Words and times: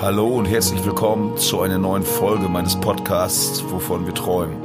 Hallo 0.00 0.28
und 0.28 0.44
herzlich 0.44 0.84
willkommen 0.84 1.36
zu 1.38 1.60
einer 1.60 1.76
neuen 1.76 2.04
Folge 2.04 2.48
meines 2.48 2.76
Podcasts, 2.76 3.64
wovon 3.68 4.06
wir 4.06 4.14
träumen. 4.14 4.56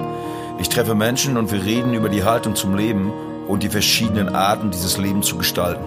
Ich 0.59 0.70
treffe 0.70 0.94
Menschen 0.94 1.38
und 1.38 1.52
wir 1.52 1.65
reden 1.65 1.96
über 1.96 2.07
die 2.07 2.23
Haltung 2.23 2.55
zum 2.55 2.78
Leben 2.78 3.12
und 3.47 3.63
die 3.63 3.69
verschiedenen 3.69 4.29
Arten, 4.29 4.69
dieses 4.69 4.99
Leben 4.99 5.23
zu 5.23 5.35
gestalten. 5.35 5.83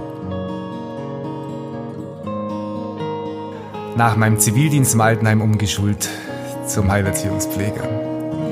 Nach 3.96 4.16
meinem 4.16 4.40
Zivildienst 4.40 4.94
im 4.94 5.00
Altenheim 5.00 5.40
umgeschult 5.40 6.08
zum 6.66 6.90
Heilerziehungspfleger. 6.90 7.84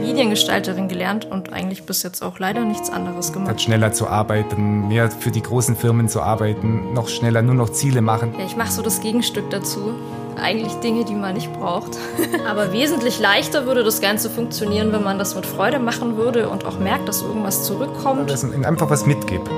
Mediengestalterin 0.01 0.87
gelernt 0.87 1.25
und 1.25 1.53
eigentlich 1.53 1.83
bis 1.83 2.05
jetzt 2.05 2.23
auch 2.23 2.39
leider 2.39 2.65
nichts 2.65 2.89
anderes 2.89 3.33
gemacht. 3.33 3.51
Hat 3.51 3.61
schneller 3.61 3.93
zu 3.93 4.07
arbeiten, 4.07 4.87
mehr 4.87 5.11
für 5.11 5.33
die 5.33 5.43
großen 5.43 5.75
Firmen 5.75 6.09
zu 6.09 6.23
arbeiten, 6.23 6.95
noch 6.95 7.09
schneller 7.09 7.43
nur 7.43 7.57
noch 7.57 7.71
Ziele 7.71 8.01
machen. 8.01 8.33
Ja, 8.39 8.45
ich 8.45 8.57
mache 8.57 8.71
so 8.71 8.81
das 8.81 9.01
Gegenstück 9.01 9.51
dazu. 9.51 9.95
Eigentlich 10.41 10.73
Dinge, 10.75 11.05
die 11.05 11.15
man 11.15 11.35
nicht 11.35 11.53
braucht. 11.53 11.97
Aber 12.47 12.73
wesentlich 12.73 13.21
leichter 13.21 13.67
würde 13.67 13.85
das 13.85 14.01
Ganze 14.01 14.31
funktionieren, 14.31 14.93
wenn 14.93 15.03
man 15.03 15.19
das 15.19 15.35
mit 15.35 15.47
Freude 15.47 15.79
machen 15.79 16.17
würde 16.17 16.49
und 16.49 16.65
auch 16.65 16.79
merkt, 16.79 17.09
dass 17.09 17.23
irgendwas 17.23 17.65
zurückkommt. 17.65 18.31
Dass 18.31 18.43
man 18.43 18.65
einfach 18.65 18.91
was 18.91 19.07
mitgibt. 19.07 19.49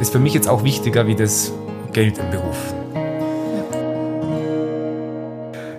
Ist 0.00 0.12
für 0.12 0.18
mich 0.18 0.34
jetzt 0.34 0.48
auch 0.48 0.64
wichtiger 0.64 1.06
wie 1.06 1.14
das 1.14 1.52
Geld 1.92 2.18
im 2.18 2.30
Beruf. 2.30 2.56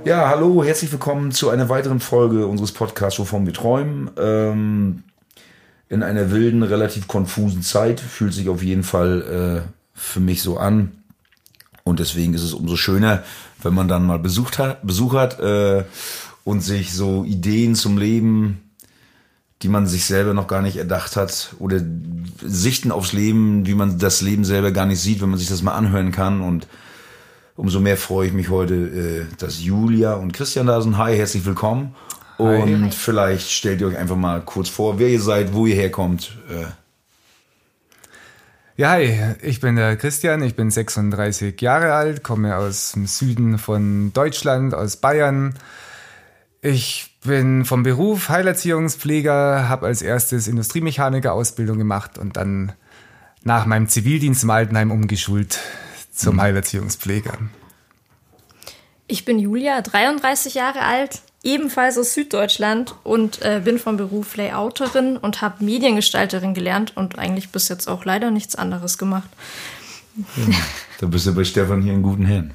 Ja, 0.03 0.29
hallo, 0.29 0.63
herzlich 0.63 0.91
willkommen 0.91 1.31
zu 1.31 1.49
einer 1.49 1.67
weiteren 1.69 1.99
Folge 1.99 2.45
unseres 2.45 2.71
Podcasts, 2.71 3.19
wovon 3.19 3.45
wir 3.45 3.53
träumen. 3.53 4.11
Ähm, 4.17 5.03
in 5.89 6.03
einer 6.03 6.31
wilden, 6.31 6.63
relativ 6.63 7.07
konfusen 7.07 7.63
Zeit 7.63 7.99
fühlt 7.99 8.33
sich 8.33 8.49
auf 8.49 8.61
jeden 8.61 8.83
Fall 8.83 9.63
äh, 9.65 9.69
für 9.93 10.19
mich 10.19 10.43
so 10.43 10.57
an. 10.57 10.91
Und 11.83 11.99
deswegen 11.99 12.33
ist 12.33 12.43
es 12.43 12.53
umso 12.53 12.75
schöner, 12.77 13.23
wenn 13.65 13.73
man 13.73 13.87
dann 13.87 14.05
mal 14.05 14.19
Besuch 14.19 14.51
hat, 14.57 14.85
Besuch 14.85 15.13
hat 15.13 15.39
äh, 15.39 15.83
und 16.43 16.61
sich 16.61 16.93
so 16.93 17.23
Ideen 17.25 17.75
zum 17.75 17.97
Leben, 17.97 18.61
die 19.61 19.67
man 19.67 19.87
sich 19.87 20.05
selber 20.05 20.33
noch 20.33 20.47
gar 20.47 20.61
nicht 20.61 20.77
erdacht 20.77 21.15
hat, 21.15 21.55
oder 21.59 21.81
Sichten 22.41 22.91
aufs 22.91 23.13
Leben, 23.13 23.65
wie 23.65 23.73
man 23.73 23.97
das 23.97 24.21
Leben 24.21 24.45
selber 24.45 24.71
gar 24.71 24.85
nicht 24.85 25.01
sieht, 25.01 25.21
wenn 25.21 25.29
man 25.29 25.39
sich 25.39 25.49
das 25.49 25.63
mal 25.63 25.73
anhören 25.73 26.11
kann 26.11 26.41
und 26.41 26.67
Umso 27.57 27.79
mehr 27.79 27.95
freue 27.95 28.27
ich 28.27 28.33
mich 28.33 28.49
heute, 28.49 28.73
äh, 28.73 29.25
dass 29.37 29.63
Julia 29.63 30.15
und 30.15 30.33
Christian 30.33 30.67
da 30.67 30.81
sind. 30.81 30.97
Hi, 30.97 31.15
herzlich 31.15 31.45
willkommen. 31.45 31.95
Und 32.37 32.83
Hi. 32.83 32.91
vielleicht 32.91 33.49
stellt 33.49 33.79
ihr 33.79 33.87
euch 33.87 33.97
einfach 33.97 34.17
mal 34.17 34.41
kurz 34.41 34.67
vor, 34.67 34.99
wer 34.99 35.07
ihr 35.07 35.21
seid, 35.21 35.53
wo 35.53 35.65
ihr 35.65 35.75
herkommt. 35.75 36.37
Äh. 36.49 36.65
Ja, 38.77 38.89
hi, 38.89 39.17
ich 39.41 39.61
bin 39.61 39.77
der 39.77 39.95
Christian, 39.95 40.43
ich 40.43 40.57
bin 40.57 40.69
36 40.69 41.61
Jahre 41.61 41.93
alt, 41.93 42.23
komme 42.23 42.57
aus 42.57 42.91
dem 42.91 43.07
Süden 43.07 43.57
von 43.57 44.11
Deutschland, 44.11 44.73
aus 44.73 44.97
Bayern. 44.97 45.53
Ich 46.61 47.15
bin 47.23 47.63
vom 47.63 47.83
Beruf 47.83 48.27
Heilerziehungspfleger, 48.27 49.69
habe 49.69 49.85
als 49.85 50.01
erstes 50.01 50.49
Industriemechaniker 50.49 51.31
Ausbildung 51.31 51.77
gemacht 51.77 52.17
und 52.17 52.35
dann 52.35 52.73
nach 53.45 53.65
meinem 53.65 53.87
Zivildienst 53.87 54.43
im 54.43 54.49
Altenheim 54.49 54.91
umgeschult 54.91 55.57
zum 56.11 56.41
Heilerziehungspfleger? 56.41 57.37
Ich 59.07 59.23
bin 59.23 59.39
Julia, 59.39 59.81
33 59.83 60.53
Jahre 60.53 60.81
alt, 60.81 61.21
ebenfalls 61.45 61.97
aus 61.97 62.13
Süddeutschland 62.13 62.95
und 63.03 63.41
äh, 63.43 63.61
bin 63.63 63.79
vom 63.79 63.95
Beruf 63.95 64.35
Layouterin 64.35 65.15
und 65.15 65.41
habe 65.41 65.63
Mediengestalterin 65.63 66.53
gelernt 66.53 66.97
und 66.97 67.17
eigentlich 67.17 67.49
bis 67.49 67.69
jetzt 67.69 67.87
auch 67.87 68.03
leider 68.03 68.31
nichts 68.31 68.55
anderes 68.55 68.97
gemacht. 68.97 69.29
Ja, 70.17 70.55
da 70.99 71.07
bist 71.07 71.25
du 71.27 71.35
bei 71.35 71.43
Stefan 71.43 71.81
hier 71.81 71.93
in 71.93 72.01
guten 72.01 72.25
Händen. 72.25 72.53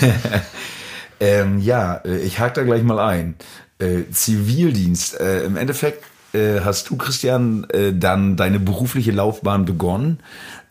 ähm, 1.20 1.60
ja, 1.60 1.96
äh, 1.96 2.18
ich 2.20 2.38
hake 2.38 2.54
da 2.54 2.62
gleich 2.62 2.82
mal 2.82 2.98
ein. 2.98 3.34
Äh, 3.78 4.10
Zivildienst. 4.10 5.20
Äh, 5.20 5.44
Im 5.44 5.56
Endeffekt 5.56 6.04
äh, 6.32 6.60
hast 6.60 6.88
du, 6.90 6.96
Christian, 6.96 7.64
äh, 7.70 7.92
dann 7.92 8.36
deine 8.36 8.60
berufliche 8.60 9.10
Laufbahn 9.10 9.64
begonnen 9.64 10.20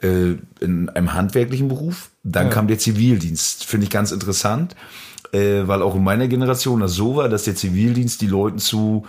äh, 0.01 0.35
in 0.59 0.89
einem 0.89 1.13
handwerklichen 1.13 1.67
Beruf. 1.67 2.09
Dann 2.23 2.47
ja. 2.47 2.53
kam 2.53 2.67
der 2.67 2.79
Zivildienst. 2.79 3.65
Finde 3.65 3.83
ich 3.85 3.89
ganz 3.89 4.11
interessant, 4.11 4.75
äh, 5.33 5.67
weil 5.67 5.81
auch 5.81 5.95
in 5.95 6.03
meiner 6.03 6.27
Generation 6.27 6.79
das 6.79 6.93
so 6.93 7.15
war, 7.15 7.29
dass 7.29 7.43
der 7.43 7.55
Zivildienst 7.55 8.21
die 8.21 8.27
Leuten 8.27 8.59
zu 8.59 9.05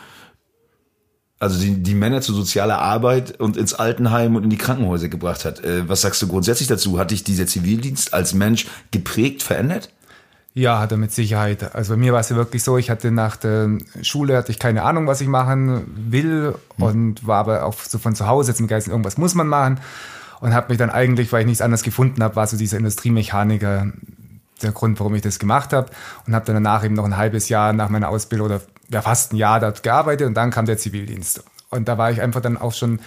also 1.40 1.58
die, 1.58 1.82
die 1.82 1.94
Männer 1.94 2.20
zu 2.20 2.34
sozialer 2.34 2.80
Arbeit 2.80 3.40
und 3.40 3.56
ins 3.56 3.72
Altenheim 3.72 4.36
und 4.36 4.44
in 4.44 4.50
die 4.50 4.58
Krankenhäuser 4.58 5.08
gebracht 5.08 5.46
hat. 5.46 5.64
Äh, 5.64 5.88
was 5.88 6.02
sagst 6.02 6.20
du 6.20 6.28
grundsätzlich 6.28 6.68
dazu? 6.68 6.98
Hat 6.98 7.10
dich 7.10 7.24
dieser 7.24 7.46
Zivildienst 7.46 8.12
als 8.12 8.34
Mensch 8.34 8.66
geprägt, 8.90 9.42
verändert? 9.42 9.90
Ja, 10.52 10.80
hat 10.80 10.90
er 10.90 10.98
mit 10.98 11.12
Sicherheit. 11.12 11.74
Also 11.74 11.94
bei 11.94 11.96
mir 11.96 12.12
war 12.12 12.20
es 12.20 12.28
ja 12.28 12.36
wirklich 12.36 12.62
so, 12.62 12.76
ich 12.76 12.90
hatte 12.90 13.10
nach 13.10 13.36
der 13.36 13.78
Schule 14.02 14.36
hatte 14.36 14.52
ich 14.52 14.58
keine 14.58 14.82
Ahnung, 14.82 15.06
was 15.06 15.22
ich 15.22 15.28
machen 15.28 15.84
will 16.10 16.54
hm. 16.76 16.84
und 16.84 17.26
war 17.26 17.38
aber 17.38 17.64
auch 17.64 17.74
so 17.74 17.98
von 17.98 18.14
zu 18.14 18.26
Hause 18.26 18.50
jetzt 18.50 18.60
im 18.60 18.66
Geist, 18.66 18.88
irgendwas 18.88 19.16
muss 19.16 19.34
man 19.34 19.46
machen 19.46 19.80
und 20.40 20.52
habe 20.52 20.68
mich 20.68 20.78
dann 20.78 20.90
eigentlich, 20.90 21.32
weil 21.32 21.42
ich 21.42 21.46
nichts 21.46 21.62
anderes 21.62 21.82
gefunden 21.82 22.22
habe, 22.22 22.36
war 22.36 22.46
so 22.46 22.56
dieser 22.56 22.78
Industriemechaniker 22.78 23.92
der 24.62 24.72
Grund, 24.72 25.00
warum 25.00 25.14
ich 25.14 25.22
das 25.22 25.38
gemacht 25.38 25.72
habe 25.72 25.90
und 26.26 26.34
habe 26.34 26.46
dann 26.46 26.56
danach 26.56 26.84
eben 26.84 26.94
noch 26.94 27.04
ein 27.04 27.16
halbes 27.16 27.48
Jahr 27.48 27.72
nach 27.72 27.88
meiner 27.88 28.08
Ausbildung 28.08 28.46
oder 28.46 28.60
ja 28.90 29.02
fast 29.02 29.32
ein 29.32 29.36
Jahr 29.36 29.60
dort 29.60 29.82
gearbeitet 29.82 30.26
und 30.26 30.34
dann 30.34 30.50
kam 30.50 30.66
der 30.66 30.78
Zivildienst 30.78 31.44
und 31.70 31.88
da 31.88 31.98
war 31.98 32.10
ich 32.10 32.20
einfach 32.20 32.40
dann 32.40 32.56
auch 32.56 32.72
schon 32.72 33.00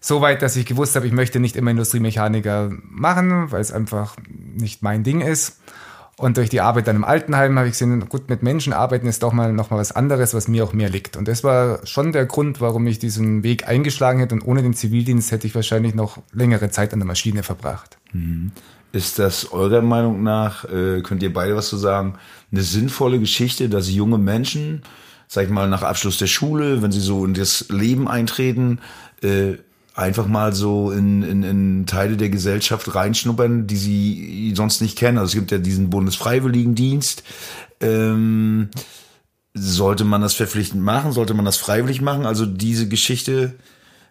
so 0.00 0.22
weit, 0.22 0.40
dass 0.40 0.56
ich 0.56 0.64
gewusst 0.64 0.96
habe, 0.96 1.06
ich 1.06 1.12
möchte 1.12 1.40
nicht 1.40 1.56
immer 1.56 1.70
Industriemechaniker 1.70 2.70
machen, 2.82 3.52
weil 3.52 3.60
es 3.60 3.70
einfach 3.70 4.16
nicht 4.28 4.82
mein 4.82 5.02
Ding 5.02 5.20
ist 5.20 5.58
und 6.20 6.36
durch 6.36 6.50
die 6.50 6.60
Arbeit 6.60 6.86
dann 6.86 6.96
im 6.96 7.04
Altenheim 7.04 7.56
habe 7.56 7.68
ich 7.68 7.72
gesehen, 7.72 8.06
gut, 8.10 8.28
mit 8.28 8.42
Menschen 8.42 8.74
arbeiten 8.74 9.06
ist 9.06 9.22
doch 9.22 9.32
mal 9.32 9.54
noch 9.54 9.70
mal 9.70 9.78
was 9.78 9.92
anderes, 9.92 10.34
was 10.34 10.48
mir 10.48 10.64
auch 10.64 10.74
mehr 10.74 10.90
liegt. 10.90 11.16
Und 11.16 11.26
das 11.26 11.42
war 11.44 11.80
schon 11.86 12.12
der 12.12 12.26
Grund, 12.26 12.60
warum 12.60 12.86
ich 12.86 12.98
diesen 12.98 13.42
Weg 13.42 13.66
eingeschlagen 13.66 14.18
hätte. 14.18 14.34
Und 14.34 14.42
ohne 14.42 14.60
den 14.60 14.74
Zivildienst 14.74 15.32
hätte 15.32 15.46
ich 15.46 15.54
wahrscheinlich 15.54 15.94
noch 15.94 16.18
längere 16.30 16.68
Zeit 16.68 16.92
an 16.92 16.98
der 16.98 17.06
Maschine 17.06 17.42
verbracht. 17.42 17.96
Mhm. 18.12 18.52
Ist 18.92 19.18
das 19.18 19.52
eurer 19.52 19.82
Meinung 19.82 20.22
nach, 20.22 20.64
äh, 20.64 21.00
könnt 21.02 21.22
ihr 21.22 21.32
beide 21.32 21.54
was 21.54 21.68
zu 21.68 21.76
sagen, 21.76 22.18
eine 22.50 22.62
sinnvolle 22.62 23.20
Geschichte, 23.20 23.68
dass 23.68 23.90
junge 23.90 24.18
Menschen, 24.18 24.82
sag 25.28 25.44
ich 25.44 25.50
mal, 25.50 25.68
nach 25.68 25.82
Abschluss 25.82 26.18
der 26.18 26.26
Schule, 26.26 26.82
wenn 26.82 26.90
sie 26.90 27.00
so 27.00 27.24
in 27.24 27.34
das 27.34 27.66
Leben 27.68 28.08
eintreten, 28.08 28.80
äh, 29.22 29.54
einfach 29.94 30.26
mal 30.26 30.52
so 30.54 30.90
in, 30.90 31.22
in, 31.22 31.42
in 31.42 31.86
Teile 31.86 32.16
der 32.16 32.30
Gesellschaft 32.30 32.94
reinschnuppern, 32.94 33.66
die 33.66 33.76
sie 33.76 34.52
sonst 34.56 34.80
nicht 34.80 34.98
kennen. 34.98 35.18
Also 35.18 35.30
es 35.30 35.34
gibt 35.34 35.52
ja 35.52 35.58
diesen 35.58 35.90
Bundesfreiwilligendienst. 35.90 37.22
Ähm, 37.80 38.70
sollte 39.54 40.04
man 40.04 40.22
das 40.22 40.34
verpflichtend 40.34 40.82
machen? 40.82 41.12
Sollte 41.12 41.34
man 41.34 41.44
das 41.44 41.56
freiwillig 41.56 42.00
machen? 42.00 42.24
Also 42.24 42.46
diese 42.46 42.88
Geschichte, 42.88 43.54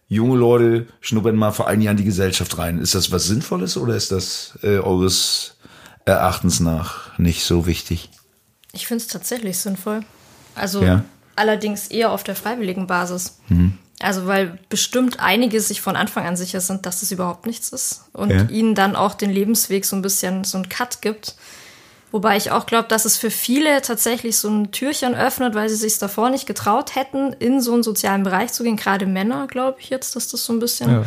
junge 0.10 0.38
Leute 0.38 0.88
schnuppern 1.00 1.36
mal 1.36 1.52
vor 1.52 1.68
ein 1.68 1.82
Jahr 1.82 1.92
in 1.92 1.98
die 1.98 2.04
Gesellschaft 2.04 2.58
rein. 2.58 2.80
Ist 2.80 2.96
das 2.96 3.12
was 3.12 3.26
Sinnvolles 3.26 3.78
oder 3.78 3.96
ist 3.96 4.12
das 4.12 4.58
äh, 4.64 4.80
eures 4.80 5.56
Erachtens 6.04 6.60
nach 6.60 7.18
nicht 7.18 7.44
so 7.46 7.66
wichtig? 7.66 8.10
Ich 8.74 8.88
finde 8.88 9.04
es 9.04 9.08
tatsächlich 9.08 9.58
sinnvoll. 9.60 10.02
Also 10.56 10.84
ja. 10.84 11.06
allerdings 11.36 11.88
eher 11.88 12.12
auf 12.12 12.24
der 12.24 12.36
freiwilligen 12.36 12.88
Basis. 12.88 13.40
Mhm. 13.48 13.78
Also 14.00 14.26
weil 14.26 14.58
bestimmt 14.70 15.20
einige 15.20 15.62
sich 15.62 15.82
von 15.82 15.96
Anfang 15.96 16.26
an 16.26 16.38
sicher 16.38 16.62
sind, 16.62 16.86
dass 16.86 17.02
es 17.02 17.12
überhaupt 17.12 17.46
nichts 17.46 17.70
ist 17.70 18.06
und 18.14 18.32
ja. 18.32 18.44
ihnen 18.44 18.74
dann 18.74 18.96
auch 18.96 19.14
den 19.14 19.30
Lebensweg 19.30 19.86
so 19.86 19.96
ein 19.96 20.02
bisschen 20.02 20.44
so 20.44 20.58
einen 20.58 20.70
Cut 20.70 21.02
gibt. 21.02 21.36
Wobei 22.12 22.38
ich 22.38 22.52
auch 22.52 22.66
glaube, 22.66 22.88
dass 22.88 23.06
es 23.06 23.18
für 23.18 23.30
viele 23.30 23.82
tatsächlich 23.82 24.38
so 24.38 24.50
ein 24.50 24.72
Türchen 24.72 25.14
öffnet, 25.14 25.54
weil 25.54 25.70
sie 25.70 25.76
sich 25.76 26.00
davor 26.00 26.32
nicht 26.32 26.48
getraut 26.48 26.96
hätten, 26.96 27.34
in 27.34 27.62
so 27.62 27.74
einen 27.74 27.84
sozialen 27.84 28.24
Bereich 28.24 28.52
zu 28.52 28.64
gehen. 28.64 28.78
Gerade 28.78 29.06
Männer, 29.06 29.46
glaube 29.48 29.80
ich 29.80 29.90
jetzt, 29.90 30.16
dass 30.16 30.28
das 30.28 30.44
so 30.44 30.54
ein 30.54 30.60
bisschen 30.60 30.90
ja. 30.90 31.04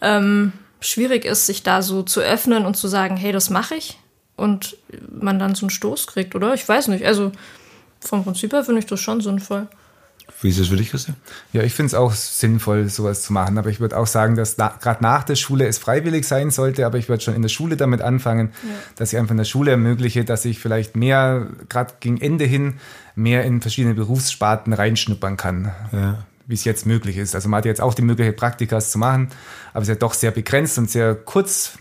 ähm, 0.00 0.52
schwierig 0.80 1.24
ist, 1.24 1.46
sich 1.46 1.64
da 1.64 1.82
so 1.82 2.02
zu 2.02 2.20
öffnen 2.20 2.66
und 2.66 2.76
zu 2.76 2.86
sagen, 2.86 3.16
hey, 3.16 3.32
das 3.32 3.50
mache 3.50 3.74
ich. 3.74 3.98
Und 4.36 4.76
man 5.10 5.40
dann 5.40 5.56
so 5.56 5.66
einen 5.66 5.70
Stoß 5.70 6.06
kriegt, 6.06 6.36
oder? 6.36 6.54
Ich 6.54 6.68
weiß 6.68 6.86
nicht. 6.88 7.04
Also 7.04 7.32
vom 8.00 8.22
Prinzip 8.22 8.52
her 8.52 8.62
finde 8.62 8.78
ich 8.78 8.86
das 8.86 9.00
schon 9.00 9.20
sinnvoll. 9.20 9.66
Wie 10.40 10.50
ist 10.50 10.60
das 10.60 10.68
für 10.68 10.76
dich, 10.76 10.90
Christian? 10.90 11.16
Ja, 11.52 11.62
ich 11.62 11.74
finde 11.74 11.88
es 11.88 11.94
auch 11.94 12.12
sinnvoll, 12.12 12.88
sowas 12.88 13.22
zu 13.22 13.32
machen. 13.32 13.58
Aber 13.58 13.70
ich 13.70 13.80
würde 13.80 13.96
auch 13.96 14.06
sagen, 14.06 14.36
dass 14.36 14.56
na, 14.56 14.72
gerade 14.80 15.02
nach 15.02 15.24
der 15.24 15.34
Schule 15.34 15.66
es 15.66 15.78
freiwillig 15.78 16.26
sein 16.26 16.50
sollte. 16.50 16.86
Aber 16.86 16.96
ich 16.98 17.08
würde 17.08 17.24
schon 17.24 17.34
in 17.34 17.42
der 17.42 17.48
Schule 17.48 17.76
damit 17.76 18.02
anfangen, 18.02 18.52
ja. 18.62 18.68
dass 18.94 19.12
ich 19.12 19.18
einfach 19.18 19.32
in 19.32 19.38
der 19.38 19.44
Schule 19.44 19.72
ermögliche, 19.72 20.24
dass 20.24 20.44
ich 20.44 20.60
vielleicht 20.60 20.96
mehr, 20.96 21.48
gerade 21.68 21.94
gegen 21.98 22.20
Ende 22.20 22.44
hin, 22.44 22.74
mehr 23.16 23.44
in 23.44 23.60
verschiedene 23.60 23.94
Berufssparten 23.94 24.72
reinschnuppern 24.72 25.36
kann. 25.36 25.72
Ja. 25.92 26.18
Wie 26.46 26.54
es 26.54 26.64
jetzt 26.64 26.86
möglich 26.86 27.16
ist. 27.16 27.34
Also 27.34 27.48
man 27.48 27.58
hat 27.58 27.64
jetzt 27.64 27.80
auch 27.80 27.92
die 27.92 28.02
Möglichkeit, 28.02 28.36
Praktikas 28.36 28.90
zu 28.90 28.98
machen, 28.98 29.28
aber 29.72 29.82
es 29.82 29.88
ist 29.88 29.94
ja 29.94 29.98
doch 29.98 30.14
sehr 30.14 30.30
begrenzt 30.30 30.78
und 30.78 30.88
sehr 30.90 31.14
kurz 31.14 31.78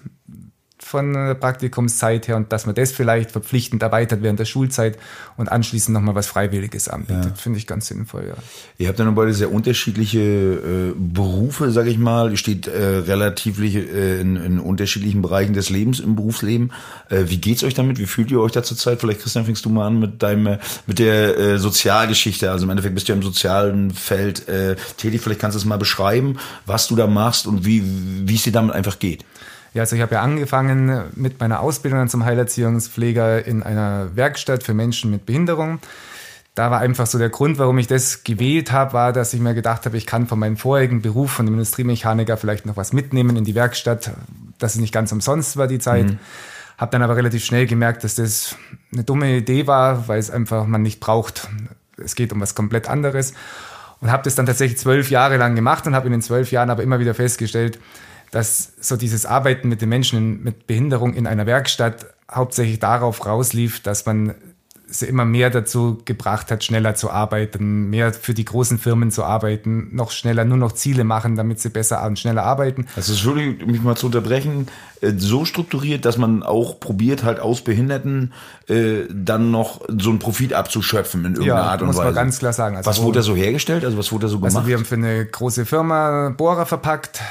von 0.88 1.14
der 1.14 1.34
Praktikumszeit 1.34 2.30
her 2.30 2.38
und 2.38 2.54
dass 2.54 2.66
man 2.66 2.74
das 2.74 2.94
vielleicht 2.94 3.32
verpflichtend 3.32 3.84
erweitert 3.84 4.24
während 4.24 4.40
der 4.40 4.46
Schulzeit 4.46 4.98
und 5.36 5.52
anschließend 5.52 5.94
nochmal 5.94 6.16
was 6.16 6.28
Freiwilliges 6.28 6.88
anbietet. 6.88 7.26
Ja. 7.26 7.34
Finde 7.36 7.60
ich 7.60 7.68
ganz 7.68 7.88
sinnvoll, 7.88 8.28
ja. 8.30 8.36
Ihr 8.78 8.88
habt 8.88 8.98
ja 8.98 9.04
noch 9.04 9.14
beide 9.14 9.34
sehr 9.34 9.52
unterschiedliche 9.52 10.22
äh, 10.22 10.94
Berufe, 10.98 11.72
sage 11.72 11.90
ich 11.90 11.98
mal. 11.98 12.32
Ihr 12.32 12.38
steht 12.38 12.68
äh, 12.68 13.00
relativ 13.00 13.60
äh, 13.60 14.22
in, 14.22 14.38
in, 14.38 14.60
unterschiedlichen 14.60 15.22
Bereichen 15.22 15.54
des 15.54 15.70
Lebens 15.70 16.00
im 16.00 16.16
Berufsleben. 16.16 16.72
Äh, 17.10 17.26
wie 17.28 17.38
geht's 17.38 17.66
euch 17.66 17.74
damit? 17.74 18.00
Wie 18.00 18.06
fühlt 18.06 18.32
ihr 18.32 18.40
euch 18.40 18.54
da 18.54 18.64
zurzeit? 18.64 19.02
Vielleicht, 19.02 19.22
Christian, 19.22 19.44
fängst 19.44 19.66
du 19.66 19.70
mal 19.70 19.88
an 19.88 20.00
mit 20.00 20.24
deinem, 20.24 20.58
mit 20.86 21.00
der 21.00 21.38
äh, 21.38 21.60
Sozialgeschichte. 21.60 22.50
Also 22.50 22.64
im 22.64 22.70
Endeffekt 22.70 22.96
bist 22.96 23.10
du 23.10 23.12
ja 23.12 23.18
im 23.18 23.24
sozialen 23.24 23.92
Feld 23.92 24.48
äh, 24.48 24.78
tätig. 24.96 25.20
Vielleicht 25.20 25.42
kannst 25.42 25.56
du 25.56 25.60
es 25.60 25.66
mal 25.66 25.78
beschreiben, 25.78 26.38
was 26.66 26.88
du 26.88 26.96
da 26.96 27.08
machst 27.08 27.46
und 27.46 27.66
wie, 27.66 27.84
wie 27.86 28.36
es 28.36 28.44
dir 28.44 28.54
damit 28.54 28.74
einfach 28.74 29.00
geht. 29.00 29.26
Ja, 29.78 29.84
also 29.84 29.96
ich 29.96 30.02
habe 30.02 30.16
ja 30.16 30.24
angefangen 30.24 31.04
mit 31.14 31.40
meiner 31.40 31.60
Ausbildung 31.60 32.08
zum 32.08 32.26
Heilerziehungspfleger 32.26 33.46
in 33.46 33.62
einer 33.62 34.16
Werkstatt 34.16 34.64
für 34.64 34.74
Menschen 34.74 35.12
mit 35.12 35.28
Behinderung. 35.28 35.78
Da 36.56 36.72
war 36.72 36.80
einfach 36.80 37.06
so 37.06 37.20
der 37.20 37.30
Grund, 37.30 37.60
warum 37.60 37.78
ich 37.78 37.86
das 37.86 38.24
gewählt 38.24 38.72
habe, 38.72 38.94
war, 38.94 39.14
dass 39.14 39.36
ich 39.36 39.40
mir 39.40 39.54
gedacht 39.54 39.86
habe, 39.86 39.96
ich 39.96 40.08
kann 40.08 40.26
von 40.26 40.40
meinem 40.40 40.58
vorigen 40.58 41.04
Beruf 41.04 41.30
von 41.30 41.46
dem 41.46 41.54
Industriemechaniker 41.54 42.38
vielleicht 42.38 42.66
noch 42.66 42.76
was 42.76 42.92
mitnehmen 42.92 43.38
in 43.38 43.44
die 43.44 43.54
Werkstatt, 43.54 44.14
dass 44.58 44.74
es 44.74 44.82
nicht 44.82 44.92
ganz 44.92 45.12
umsonst 45.12 45.58
war 45.58 45.68
die 45.68 45.78
Zeit. 45.78 46.08
Mhm. 46.08 46.20
Habe 46.80 46.90
dann 46.90 47.04
aber 47.04 47.16
relativ 47.16 47.46
schnell 47.46 47.68
gemerkt, 47.68 48.04
dass 48.04 48.16
das 48.16 48.56
eine 48.92 49.04
dumme 49.04 49.38
Idee 49.38 49.68
war, 49.68 50.08
weil 50.08 50.18
es 50.18 50.32
einfach 50.32 50.66
man 50.66 50.82
nicht 50.82 51.00
braucht. 51.00 51.50
Es 52.04 52.16
geht 52.16 52.34
um 52.34 52.42
was 52.42 52.56
komplett 52.56 52.90
anderes. 52.90 53.36
Und 54.02 54.10
habe 54.10 54.24
das 54.24 54.34
dann 54.34 54.48
tatsächlich 54.48 54.80
zwölf 54.80 55.12
Jahre 55.12 55.38
lang 55.38 55.54
gemacht 55.54 55.86
und 55.86 55.94
habe 55.94 56.08
in 56.08 56.14
den 56.14 56.24
zwölf 56.24 56.52
Jahren 56.52 56.72
aber 56.72 56.82
immer 56.82 57.00
wieder 57.00 57.14
festgestellt, 57.14 57.78
dass 58.32 58.74
so 58.80 58.96
dieses 58.96 59.26
Arbeiten 59.26 59.70
mit 59.70 59.82
den 59.82 59.90
Menschen 59.90 60.44
mit 60.44 60.68
Behinderung 60.68 61.14
in 61.14 61.28
einer 61.28 61.46
Werkstatt 61.46 62.08
hauptsächlich 62.32 62.80
darauf 62.80 63.26
rauslief, 63.26 63.82
dass 63.82 64.06
man 64.06 64.36
sie 64.90 65.06
immer 65.06 65.26
mehr 65.26 65.50
dazu 65.50 66.00
gebracht 66.06 66.50
hat, 66.50 66.64
schneller 66.64 66.96
zu 66.96 67.12
arbeiten, 67.12 67.90
mehr 67.90 68.14
für 68.14 68.34
die 68.34 68.46
großen 68.46 68.80
Firmen 68.80 69.12
zu 69.12 69.24
arbeiten, 69.24 69.90
noch 69.94 70.12
schneller 70.12 70.46
nur 70.46 70.58
noch 70.58 70.72
Ziele 70.72 71.04
machen, 71.04 71.36
damit 71.36 71.60
sie 71.60 71.70
besser 71.70 72.06
und 72.06 72.18
schneller 72.18 72.44
arbeiten. 72.44 72.88
Also 72.96 73.12
Entschuldigung, 73.12 73.70
mich 73.70 73.82
mal 73.82 73.98
zu 73.98 74.06
unterbrechen, 74.06 74.68
äh, 75.02 75.14
so 75.18 75.46
strukturiert, 75.46 76.06
dass 76.06 76.18
man 76.18 76.42
auch 76.42 76.80
probiert, 76.80 77.24
halt 77.24 77.40
aus 77.40 77.62
Behinderten 77.62 78.34
äh, 78.68 79.02
dann 79.12 79.52
noch 79.52 79.82
so 79.88 80.10
einen 80.10 80.20
Profit 80.20 80.54
abzuschöpfen 80.54 81.26
in 81.26 81.34
irgendeiner 81.34 81.62
ja, 81.62 81.70
Art 81.70 81.82
und 81.82 81.90
Weise. 81.90 81.98
muss 81.98 82.06
man 82.06 82.16
ganz 82.16 82.40
klar 82.40 82.54
sagen. 82.54 82.78
Also 82.78 82.90
was 82.90 83.02
wurde 83.02 83.20
da 83.20 83.24
so 83.24 83.36
hergestellt? 83.36 83.84
Also 83.84 83.98
was 83.98 84.12
wurde 84.12 84.28
da 84.28 84.30
so 84.30 84.40
gemacht? 84.40 84.56
Also 84.56 84.68
wir 84.68 84.78
haben 84.78 84.86
für 84.86 84.96
eine 84.96 85.26
große 85.26 85.66
Firma 85.66 86.30
Bohrer 86.30 86.66
verpackt, 86.66 87.22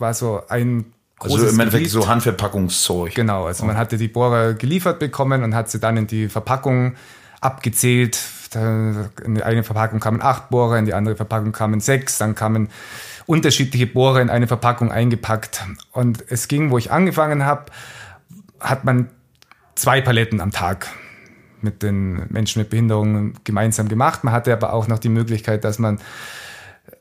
war 0.00 0.14
so 0.14 0.42
ein 0.48 0.86
also 1.18 1.36
im 1.36 1.60
Endeffekt 1.60 1.84
Gebiet. 1.84 1.90
so 1.90 2.08
Handverpackungszeug. 2.08 3.14
Genau, 3.14 3.46
also 3.46 3.64
oh. 3.64 3.66
man 3.66 3.76
hatte 3.76 3.98
die 3.98 4.08
Bohrer 4.08 4.54
geliefert 4.54 4.98
bekommen 4.98 5.42
und 5.42 5.54
hat 5.54 5.70
sie 5.70 5.78
dann 5.78 5.96
in 5.96 6.06
die 6.06 6.28
Verpackung 6.28 6.94
abgezählt. 7.40 8.18
In 8.54 9.34
die 9.36 9.42
eine 9.42 9.62
Verpackung 9.62 10.00
kamen 10.00 10.22
acht 10.22 10.48
Bohrer, 10.50 10.78
in 10.78 10.86
die 10.86 10.94
andere 10.94 11.14
Verpackung 11.14 11.52
kamen 11.52 11.80
sechs, 11.80 12.18
dann 12.18 12.34
kamen 12.34 12.68
unterschiedliche 13.26 13.86
Bohrer 13.86 14.20
in 14.20 14.30
eine 14.30 14.48
Verpackung 14.48 14.90
eingepackt. 14.90 15.64
Und 15.92 16.24
es 16.28 16.48
ging, 16.48 16.70
wo 16.70 16.78
ich 16.78 16.90
angefangen 16.90 17.44
habe, 17.44 17.66
hat 18.58 18.84
man 18.84 19.08
zwei 19.76 20.00
Paletten 20.00 20.40
am 20.40 20.50
Tag 20.50 20.88
mit 21.60 21.82
den 21.82 22.26
Menschen 22.30 22.60
mit 22.60 22.70
Behinderungen 22.70 23.34
gemeinsam 23.44 23.88
gemacht. 23.88 24.24
Man 24.24 24.32
hatte 24.34 24.52
aber 24.52 24.72
auch 24.72 24.88
noch 24.88 24.98
die 24.98 25.10
Möglichkeit, 25.10 25.62
dass 25.64 25.78
man 25.78 26.00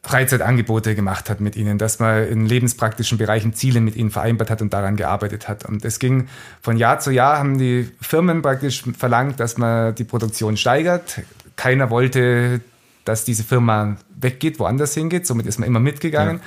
Freizeitangebote 0.03 0.95
gemacht 0.95 1.29
hat 1.29 1.41
mit 1.41 1.55
ihnen, 1.55 1.77
dass 1.77 1.99
man 1.99 2.25
in 2.27 2.45
lebenspraktischen 2.45 3.17
Bereichen 3.17 3.53
Ziele 3.53 3.81
mit 3.81 3.95
ihnen 3.95 4.11
vereinbart 4.11 4.49
hat 4.49 4.61
und 4.61 4.73
daran 4.73 4.95
gearbeitet 4.95 5.47
hat. 5.47 5.65
Und 5.65 5.83
es 5.83 5.99
ging 5.99 6.29
von 6.61 6.77
Jahr 6.77 6.99
zu 6.99 7.11
Jahr, 7.11 7.37
haben 7.37 7.57
die 7.57 7.89
Firmen 8.01 8.41
praktisch 8.41 8.83
verlangt, 8.97 9.39
dass 9.39 9.57
man 9.57 9.93
die 9.95 10.05
Produktion 10.05 10.57
steigert. 10.57 11.21
Keiner 11.57 11.89
wollte, 11.89 12.61
dass 13.03 13.25
diese 13.25 13.43
Firma 13.43 13.97
weggeht, 14.19 14.59
woanders 14.59 14.93
hingeht. 14.93 15.27
Somit 15.27 15.45
ist 15.45 15.59
man 15.59 15.67
immer 15.67 15.81
mitgegangen. 15.81 16.37
Ja. 16.37 16.43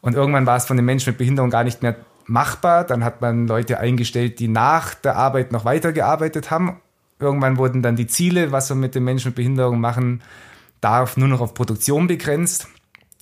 Und 0.00 0.14
irgendwann 0.14 0.46
war 0.46 0.56
es 0.56 0.64
von 0.64 0.76
den 0.76 0.86
Menschen 0.86 1.10
mit 1.10 1.18
Behinderung 1.18 1.50
gar 1.50 1.64
nicht 1.64 1.82
mehr 1.82 1.96
machbar. 2.26 2.84
Dann 2.84 3.04
hat 3.04 3.20
man 3.20 3.46
Leute 3.46 3.78
eingestellt, 3.78 4.38
die 4.38 4.48
nach 4.48 4.94
der 4.94 5.16
Arbeit 5.16 5.52
noch 5.52 5.64
weitergearbeitet 5.64 6.50
haben. 6.50 6.80
Irgendwann 7.18 7.56
wurden 7.58 7.82
dann 7.82 7.96
die 7.96 8.06
Ziele, 8.06 8.52
was 8.52 8.70
man 8.70 8.80
mit 8.80 8.94
den 8.94 9.04
Menschen 9.04 9.28
mit 9.28 9.36
Behinderung 9.36 9.80
machen 9.80 10.22
darf, 10.80 11.16
nur 11.16 11.28
noch 11.28 11.40
auf 11.40 11.54
Produktion 11.54 12.06
begrenzt. 12.06 12.68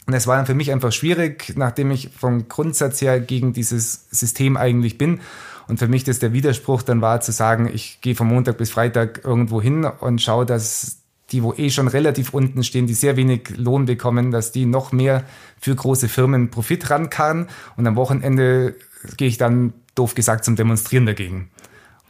Und 0.06 0.12
es 0.12 0.26
war 0.26 0.36
dann 0.36 0.46
für 0.46 0.54
mich 0.54 0.70
einfach 0.70 0.92
schwierig, 0.92 1.54
nachdem 1.56 1.90
ich 1.90 2.10
vom 2.10 2.48
Grundsatz 2.48 3.00
her 3.00 3.20
gegen 3.20 3.52
dieses 3.52 4.08
System 4.10 4.56
eigentlich 4.56 4.98
bin. 4.98 5.20
Und 5.66 5.78
für 5.78 5.88
mich 5.88 6.04
das 6.04 6.18
der 6.18 6.32
Widerspruch 6.32 6.82
dann 6.82 7.00
war 7.00 7.20
zu 7.20 7.32
sagen, 7.32 7.70
ich 7.72 8.00
gehe 8.02 8.14
von 8.14 8.26
Montag 8.26 8.58
bis 8.58 8.70
Freitag 8.70 9.24
irgendwo 9.24 9.62
hin 9.62 9.84
und 9.84 10.20
schaue, 10.20 10.44
dass 10.44 10.98
die, 11.30 11.42
wo 11.42 11.54
eh 11.54 11.70
schon 11.70 11.88
relativ 11.88 12.34
unten 12.34 12.62
stehen, 12.62 12.86
die 12.86 12.94
sehr 12.94 13.16
wenig 13.16 13.56
Lohn 13.56 13.86
bekommen, 13.86 14.30
dass 14.30 14.52
die 14.52 14.66
noch 14.66 14.92
mehr 14.92 15.24
für 15.58 15.74
große 15.74 16.08
Firmen 16.08 16.50
Profit 16.50 16.90
rankarren. 16.90 17.48
Und 17.76 17.86
am 17.86 17.96
Wochenende 17.96 18.76
gehe 19.16 19.28
ich 19.28 19.38
dann, 19.38 19.72
doof 19.94 20.14
gesagt, 20.14 20.44
zum 20.44 20.56
Demonstrieren 20.56 21.06
dagegen. 21.06 21.50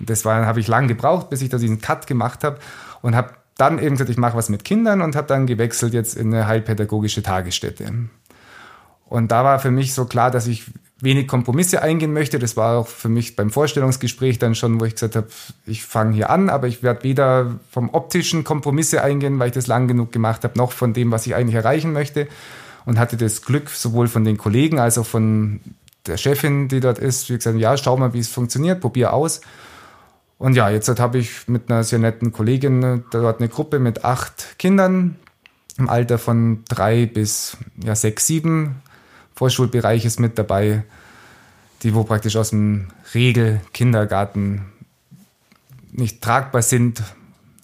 Und 0.01 0.11
das 0.11 0.25
war, 0.25 0.47
habe 0.47 0.59
ich 0.59 0.67
lang 0.67 0.89
gebraucht, 0.89 1.31
bis 1.31 1.43
ich 1.43 1.49
da 1.49 1.59
diesen 1.59 1.81
Cut 1.81 2.07
gemacht 2.07 2.43
habe 2.43 2.59
und 3.03 3.15
habe 3.15 3.35
dann 3.57 3.79
eben 3.79 3.95
gesagt, 3.95 4.11
ich 4.11 4.17
mache 4.17 4.37
was 4.37 4.49
mit 4.49 4.65
Kindern 4.65 5.01
und 5.01 5.17
habe 5.17 5.29
dann 5.29 5.47
gewechselt 5.47 5.95
jetzt 5.95 6.17
in 6.17 6.35
eine 6.35 6.47
heilpädagogische 6.47 7.23
Tagesstätte. 7.23 7.93
Und 9.07 9.31
da 9.31 9.45
war 9.45 9.59
für 9.61 9.71
mich 9.71 9.95
so 9.95 10.07
klar, 10.07 10.31
dass 10.31 10.47
ich 10.47 10.65
wenig 11.01 11.29
Kompromisse 11.29 11.83
eingehen 11.83 12.13
möchte. 12.13 12.39
Das 12.39 12.57
war 12.57 12.79
auch 12.79 12.89
für 12.89 13.09
mich 13.09 13.37
beim 13.37 13.51
Vorstellungsgespräch 13.51 14.39
dann 14.39 14.55
schon, 14.55 14.81
wo 14.81 14.85
ich 14.85 14.95
gesagt 14.95 15.17
habe, 15.17 15.29
ich 15.67 15.85
fange 15.85 16.15
hier 16.15 16.31
an, 16.31 16.49
aber 16.49 16.67
ich 16.67 16.83
werde 16.83 17.05
weder 17.05 17.61
vom 17.71 17.91
optischen 17.91 18.43
Kompromisse 18.43 19.03
eingehen, 19.03 19.39
weil 19.39 19.49
ich 19.49 19.55
das 19.55 19.67
lang 19.67 19.87
genug 19.87 20.13
gemacht 20.13 20.45
habe, 20.45 20.59
noch 20.59 20.73
von 20.73 20.93
dem, 20.93 21.11
was 21.11 21.27
ich 21.27 21.35
eigentlich 21.35 21.57
erreichen 21.57 21.93
möchte. 21.93 22.27
Und 22.87 22.99
hatte 22.99 23.17
das 23.17 23.43
Glück, 23.43 23.71
sowohl 23.71 24.09
von 24.09 24.25
den 24.25 24.37
Kollegen 24.37 24.79
als 24.79 24.99
auch 24.99 25.07
von 25.07 25.61
der 26.07 26.19
Chefin, 26.19 26.69
die 26.69 26.81
dort 26.81 26.99
ist, 26.99 27.31
wie 27.31 27.35
gesagt, 27.35 27.57
ja, 27.59 27.77
schau 27.79 27.97
mal, 27.97 28.13
wie 28.13 28.19
es 28.19 28.29
funktioniert, 28.29 28.81
probier 28.81 29.15
aus. 29.15 29.41
Und 30.39 30.55
ja, 30.57 30.69
jetzt 30.71 30.89
habe 30.99 31.19
ich 31.19 31.49
mit 31.49 31.71
einer 31.71 31.85
sehr 31.85 31.99
netten 31.99 32.33
Kollegin 32.33 32.83
äh, 32.83 33.01
dort 33.11 33.41
eine 33.41 33.49
Gruppe 33.49 33.79
mit 33.79 34.05
acht 34.05 34.59
Kindern 34.59 35.17
im 35.79 35.89
Alter 35.89 36.19
von 36.19 36.65
drei 36.69 37.07
bis 37.07 37.57
ja, 37.83 37.95
sechs, 37.95 38.27
sieben. 38.27 38.77
Vorschulbereich 39.35 40.05
ist 40.05 40.21
mit 40.21 40.39
dabei, 40.39 40.85
die 41.83 41.95
wo 41.95 42.05
praktisch 42.05 42.37
aus 42.37 42.51
dem 42.51 42.89
Regel-Kindergarten 43.15 44.67
nicht 45.93 46.23
tragbar 46.23 46.63
sind 46.63 47.03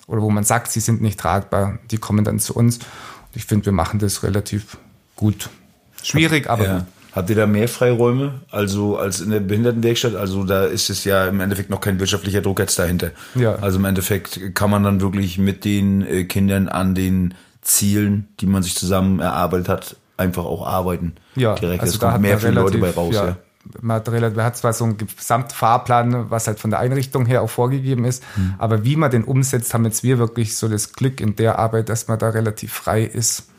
oder 0.06 0.22
wo 0.22 0.30
man 0.30 0.44
sagt, 0.44 0.72
sie 0.72 0.80
sind 0.80 1.00
nicht 1.00 1.20
tragbar, 1.20 1.78
die 1.90 1.98
kommen 1.98 2.24
dann 2.24 2.40
zu 2.40 2.54
uns. 2.54 2.78
Und 2.78 3.36
ich 3.36 3.44
finde, 3.44 3.66
wir 3.66 3.72
machen 3.72 4.00
das 4.00 4.22
relativ 4.22 4.78
gut. 5.14 5.50
Schwierig, 6.02 6.48
aber 6.48 6.64
ja. 6.64 6.78
gut. 6.78 6.86
Habt 7.12 7.28
ihr 7.30 7.36
da 7.36 7.46
mehr 7.46 7.68
Freiräume 7.68 8.40
also 8.50 8.96
als 8.96 9.20
in 9.20 9.30
der 9.30 9.40
Behindertenwerkstatt? 9.40 10.14
Also 10.14 10.44
da 10.44 10.64
ist 10.64 10.90
es 10.90 11.04
ja 11.04 11.26
im 11.26 11.40
Endeffekt 11.40 11.70
noch 11.70 11.80
kein 11.80 11.98
wirtschaftlicher 11.98 12.40
Druck 12.40 12.60
jetzt 12.60 12.78
dahinter. 12.78 13.10
Ja. 13.34 13.56
Also 13.56 13.78
im 13.78 13.84
Endeffekt 13.84 14.54
kann 14.54 14.70
man 14.70 14.84
dann 14.84 15.00
wirklich 15.00 15.38
mit 15.38 15.64
den 15.64 16.02
äh, 16.02 16.24
Kindern 16.24 16.68
an 16.68 16.94
den 16.94 17.34
Zielen, 17.62 18.28
die 18.40 18.46
man 18.46 18.62
sich 18.62 18.76
zusammen 18.76 19.20
erarbeitet 19.20 19.68
hat, 19.68 19.96
einfach 20.16 20.44
auch 20.44 20.66
arbeiten. 20.66 21.14
Ja, 21.34 21.54
direkt. 21.54 21.82
Also 21.82 21.94
es 21.94 21.98
da 21.98 22.12
kommt 22.12 22.22
mehr 22.22 22.38
für 22.38 22.50
Leute 22.50 22.78
bei 22.78 22.90
raus. 22.90 23.14
Ja. 23.14 23.26
ja. 23.26 23.36
Man 23.80 23.96
hat, 23.96 24.10
man 24.10 24.44
hat 24.44 24.56
zwar 24.56 24.72
so 24.72 24.84
einen 24.84 24.96
Gesamtfahrplan, 24.96 26.30
was 26.30 26.46
halt 26.46 26.58
von 26.58 26.70
der 26.70 26.80
Einrichtung 26.80 27.26
her 27.26 27.42
auch 27.42 27.50
vorgegeben 27.50 28.04
ist, 28.06 28.22
mhm. 28.36 28.54
aber 28.56 28.84
wie 28.84 28.96
man 28.96 29.10
den 29.10 29.22
umsetzt, 29.22 29.74
haben 29.74 29.84
jetzt 29.84 30.02
wir 30.02 30.18
wirklich 30.18 30.56
so 30.56 30.66
das 30.66 30.94
Glück 30.94 31.20
in 31.20 31.36
der 31.36 31.58
Arbeit, 31.58 31.90
dass 31.90 32.08
man 32.08 32.18
da 32.18 32.30
relativ 32.30 32.72
frei 32.72 33.02
ist 33.02 33.50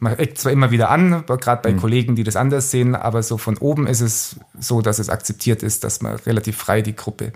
man 0.00 0.18
eckt 0.18 0.38
zwar 0.38 0.52
immer 0.52 0.70
wieder 0.70 0.90
an, 0.90 1.24
gerade 1.26 1.62
bei 1.62 1.72
mhm. 1.72 1.80
Kollegen, 1.80 2.16
die 2.16 2.24
das 2.24 2.36
anders 2.36 2.70
sehen, 2.70 2.94
aber 2.94 3.22
so 3.22 3.38
von 3.38 3.56
oben 3.58 3.86
ist 3.86 4.00
es 4.00 4.36
so, 4.58 4.80
dass 4.80 4.98
es 4.98 5.08
akzeptiert 5.08 5.62
ist, 5.62 5.84
dass 5.84 6.00
man 6.00 6.16
relativ 6.16 6.56
frei 6.56 6.82
die 6.82 6.96
Gruppe. 6.96 7.32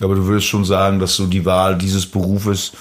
Aber 0.00 0.14
du 0.14 0.26
würdest 0.26 0.46
schon 0.46 0.64
sagen, 0.64 1.00
dass 1.00 1.16
so 1.16 1.26
die 1.26 1.44
Wahl 1.44 1.76
dieses 1.76 2.06
Berufes, 2.06 2.72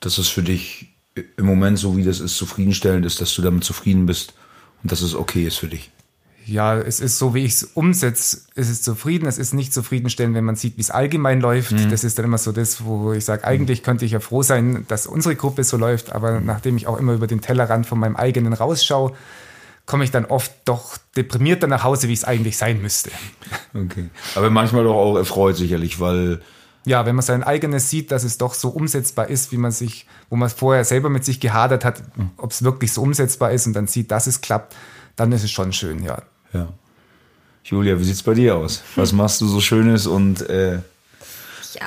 dass 0.00 0.18
es 0.18 0.28
für 0.28 0.42
dich 0.42 0.88
im 1.36 1.46
Moment 1.46 1.78
so 1.78 1.96
wie 1.96 2.04
das 2.04 2.20
ist, 2.20 2.36
zufriedenstellend 2.36 3.04
ist, 3.04 3.20
dass 3.20 3.34
du 3.34 3.42
damit 3.42 3.64
zufrieden 3.64 4.06
bist 4.06 4.34
und 4.82 4.90
dass 4.90 5.00
es 5.00 5.14
okay 5.14 5.44
ist 5.44 5.56
für 5.58 5.68
dich 5.68 5.90
ja, 6.46 6.76
es 6.76 7.00
ist 7.00 7.18
so, 7.18 7.34
wie 7.34 7.44
ich 7.44 7.52
es 7.52 7.64
umsetze, 7.64 8.42
ist 8.54 8.68
es 8.68 8.82
zufrieden. 8.82 9.26
Es 9.26 9.38
ist 9.38 9.54
nicht 9.54 9.72
zufriedenstellend, 9.72 10.34
wenn 10.34 10.44
man 10.44 10.56
sieht, 10.56 10.76
wie 10.76 10.82
es 10.82 10.90
allgemein 10.90 11.40
läuft. 11.40 11.72
Mhm. 11.72 11.90
Das 11.90 12.04
ist 12.04 12.18
dann 12.18 12.26
immer 12.26 12.38
so 12.38 12.52
das, 12.52 12.84
wo 12.84 13.12
ich 13.12 13.24
sage, 13.24 13.44
eigentlich 13.44 13.82
könnte 13.82 14.04
ich 14.04 14.12
ja 14.12 14.20
froh 14.20 14.42
sein, 14.42 14.84
dass 14.88 15.06
unsere 15.06 15.36
Gruppe 15.36 15.64
so 15.64 15.76
läuft. 15.76 16.12
Aber 16.12 16.40
nachdem 16.40 16.76
ich 16.76 16.86
auch 16.86 16.98
immer 16.98 17.14
über 17.14 17.26
den 17.26 17.40
Tellerrand 17.40 17.86
von 17.86 17.98
meinem 17.98 18.16
eigenen 18.16 18.52
rausschaue, 18.52 19.12
komme 19.86 20.04
ich 20.04 20.10
dann 20.10 20.26
oft 20.26 20.52
doch 20.64 20.98
deprimierter 21.16 21.66
nach 21.66 21.84
Hause, 21.84 22.08
wie 22.08 22.12
es 22.12 22.24
eigentlich 22.24 22.56
sein 22.56 22.80
müsste. 22.82 23.10
Okay. 23.74 24.08
Aber 24.34 24.50
manchmal 24.50 24.84
doch 24.84 24.94
auch 24.94 25.16
erfreut 25.16 25.56
sicherlich, 25.56 26.00
weil 26.00 26.40
ja, 26.86 27.06
wenn 27.06 27.16
man 27.16 27.22
sein 27.22 27.42
eigenes 27.42 27.88
sieht, 27.88 28.12
dass 28.12 28.24
es 28.24 28.36
doch 28.36 28.52
so 28.52 28.68
umsetzbar 28.68 29.28
ist, 29.28 29.52
wie 29.52 29.56
man 29.56 29.72
sich, 29.72 30.06
wo 30.28 30.36
man 30.36 30.50
vorher 30.50 30.84
selber 30.84 31.08
mit 31.08 31.24
sich 31.24 31.40
gehadert 31.40 31.84
hat, 31.84 32.16
mhm. 32.16 32.32
ob 32.36 32.50
es 32.50 32.62
wirklich 32.62 32.92
so 32.92 33.00
umsetzbar 33.02 33.52
ist 33.52 33.66
und 33.66 33.72
dann 33.72 33.86
sieht, 33.86 34.10
dass 34.10 34.26
es 34.26 34.42
klappt, 34.42 34.76
dann 35.16 35.32
ist 35.32 35.44
es 35.44 35.50
schon 35.50 35.72
schön, 35.72 36.02
ja. 36.02 36.22
Ja. 36.54 36.68
Julia, 37.64 37.98
wie 37.98 38.04
sieht's 38.04 38.22
bei 38.22 38.34
dir 38.34 38.56
aus? 38.56 38.82
Was 38.96 39.12
machst 39.12 39.40
du 39.40 39.46
so 39.46 39.60
Schönes 39.60 40.06
und 40.06 40.48
äh, 40.48 40.78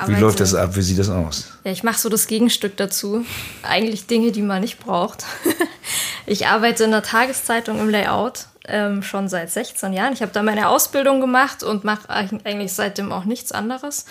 wie 0.06 0.14
läuft 0.14 0.40
das 0.40 0.54
ab? 0.54 0.76
Wie 0.76 0.82
sieht 0.82 0.98
das 0.98 1.08
aus? 1.08 1.48
Ja, 1.64 1.72
ich 1.72 1.82
mache 1.82 1.98
so 1.98 2.08
das 2.08 2.26
Gegenstück 2.26 2.76
dazu. 2.76 3.24
Eigentlich 3.62 4.06
Dinge, 4.06 4.32
die 4.32 4.42
man 4.42 4.60
nicht 4.60 4.78
braucht. 4.78 5.24
ich 6.26 6.46
arbeite 6.46 6.84
in 6.84 6.90
der 6.90 7.02
Tageszeitung 7.02 7.78
im 7.80 7.88
Layout 7.88 8.46
ähm, 8.66 9.02
schon 9.02 9.28
seit 9.28 9.50
16 9.50 9.92
Jahren. 9.92 10.12
Ich 10.12 10.20
habe 10.20 10.32
da 10.32 10.42
meine 10.42 10.68
Ausbildung 10.68 11.20
gemacht 11.20 11.62
und 11.62 11.84
mache 11.84 12.08
eigentlich 12.10 12.72
seitdem 12.72 13.12
auch 13.12 13.24
nichts 13.24 13.52
anderes. 13.52 14.04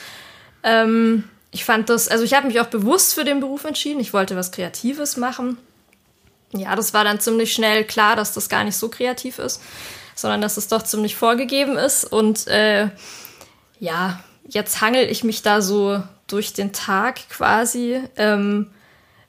Ähm, 0.64 1.26
ich 1.52 1.64
fand 1.64 1.90
das, 1.90 2.08
also 2.08 2.24
ich 2.24 2.34
habe 2.34 2.48
mich 2.48 2.60
auch 2.60 2.68
bewusst 2.68 3.14
für 3.14 3.24
den 3.24 3.40
Beruf 3.40 3.64
entschieden. 3.64 4.00
Ich 4.00 4.14
wollte 4.14 4.36
was 4.36 4.52
Kreatives 4.52 5.18
machen. 5.18 5.58
Ja, 6.54 6.76
das 6.76 6.94
war 6.94 7.04
dann 7.04 7.20
ziemlich 7.20 7.54
schnell 7.54 7.84
klar, 7.84 8.16
dass 8.16 8.34
das 8.34 8.50
gar 8.50 8.64
nicht 8.64 8.78
so 8.78 8.90
kreativ 8.90 9.38
ist, 9.38 9.62
sondern 10.18 10.42
dass 10.42 10.58
es 10.58 10.68
doch 10.68 10.82
ziemlich 10.82 11.16
vorgegeben 11.16 11.78
ist. 11.78 12.04
Und 12.04 12.48
äh, 12.48 12.90
ja, 13.80 14.20
jetzt 14.48 14.82
hangel 14.82 15.10
ich 15.10 15.24
mich 15.24 15.44
da 15.44 15.62
so 15.62 16.02
durch 16.26 16.54
den 16.54 16.74
Tag 16.74 17.30
quasi 17.30 18.02
ähm, 18.18 18.72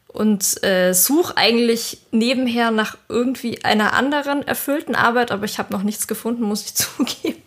und 0.08 0.64
äh, 0.64 0.94
suche 0.94 1.36
eigentlich 1.36 1.98
nebenher 2.10 2.70
nach 2.70 2.96
irgendwie 3.08 3.64
einer 3.64 3.92
anderen 3.92 4.46
erfüllten 4.46 4.94
Arbeit, 4.94 5.30
aber 5.30 5.44
ich 5.44 5.58
habe 5.58 5.72
noch 5.72 5.82
nichts 5.82 6.08
gefunden, 6.08 6.42
muss 6.42 6.64
ich 6.64 6.74
zugeben. 6.74 7.42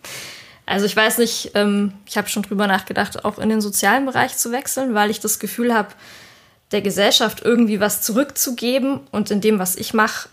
Also 0.68 0.86
ich 0.86 0.96
weiß 0.96 1.18
nicht, 1.18 1.52
ähm, 1.56 1.94
ich 2.06 2.18
habe 2.18 2.30
schon 2.30 2.44
drüber 2.44 2.68
nachgedacht, 2.68 3.26
auch 3.26 3.40
in 3.40 3.50
den 3.50 3.60
sozialen 3.60 4.06
Bereich 4.06 4.38
zu 4.38 4.52
wechseln, 4.52 4.94
weil 4.94 5.10
ich 5.10 5.20
das 5.20 5.40
Gefühl 5.40 5.74
habe, 5.74 5.90
der 6.72 6.82
Gesellschaft 6.82 7.42
irgendwie 7.44 7.80
was 7.80 8.02
zurückzugeben 8.02 9.02
und 9.12 9.32
in 9.32 9.42
dem, 9.42 9.60
was 9.60 9.76
ich 9.76 9.94
mache, 9.94 10.30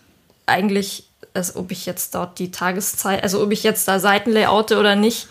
eigentlich, 0.46 1.07
also 1.38 1.60
ob 1.60 1.70
ich 1.70 1.86
jetzt 1.86 2.14
dort 2.14 2.38
die 2.38 2.50
Tageszeit, 2.50 3.22
also 3.22 3.42
ob 3.42 3.52
ich 3.52 3.62
jetzt 3.62 3.88
da 3.88 3.98
Seiten 3.98 4.32
layoute 4.32 4.78
oder 4.78 4.96
nicht, 4.96 5.28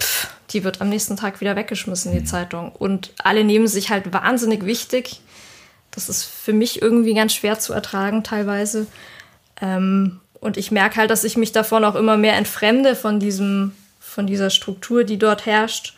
pff, 0.00 0.28
die 0.50 0.64
wird 0.64 0.80
am 0.80 0.88
nächsten 0.88 1.16
Tag 1.16 1.40
wieder 1.40 1.56
weggeschmissen, 1.56 2.12
die 2.12 2.24
Zeitung. 2.24 2.72
Und 2.72 3.12
alle 3.18 3.44
nehmen 3.44 3.68
sich 3.68 3.90
halt 3.90 4.12
wahnsinnig 4.12 4.64
wichtig. 4.64 5.20
Das 5.90 6.08
ist 6.08 6.24
für 6.24 6.52
mich 6.52 6.82
irgendwie 6.82 7.14
ganz 7.14 7.34
schwer 7.34 7.58
zu 7.58 7.72
ertragen 7.72 8.24
teilweise. 8.24 8.86
Ähm, 9.60 10.20
und 10.34 10.56
ich 10.56 10.70
merke 10.70 10.96
halt, 10.96 11.10
dass 11.10 11.24
ich 11.24 11.36
mich 11.36 11.52
davon 11.52 11.84
auch 11.84 11.94
immer 11.94 12.16
mehr 12.16 12.36
entfremde 12.36 12.96
von 12.96 13.20
diesem, 13.20 13.72
von 14.00 14.26
dieser 14.26 14.50
Struktur, 14.50 15.04
die 15.04 15.18
dort 15.18 15.46
herrscht. 15.46 15.94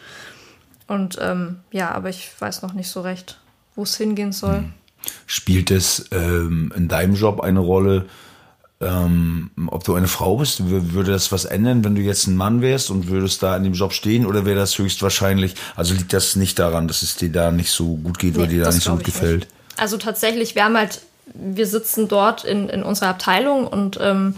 Und 0.86 1.18
ähm, 1.20 1.60
ja, 1.70 1.90
aber 1.92 2.08
ich 2.08 2.30
weiß 2.38 2.62
noch 2.62 2.74
nicht 2.74 2.88
so 2.88 3.00
recht, 3.02 3.38
wo 3.74 3.84
es 3.84 3.96
hingehen 3.96 4.32
soll. 4.32 4.64
Spielt 5.26 5.70
es 5.70 6.06
ähm, 6.12 6.72
in 6.76 6.88
deinem 6.88 7.14
Job 7.14 7.40
eine 7.40 7.60
Rolle, 7.60 8.06
ähm, 8.82 9.50
ob 9.68 9.84
du 9.84 9.94
eine 9.94 10.08
Frau 10.08 10.36
bist, 10.36 10.68
würde 10.68 11.12
das 11.12 11.32
was 11.32 11.44
ändern, 11.44 11.84
wenn 11.84 11.94
du 11.94 12.00
jetzt 12.00 12.26
ein 12.26 12.36
Mann 12.36 12.60
wärst 12.60 12.90
und 12.90 13.08
würdest 13.08 13.42
da 13.42 13.56
in 13.56 13.62
dem 13.62 13.74
Job 13.74 13.92
stehen 13.92 14.26
oder 14.26 14.44
wäre 14.44 14.58
das 14.58 14.76
höchstwahrscheinlich, 14.76 15.54
also 15.76 15.94
liegt 15.94 16.12
das 16.12 16.36
nicht 16.36 16.58
daran, 16.58 16.88
dass 16.88 17.02
es 17.02 17.16
dir 17.16 17.30
da 17.30 17.52
nicht 17.52 17.70
so 17.70 17.96
gut 17.96 18.18
geht 18.18 18.34
nee, 18.34 18.42
oder 18.42 18.48
dir 18.48 18.64
da 18.64 18.70
nicht 18.70 18.82
so 18.82 18.92
gut 18.92 19.04
gefällt? 19.04 19.40
Nicht. 19.40 19.52
Also 19.76 19.96
tatsächlich, 19.96 20.54
wir 20.54 20.64
haben 20.64 20.76
halt, 20.76 21.00
wir 21.34 21.66
sitzen 21.66 22.08
dort 22.08 22.44
in, 22.44 22.68
in 22.68 22.82
unserer 22.82 23.08
Abteilung 23.08 23.66
und 23.66 23.98
ähm, 24.00 24.34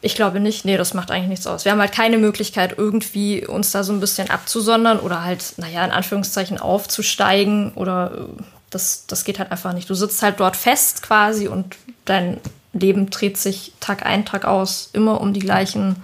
ich 0.00 0.14
glaube 0.14 0.38
nicht, 0.38 0.64
nee, 0.64 0.76
das 0.76 0.94
macht 0.94 1.10
eigentlich 1.10 1.28
nichts 1.28 1.46
aus. 1.46 1.64
Wir 1.64 1.72
haben 1.72 1.80
halt 1.80 1.92
keine 1.92 2.18
Möglichkeit, 2.18 2.78
irgendwie 2.78 3.46
uns 3.46 3.72
da 3.72 3.82
so 3.82 3.92
ein 3.92 4.00
bisschen 4.00 4.30
abzusondern 4.30 5.00
oder 5.00 5.24
halt, 5.24 5.54
naja, 5.56 5.84
in 5.84 5.90
Anführungszeichen 5.90 6.58
aufzusteigen 6.58 7.72
oder 7.72 8.12
äh, 8.14 8.42
das, 8.70 9.06
das 9.06 9.24
geht 9.24 9.38
halt 9.38 9.50
einfach 9.50 9.72
nicht. 9.72 9.88
Du 9.88 9.94
sitzt 9.94 10.22
halt 10.22 10.38
dort 10.40 10.56
fest 10.56 11.02
quasi 11.02 11.48
und 11.48 11.76
dein 12.04 12.38
Leben 12.78 13.10
dreht 13.10 13.36
sich 13.36 13.72
Tag 13.80 14.04
ein, 14.04 14.24
Tag 14.24 14.44
aus 14.44 14.90
immer 14.92 15.20
um 15.20 15.32
die 15.32 15.40
gleichen 15.40 15.96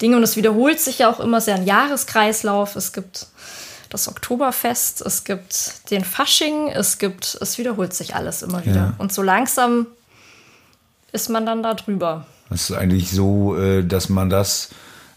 Dinge 0.00 0.16
und 0.16 0.22
es 0.22 0.36
wiederholt 0.36 0.80
sich 0.80 0.98
ja 0.98 1.10
auch 1.10 1.20
immer 1.20 1.40
sehr 1.40 1.54
ein 1.54 1.66
Jahreskreislauf. 1.66 2.76
Es 2.76 2.92
gibt 2.92 3.28
das 3.88 4.08
Oktoberfest, 4.08 5.02
es 5.02 5.24
gibt 5.24 5.90
den 5.90 6.04
Fasching, 6.04 6.68
es 6.68 6.98
gibt, 6.98 7.36
es 7.40 7.58
wiederholt 7.58 7.92
sich 7.92 8.14
alles 8.14 8.42
immer 8.42 8.64
wieder. 8.64 8.74
Ja. 8.74 8.94
Und 8.98 9.12
so 9.12 9.22
langsam 9.22 9.86
ist 11.12 11.28
man 11.28 11.44
dann 11.44 11.62
da 11.62 11.74
drüber. 11.74 12.26
Das 12.48 12.70
ist 12.70 12.76
eigentlich 12.76 13.10
so, 13.10 13.56
äh, 13.56 13.84
dass 13.84 14.08
man 14.08 14.30
das 14.30 14.70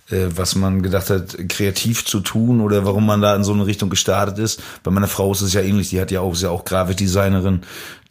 was 0.09 0.55
man 0.55 0.83
gedacht 0.83 1.09
hat, 1.09 1.35
kreativ 1.49 2.05
zu 2.05 2.19
tun 2.19 2.61
oder 2.61 2.85
warum 2.85 3.07
man 3.07 3.21
da 3.21 3.35
in 3.35 3.43
so 3.43 3.53
eine 3.53 3.65
Richtung 3.65 3.89
gestartet 3.89 4.37
ist. 4.37 4.61
Bei 4.83 4.91
meiner 4.91 5.07
Frau 5.07 5.31
ist 5.31 5.41
es 5.41 5.53
ja 5.53 5.61
ähnlich, 5.61 5.89
die 5.89 5.99
hat 5.99 6.11
ja 6.11 6.21
auch, 6.21 6.33
ist 6.33 6.43
ja 6.43 6.49
auch 6.51 6.63
Grafikdesignerin, 6.63 7.61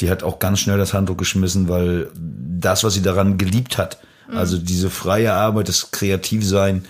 die 0.00 0.10
hat 0.10 0.24
auch 0.24 0.40
ganz 0.40 0.58
schnell 0.58 0.76
das 0.76 0.92
Handtuch 0.92 1.16
geschmissen, 1.16 1.68
weil 1.68 2.10
das, 2.14 2.82
was 2.82 2.94
sie 2.94 3.02
daran 3.02 3.38
geliebt 3.38 3.78
hat, 3.78 3.98
mhm. 4.28 4.36
also 4.36 4.58
diese 4.58 4.90
freie 4.90 5.34
Arbeit, 5.34 5.68
das 5.68 5.92
Kreativsein, 5.92 6.84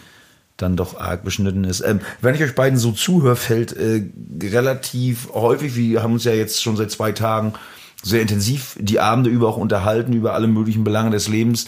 dann 0.56 0.76
doch 0.76 0.98
arg 0.98 1.24
beschnitten 1.24 1.64
ist. 1.64 1.80
Ähm, 1.80 2.00
wenn 2.20 2.34
ich 2.34 2.42
euch 2.42 2.54
beiden 2.54 2.78
so 2.78 2.92
zuhöre, 2.92 3.36
fällt 3.36 3.76
äh, 3.76 4.04
relativ 4.42 5.28
häufig, 5.34 5.74
wir 5.76 6.02
haben 6.02 6.14
uns 6.14 6.24
ja 6.24 6.32
jetzt 6.32 6.62
schon 6.62 6.76
seit 6.76 6.90
zwei 6.90 7.12
Tagen 7.12 7.54
sehr 8.02 8.22
intensiv 8.22 8.76
die 8.78 9.00
Abende 9.00 9.30
über 9.30 9.48
auch 9.48 9.56
unterhalten, 9.56 10.12
über 10.12 10.34
alle 10.34 10.46
möglichen 10.46 10.84
Belange 10.84 11.10
des 11.10 11.28
Lebens. 11.28 11.66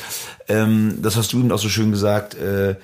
Ähm, 0.48 0.98
das 1.02 1.16
hast 1.16 1.32
du 1.32 1.40
eben 1.40 1.50
auch 1.50 1.58
so 1.58 1.68
schön 1.68 1.90
gesagt, 1.90 2.34
äh, 2.34 2.76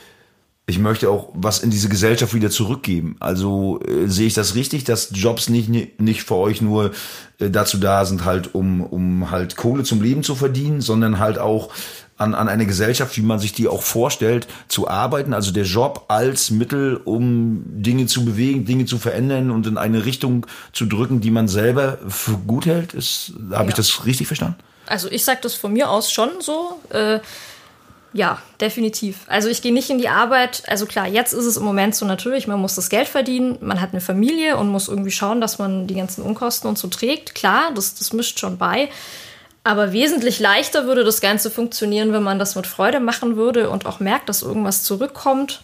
ich 0.67 0.79
möchte 0.79 1.11
auch 1.11 1.31
was 1.35 1.59
in 1.59 1.71
diese 1.71 1.89
Gesellschaft 1.89 2.35
wieder 2.35 2.51
zurückgeben. 2.51 3.17
Also 3.19 3.81
äh, 3.81 4.09
sehe 4.09 4.29
ich 4.29 4.35
das 4.35 4.55
richtig, 4.55 4.85
dass 4.85 5.11
Jobs 5.13 5.49
nicht, 5.49 5.69
nicht 6.01 6.23
für 6.23 6.37
euch 6.37 6.61
nur 6.61 6.93
äh, 7.39 7.51
dazu 7.51 7.79
da 7.79 8.05
sind, 8.05 8.25
halt 8.25 8.55
um, 8.55 8.81
um 8.81 9.31
halt 9.31 9.57
Kohle 9.57 9.83
zum 9.83 10.01
Leben 10.03 10.23
zu 10.23 10.37
verdienen, 10.37 10.81
sondern 10.81 11.19
halt 11.19 11.39
auch 11.39 11.71
an, 12.17 12.35
an 12.35 12.49
eine 12.49 12.67
Gesellschaft, 12.67 13.17
wie 13.17 13.23
man 13.23 13.41
sich 13.41 13.53
die 13.53 13.67
auch 13.67 13.83
vorstellt, 13.83 14.47
zu 14.69 14.87
arbeiten. 14.87 15.35
Also 15.35 15.51
der 15.51 15.65
Job 15.65 16.05
als 16.07 16.53
Mittel, 16.53 16.97
um 16.97 17.65
Dinge 17.67 18.07
zu 18.07 18.25
bewegen, 18.25 18.65
Dinge 18.65 18.85
zu 18.85 18.99
verändern 18.99 19.51
und 19.51 19.67
in 19.67 19.77
eine 19.77 20.05
Richtung 20.05 20.47
zu 20.73 20.87
drücken, 20.87 21.21
die 21.21 21.33
man 21.33 21.49
selber 21.49 21.99
für 22.07 22.37
gut 22.37 22.67
hält. 22.67 22.95
Ist, 22.95 23.33
habe 23.51 23.65
ja. 23.65 23.69
ich 23.71 23.75
das 23.75 24.07
richtig 24.07 24.29
verstanden? 24.29 24.59
Also 24.87 25.09
ich 25.11 25.25
sage 25.25 25.41
das 25.43 25.55
von 25.55 25.73
mir 25.73 25.91
aus 25.91 26.13
schon 26.13 26.31
so. 26.41 26.81
Äh 26.91 27.19
ja, 28.13 28.39
definitiv. 28.61 29.21
Also 29.27 29.49
ich 29.49 29.63
gehe 29.63 29.73
nicht 29.73 29.89
in 29.89 29.99
die 29.99 30.09
Arbeit. 30.09 30.63
Also 30.67 30.87
klar, 30.87 31.07
jetzt 31.07 31.33
ist 31.33 31.47
es 31.47 31.57
im 31.57 31.65
Moment 31.65 31.95
so 31.95 32.05
natürlich, 32.05 32.47
man 32.47 32.61
muss 32.61 32.75
das 32.75 32.91
Geld 32.91 33.09
verdienen, 33.09 33.57
man 33.61 33.81
hat 33.81 33.93
eine 33.93 34.01
Familie 34.01 34.57
und 34.57 34.69
muss 34.69 34.89
irgendwie 34.89 35.11
schauen, 35.11 35.41
dass 35.41 35.59
man 35.59 35.87
die 35.87 35.95
ganzen 35.95 36.23
Unkosten 36.23 36.69
und 36.69 36.79
so 36.79 36.89
trägt. 36.89 37.35
Klar, 37.35 37.71
das, 37.75 37.95
das 37.95 38.13
mischt 38.13 38.39
schon 38.39 38.59
bei. 38.59 38.91
Aber 39.65 39.93
wesentlich 39.93 40.41
leichter 40.41 40.87
würde 40.87 41.05
das 41.05 41.21
Ganze 41.21 41.51
funktionieren, 41.51 42.13
wenn 42.13 42.23
man 42.23 42.39
das 42.39 42.57
mit 42.57 42.67
Freude 42.67 43.01
machen 43.01 43.37
würde 43.37 43.71
und 43.71 43.87
auch 43.87 44.01
merkt, 44.01 44.29
dass 44.29 44.43
irgendwas 44.43 44.83
zurückkommt 44.83 45.63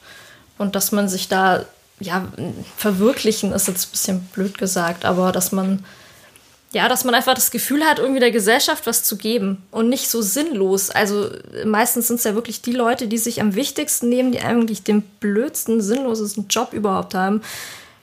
und 0.57 0.75
dass 0.75 0.93
man 0.93 1.09
sich 1.09 1.29
da, 1.29 1.65
ja, 2.01 2.27
verwirklichen 2.77 3.53
ist 3.53 3.69
jetzt 3.69 3.89
ein 3.89 3.91
bisschen 3.91 4.21
blöd 4.33 4.57
gesagt, 4.57 5.05
aber 5.05 5.33
dass 5.33 5.53
man 5.53 5.85
ja, 6.73 6.89
dass 6.89 7.05
man 7.05 7.15
einfach 7.15 7.35
das 7.35 7.51
Gefühl 7.51 7.85
hat, 7.85 7.99
irgendwie 7.99 8.21
der 8.21 8.31
Gesellschaft 8.31 8.87
was 8.87 9.03
zu 9.03 9.17
geben 9.17 9.63
und 9.71 9.89
nicht 9.89 10.11
so 10.11 10.21
sinnlos. 10.21 10.91
Also 10.91 11.31
meistens 11.65 12.09
sind 12.09 12.17
es 12.17 12.25
ja 12.25 12.35
wirklich 12.35 12.61
die 12.61 12.73
Leute, 12.73 13.09
die 13.09 13.17
sich 13.17 13.41
am 13.41 13.55
wichtigsten 13.55 14.09
nehmen, 14.09 14.33
die 14.33 14.41
eigentlich 14.41 14.83
den 14.83 15.01
blödsten, 15.03 15.81
sinnlosesten 15.81 16.49
Job 16.49 16.75
überhaupt 16.75 17.15
haben. 17.15 17.41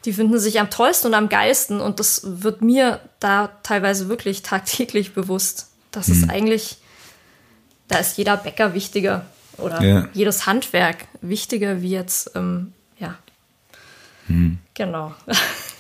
Die 0.05 0.13
finden 0.13 0.39
sich 0.39 0.59
am 0.59 0.69
tollsten 0.69 1.07
und 1.07 1.13
am 1.13 1.29
geilsten 1.29 1.79
und 1.79 1.99
das 1.99 2.21
wird 2.23 2.61
mir 2.61 2.99
da 3.19 3.49
teilweise 3.61 4.09
wirklich 4.09 4.41
tagtäglich 4.41 5.13
bewusst. 5.13 5.67
Das 5.91 6.07
mhm. 6.07 6.13
ist 6.13 6.29
eigentlich, 6.29 6.77
da 7.87 7.99
ist 7.99 8.17
jeder 8.17 8.35
Bäcker 8.37 8.73
wichtiger 8.73 9.25
oder 9.57 9.81
ja. 9.81 10.09
jedes 10.13 10.47
Handwerk 10.47 11.05
wichtiger 11.21 11.81
wie 11.81 11.91
jetzt, 11.91 12.31
ähm, 12.35 12.73
Mhm. 14.27 14.57
Genau. 14.73 15.13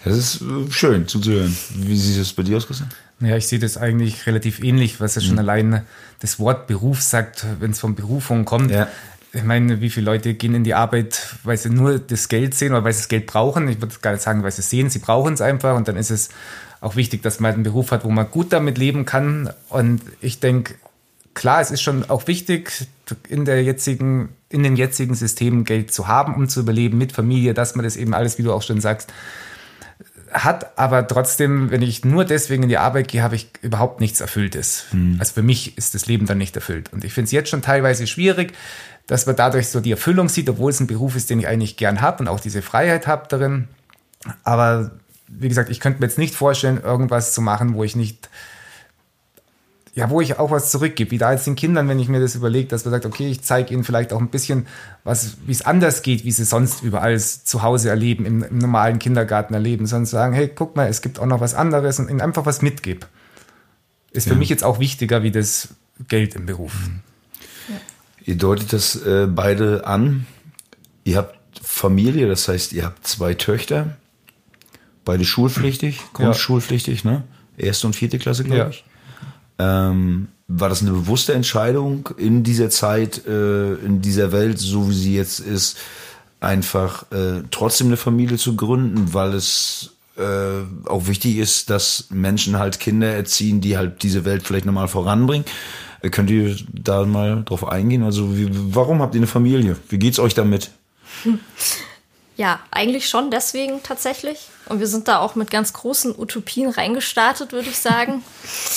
Das 0.05 0.15
ist 0.17 0.41
äh, 0.43 0.71
schön 0.71 1.07
zuzuhören. 1.07 1.57
Wie 1.77 1.97
sieht 1.97 2.21
es 2.21 2.31
bei 2.31 2.43
dir 2.43 2.57
aus, 2.57 2.67
Christian? 2.67 2.89
Ja, 3.21 3.37
ich 3.37 3.47
sehe 3.47 3.57
das 3.57 3.75
eigentlich 3.75 4.27
relativ 4.27 4.61
ähnlich, 4.63 5.01
was 5.01 5.15
ja 5.15 5.21
schon 5.21 5.33
mhm. 5.33 5.39
allein 5.39 5.81
das 6.19 6.37
Wort 6.37 6.67
Beruf 6.67 7.01
sagt, 7.01 7.43
wenn 7.59 7.71
es 7.71 7.79
von 7.79 7.95
Berufung 7.95 8.45
kommt. 8.45 8.69
Ja. 8.69 8.87
Ich 9.33 9.43
meine, 9.43 9.81
wie 9.81 9.89
viele 9.89 10.05
Leute 10.05 10.35
gehen 10.35 10.53
in 10.53 10.63
die 10.63 10.75
Arbeit, 10.75 11.35
weil 11.43 11.57
sie 11.57 11.71
nur 11.71 11.97
das 11.97 12.27
Geld 12.27 12.53
sehen 12.53 12.73
oder 12.73 12.83
weil 12.83 12.93
sie 12.93 12.99
das 12.99 13.07
Geld 13.07 13.25
brauchen. 13.25 13.67
Ich 13.67 13.81
würde 13.81 13.95
gar 13.99 14.11
nicht 14.11 14.21
sagen, 14.21 14.43
weil 14.43 14.51
sie 14.51 14.61
es 14.61 14.69
sehen, 14.69 14.91
sie 14.91 14.99
brauchen 14.99 15.33
es 15.33 15.41
einfach. 15.41 15.75
Und 15.75 15.87
dann 15.87 15.97
ist 15.97 16.11
es 16.11 16.29
auch 16.81 16.95
wichtig, 16.95 17.23
dass 17.23 17.39
man 17.39 17.55
einen 17.55 17.63
Beruf 17.63 17.89
hat, 17.89 18.05
wo 18.05 18.11
man 18.11 18.29
gut 18.29 18.53
damit 18.53 18.77
leben 18.77 19.05
kann. 19.05 19.49
Und 19.69 20.01
ich 20.21 20.39
denke, 20.39 20.75
klar, 21.35 21.61
es 21.61 21.69
ist 21.69 21.83
schon 21.83 22.09
auch 22.09 22.25
wichtig, 22.27 22.87
in 23.29 23.45
der 23.45 23.63
jetzigen, 23.63 24.29
in 24.49 24.63
den 24.63 24.75
jetzigen 24.75 25.13
Systemen 25.13 25.63
Geld 25.63 25.93
zu 25.93 26.07
haben, 26.07 26.33
um 26.33 26.49
zu 26.49 26.61
überleben 26.61 26.97
mit 26.97 27.11
Familie, 27.11 27.53
dass 27.53 27.75
man 27.75 27.83
das 27.83 27.97
eben 27.97 28.15
alles, 28.15 28.39
wie 28.39 28.43
du 28.43 28.51
auch 28.51 28.63
schon 28.63 28.81
sagst, 28.81 29.13
hat 30.31 30.77
aber 30.77 31.07
trotzdem, 31.07 31.71
wenn 31.71 31.81
ich 31.81 32.03
nur 32.03 32.25
deswegen 32.25 32.63
in 32.63 32.69
die 32.69 32.77
Arbeit 32.77 33.07
gehe, 33.07 33.21
habe 33.21 33.35
ich 33.35 33.49
überhaupt 33.61 34.01
nichts 34.01 34.19
Erfülltes. 34.19 34.85
Mhm. 34.91 35.17
Also 35.19 35.33
für 35.33 35.43
mich 35.43 35.77
ist 35.77 35.93
das 35.93 36.07
Leben 36.07 36.25
dann 36.25 36.39
nicht 36.39 36.55
erfüllt. 36.55 36.91
Und 36.91 37.05
ich 37.05 37.13
finde 37.13 37.25
es 37.25 37.31
jetzt 37.31 37.49
schon 37.49 37.61
teilweise 37.61 38.07
schwierig, 38.07 38.53
dass 39.07 39.25
man 39.27 39.35
dadurch 39.35 39.69
so 39.69 39.79
die 39.79 39.91
Erfüllung 39.91 40.29
sieht, 40.29 40.49
obwohl 40.49 40.71
es 40.71 40.79
ein 40.79 40.87
Beruf 40.87 41.15
ist, 41.15 41.29
den 41.29 41.39
ich 41.39 41.47
eigentlich 41.47 41.77
gern 41.77 42.01
habe 42.01 42.19
und 42.19 42.27
auch 42.27 42.39
diese 42.39 42.61
Freiheit 42.61 43.07
habe 43.07 43.27
darin. 43.29 43.67
Aber 44.43 44.91
wie 45.27 45.47
gesagt, 45.47 45.69
ich 45.69 45.79
könnte 45.79 45.99
mir 45.99 46.07
jetzt 46.07 46.17
nicht 46.17 46.35
vorstellen, 46.35 46.81
irgendwas 46.81 47.33
zu 47.33 47.41
machen, 47.41 47.75
wo 47.75 47.83
ich 47.83 47.95
nicht 47.95 48.29
ja, 49.95 50.09
wo 50.09 50.19
ich 50.19 50.37
auch 50.37 50.51
was 50.51 50.71
zurückgebe, 50.71 51.11
wie 51.11 51.17
da 51.17 51.31
jetzt 51.31 51.47
den 51.47 51.55
Kindern, 51.55 51.87
wenn 51.87 51.99
ich 51.99 52.09
mir 52.09 52.19
das 52.19 52.35
überlege, 52.35 52.67
dass 52.67 52.83
man 52.83 52.91
sagt, 52.91 53.05
okay, 53.05 53.29
ich 53.29 53.41
zeige 53.43 53.73
ihnen 53.73 53.85
vielleicht 53.85 54.11
auch 54.11 54.19
ein 54.19 54.27
bisschen, 54.27 54.67
was, 55.05 55.37
wie 55.45 55.53
es 55.53 55.61
anders 55.61 56.01
geht, 56.01 56.25
wie 56.25 56.31
sie 56.31 56.43
sonst 56.43 56.83
überall 56.83 57.17
zu 57.17 57.63
Hause 57.63 57.89
erleben, 57.89 58.25
im, 58.25 58.43
im 58.43 58.57
normalen 58.57 58.99
Kindergarten 58.99 59.53
erleben, 59.53 59.85
sondern 59.85 60.05
sagen, 60.05 60.33
hey, 60.33 60.51
guck 60.53 60.75
mal, 60.75 60.89
es 60.89 61.01
gibt 61.01 61.17
auch 61.17 61.25
noch 61.25 61.39
was 61.39 61.53
anderes 61.53 61.97
und 61.99 62.09
ihnen 62.09 62.19
einfach 62.19 62.45
was 62.45 62.61
mitgebe. 62.61 63.07
Ist 64.11 64.27
ja. 64.27 64.33
für 64.33 64.37
mich 64.39 64.49
jetzt 64.49 64.65
auch 64.65 64.79
wichtiger 64.79 65.23
wie 65.23 65.31
das 65.31 65.69
Geld 66.09 66.35
im 66.35 66.45
Beruf. 66.45 66.73
Ja. 67.69 67.75
Ihr 68.25 68.35
deutet 68.35 68.73
das 68.73 68.97
äh, 68.97 69.27
beide 69.27 69.87
an. 69.87 70.27
Ihr 71.05 71.17
habt 71.17 71.39
Familie, 71.63 72.27
das 72.27 72.49
heißt, 72.49 72.73
ihr 72.73 72.83
habt 72.83 73.07
zwei 73.07 73.33
Töchter, 73.33 73.95
beide 75.05 75.23
schulpflichtig, 75.23 76.01
grundschulpflichtig, 76.11 77.05
ne? 77.05 77.23
Erste 77.55 77.87
und 77.87 77.95
vierte 77.95 78.19
Klasse, 78.19 78.43
glaube 78.43 78.71
ich. 78.71 78.83
Ähm, 79.59 80.27
war 80.47 80.69
das 80.69 80.81
eine 80.81 80.91
bewusste 80.91 81.33
Entscheidung 81.33 82.09
in 82.17 82.43
dieser 82.43 82.69
Zeit, 82.69 83.25
äh, 83.25 83.73
in 83.75 84.01
dieser 84.01 84.31
Welt, 84.31 84.59
so 84.59 84.89
wie 84.89 84.93
sie 84.93 85.15
jetzt 85.15 85.39
ist, 85.39 85.77
einfach 86.39 87.11
äh, 87.11 87.41
trotzdem 87.49 87.87
eine 87.87 87.97
Familie 87.97 88.37
zu 88.37 88.55
gründen, 88.55 89.13
weil 89.13 89.33
es 89.33 89.95
äh, 90.17 90.87
auch 90.87 91.07
wichtig 91.07 91.37
ist, 91.37 91.69
dass 91.69 92.07
Menschen 92.09 92.59
halt 92.59 92.79
Kinder 92.79 93.07
erziehen, 93.07 93.59
die 93.61 93.77
halt 93.77 94.03
diese 94.03 94.25
Welt 94.25 94.43
vielleicht 94.43 94.65
nochmal 94.65 94.87
voranbringen. 94.87 95.45
Äh, 96.01 96.09
könnt 96.09 96.29
ihr 96.29 96.55
da 96.71 97.05
mal 97.05 97.43
drauf 97.43 97.67
eingehen? 97.67 98.03
Also 98.03 98.37
wie, 98.37 98.49
warum 98.51 99.01
habt 99.01 99.15
ihr 99.15 99.19
eine 99.19 99.27
Familie? 99.27 99.77
Wie 99.89 99.97
geht's 99.97 100.19
euch 100.19 100.33
damit? 100.33 100.71
Ja, 102.37 102.59
eigentlich 102.69 103.07
schon 103.07 103.31
deswegen 103.31 103.81
tatsächlich. 103.81 104.49
Und 104.67 104.79
wir 104.79 104.87
sind 104.87 105.07
da 105.07 105.19
auch 105.19 105.35
mit 105.35 105.51
ganz 105.51 105.71
großen 105.71 106.17
Utopien 106.17 106.69
reingestartet, 106.69 107.53
würde 107.53 107.69
ich 107.69 107.79
sagen. 107.79 108.23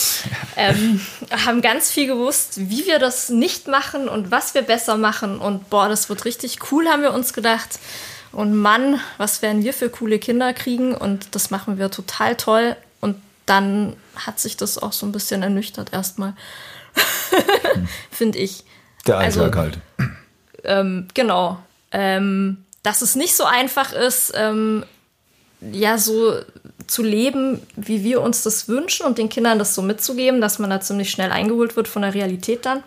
ähm, 0.56 1.00
haben 1.44 1.60
ganz 1.60 1.90
viel 1.90 2.06
gewusst, 2.06 2.70
wie 2.70 2.86
wir 2.86 2.98
das 2.98 3.30
nicht 3.30 3.66
machen 3.66 4.08
und 4.08 4.30
was 4.30 4.54
wir 4.54 4.62
besser 4.62 4.96
machen. 4.96 5.38
Und 5.38 5.70
boah, 5.70 5.88
das 5.88 6.08
wird 6.08 6.24
richtig 6.24 6.58
cool, 6.70 6.86
haben 6.88 7.02
wir 7.02 7.12
uns 7.12 7.32
gedacht. 7.32 7.80
Und 8.30 8.54
Mann, 8.54 9.00
was 9.16 9.42
werden 9.42 9.64
wir 9.64 9.72
für 9.72 9.88
coole 9.88 10.18
Kinder 10.18 10.52
kriegen? 10.52 10.94
Und 10.94 11.34
das 11.34 11.50
machen 11.50 11.78
wir 11.78 11.90
total 11.90 12.36
toll. 12.36 12.76
Und 13.00 13.16
dann 13.46 13.96
hat 14.14 14.38
sich 14.38 14.56
das 14.56 14.78
auch 14.78 14.92
so 14.92 15.06
ein 15.06 15.12
bisschen 15.12 15.42
ernüchtert 15.42 15.92
erstmal. 15.92 16.34
Finde 18.10 18.38
ich. 18.38 18.64
Der 19.06 19.18
Alltag 19.18 19.56
also, 19.56 19.58
halt. 19.58 19.78
Ähm, 20.64 21.08
genau. 21.14 21.58
Ähm, 21.90 22.64
dass 22.82 23.02
es 23.02 23.14
nicht 23.14 23.34
so 23.34 23.44
einfach 23.44 23.92
ist, 23.92 24.32
ähm, 24.34 24.84
ja, 25.60 25.98
so 25.98 26.34
zu 26.86 27.02
leben, 27.02 27.60
wie 27.76 28.04
wir 28.04 28.22
uns 28.22 28.42
das 28.42 28.68
wünschen 28.68 29.04
und 29.04 29.18
den 29.18 29.28
Kindern 29.28 29.58
das 29.58 29.74
so 29.74 29.82
mitzugeben, 29.82 30.40
dass 30.40 30.58
man 30.58 30.70
da 30.70 30.80
ziemlich 30.80 31.10
schnell 31.10 31.30
eingeholt 31.30 31.76
wird 31.76 31.88
von 31.88 32.02
der 32.02 32.14
Realität 32.14 32.64
dann. 32.64 32.82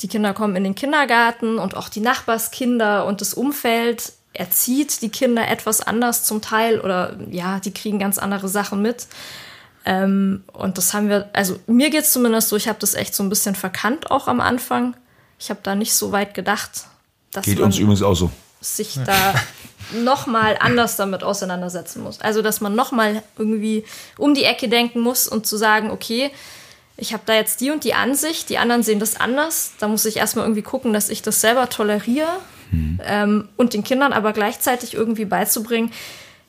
Die 0.00 0.08
Kinder 0.08 0.34
kommen 0.34 0.56
in 0.56 0.64
den 0.64 0.74
Kindergarten 0.74 1.58
und 1.58 1.76
auch 1.76 1.88
die 1.88 2.00
Nachbarskinder 2.00 3.06
und 3.06 3.20
das 3.20 3.34
Umfeld 3.34 4.12
erzieht 4.32 5.00
die 5.02 5.08
Kinder 5.08 5.48
etwas 5.48 5.80
anders 5.80 6.24
zum 6.24 6.42
Teil 6.42 6.80
oder 6.80 7.16
ja, 7.30 7.60
die 7.60 7.72
kriegen 7.72 7.98
ganz 7.98 8.18
andere 8.18 8.48
Sachen 8.48 8.82
mit. 8.82 9.06
Ähm, 9.84 10.44
und 10.52 10.78
das 10.78 10.92
haben 10.94 11.08
wir, 11.08 11.30
also 11.32 11.58
mir 11.66 11.90
geht 11.90 12.02
es 12.02 12.12
zumindest 12.12 12.48
so, 12.48 12.56
ich 12.56 12.68
habe 12.68 12.78
das 12.80 12.94
echt 12.94 13.14
so 13.14 13.22
ein 13.22 13.28
bisschen 13.28 13.54
verkannt 13.54 14.10
auch 14.10 14.28
am 14.28 14.40
Anfang. 14.40 14.96
Ich 15.38 15.50
habe 15.50 15.60
da 15.62 15.74
nicht 15.74 15.94
so 15.94 16.12
weit 16.12 16.34
gedacht. 16.34 16.86
Geht 17.42 17.60
uns 17.60 17.78
übrigens 17.78 18.02
auch 18.02 18.14
so 18.14 18.30
sich 18.64 18.98
da 19.04 19.34
nochmal 19.92 20.56
anders 20.60 20.96
damit 20.96 21.22
auseinandersetzen 21.22 22.02
muss. 22.02 22.20
Also, 22.20 22.42
dass 22.42 22.60
man 22.60 22.74
nochmal 22.74 23.22
irgendwie 23.38 23.84
um 24.18 24.34
die 24.34 24.44
Ecke 24.44 24.68
denken 24.68 25.00
muss 25.00 25.28
und 25.28 25.46
zu 25.46 25.56
sagen, 25.56 25.90
okay, 25.90 26.30
ich 26.96 27.12
habe 27.12 27.24
da 27.26 27.34
jetzt 27.34 27.60
die 27.60 27.70
und 27.70 27.84
die 27.84 27.94
Ansicht, 27.94 28.48
die 28.48 28.58
anderen 28.58 28.82
sehen 28.82 29.00
das 29.00 29.20
anders. 29.20 29.72
Da 29.78 29.88
muss 29.88 30.04
ich 30.04 30.16
erstmal 30.16 30.44
irgendwie 30.44 30.62
gucken, 30.62 30.92
dass 30.92 31.10
ich 31.10 31.22
das 31.22 31.40
selber 31.40 31.68
toleriere 31.68 32.28
hm. 32.70 33.00
ähm, 33.04 33.48
und 33.56 33.74
den 33.74 33.82
Kindern 33.82 34.12
aber 34.12 34.32
gleichzeitig 34.32 34.94
irgendwie 34.94 35.24
beizubringen, 35.24 35.90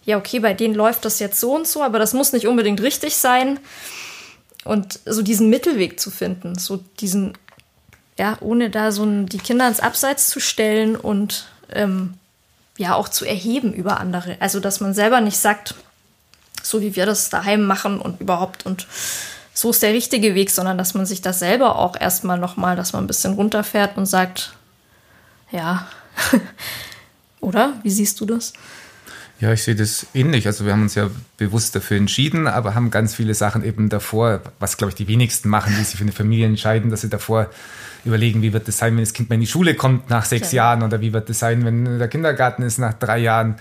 ja, 0.05 0.17
okay, 0.17 0.39
bei 0.39 0.53
denen 0.53 0.75
läuft 0.75 1.03
das 1.03 1.17
jetzt 1.19 1.39
so 1.39 1.55
und 1.55 1.67
so, 1.67 1.81
aber 1.81 1.97
das 1.97 2.13
muss 2.13 2.31
nicht 2.31 2.47
unbedingt 2.47 2.79
richtig 2.81 3.15
sein. 3.15 3.59
Und 4.63 4.99
so 5.05 5.21
diesen 5.21 5.49
Mittelweg 5.49 5.99
zu 5.99 6.11
finden, 6.11 6.57
so 6.57 6.83
diesen, 6.99 7.33
ja, 8.17 8.37
ohne 8.39 8.69
da 8.69 8.91
so 8.91 9.03
ein, 9.03 9.25
die 9.25 9.39
Kinder 9.39 9.67
ins 9.67 9.79
Abseits 9.79 10.27
zu 10.27 10.39
stellen 10.39 10.95
und 10.95 11.47
ähm, 11.71 12.15
ja 12.77 12.95
auch 12.95 13.09
zu 13.09 13.25
erheben 13.25 13.73
über 13.73 13.99
andere. 13.99 14.37
Also 14.39 14.59
dass 14.59 14.79
man 14.79 14.93
selber 14.93 15.21
nicht 15.21 15.37
sagt, 15.37 15.75
so 16.61 16.81
wie 16.81 16.95
wir 16.95 17.05
das 17.05 17.29
daheim 17.29 17.65
machen 17.65 17.99
und 17.99 18.21
überhaupt 18.21 18.65
und 18.65 18.87
so 19.53 19.69
ist 19.69 19.83
der 19.83 19.93
richtige 19.93 20.35
Weg, 20.35 20.51
sondern 20.51 20.77
dass 20.77 20.93
man 20.95 21.05
sich 21.05 21.21
das 21.21 21.39
selber 21.39 21.77
auch 21.77 21.95
erstmal 21.99 22.37
nochmal, 22.37 22.75
dass 22.75 22.91
man 22.91 23.05
ein 23.05 23.07
bisschen 23.07 23.33
runterfährt 23.33 23.95
und 23.97 24.05
sagt, 24.05 24.53
ja, 25.51 25.87
oder? 27.39 27.73
Wie 27.81 27.89
siehst 27.89 28.19
du 28.19 28.25
das? 28.25 28.51
Ja, 29.39 29.51
ich 29.51 29.63
sehe 29.63 29.75
das 29.75 30.07
ähnlich. 30.13 30.47
Also 30.47 30.65
wir 30.65 30.71
haben 30.71 30.83
uns 30.83 30.95
ja 30.95 31.09
bewusst 31.37 31.75
dafür 31.75 31.97
entschieden, 31.97 32.47
aber 32.47 32.73
haben 32.73 32.89
ganz 32.89 33.15
viele 33.15 33.33
Sachen 33.33 33.65
eben 33.65 33.89
davor, 33.89 34.41
was 34.59 34.77
glaube 34.77 34.91
ich 34.91 34.95
die 34.95 35.07
wenigsten 35.07 35.49
machen, 35.49 35.73
die 35.77 35.83
sich 35.83 35.97
für 35.97 36.03
eine 36.03 36.13
Familie 36.13 36.45
entscheiden, 36.45 36.89
dass 36.89 37.01
sie 37.01 37.09
davor 37.09 37.49
überlegen, 38.05 38.41
wie 38.41 38.53
wird 38.53 38.67
es 38.69 38.77
sein, 38.77 38.95
wenn 38.95 39.03
das 39.03 39.13
Kind 39.13 39.29
mal 39.29 39.35
in 39.35 39.41
die 39.41 39.47
Schule 39.47 39.75
kommt 39.75 40.09
nach 40.09 40.25
sechs 40.25 40.47
okay. 40.47 40.57
Jahren 40.57 40.83
oder 40.83 41.01
wie 41.01 41.11
wird 41.11 41.29
es 41.29 41.39
sein, 41.39 41.65
wenn 41.65 41.99
der 41.99 42.07
Kindergarten 42.07 42.63
ist 42.63 42.77
nach 42.77 42.93
drei 42.93 43.17
Jahren. 43.17 43.55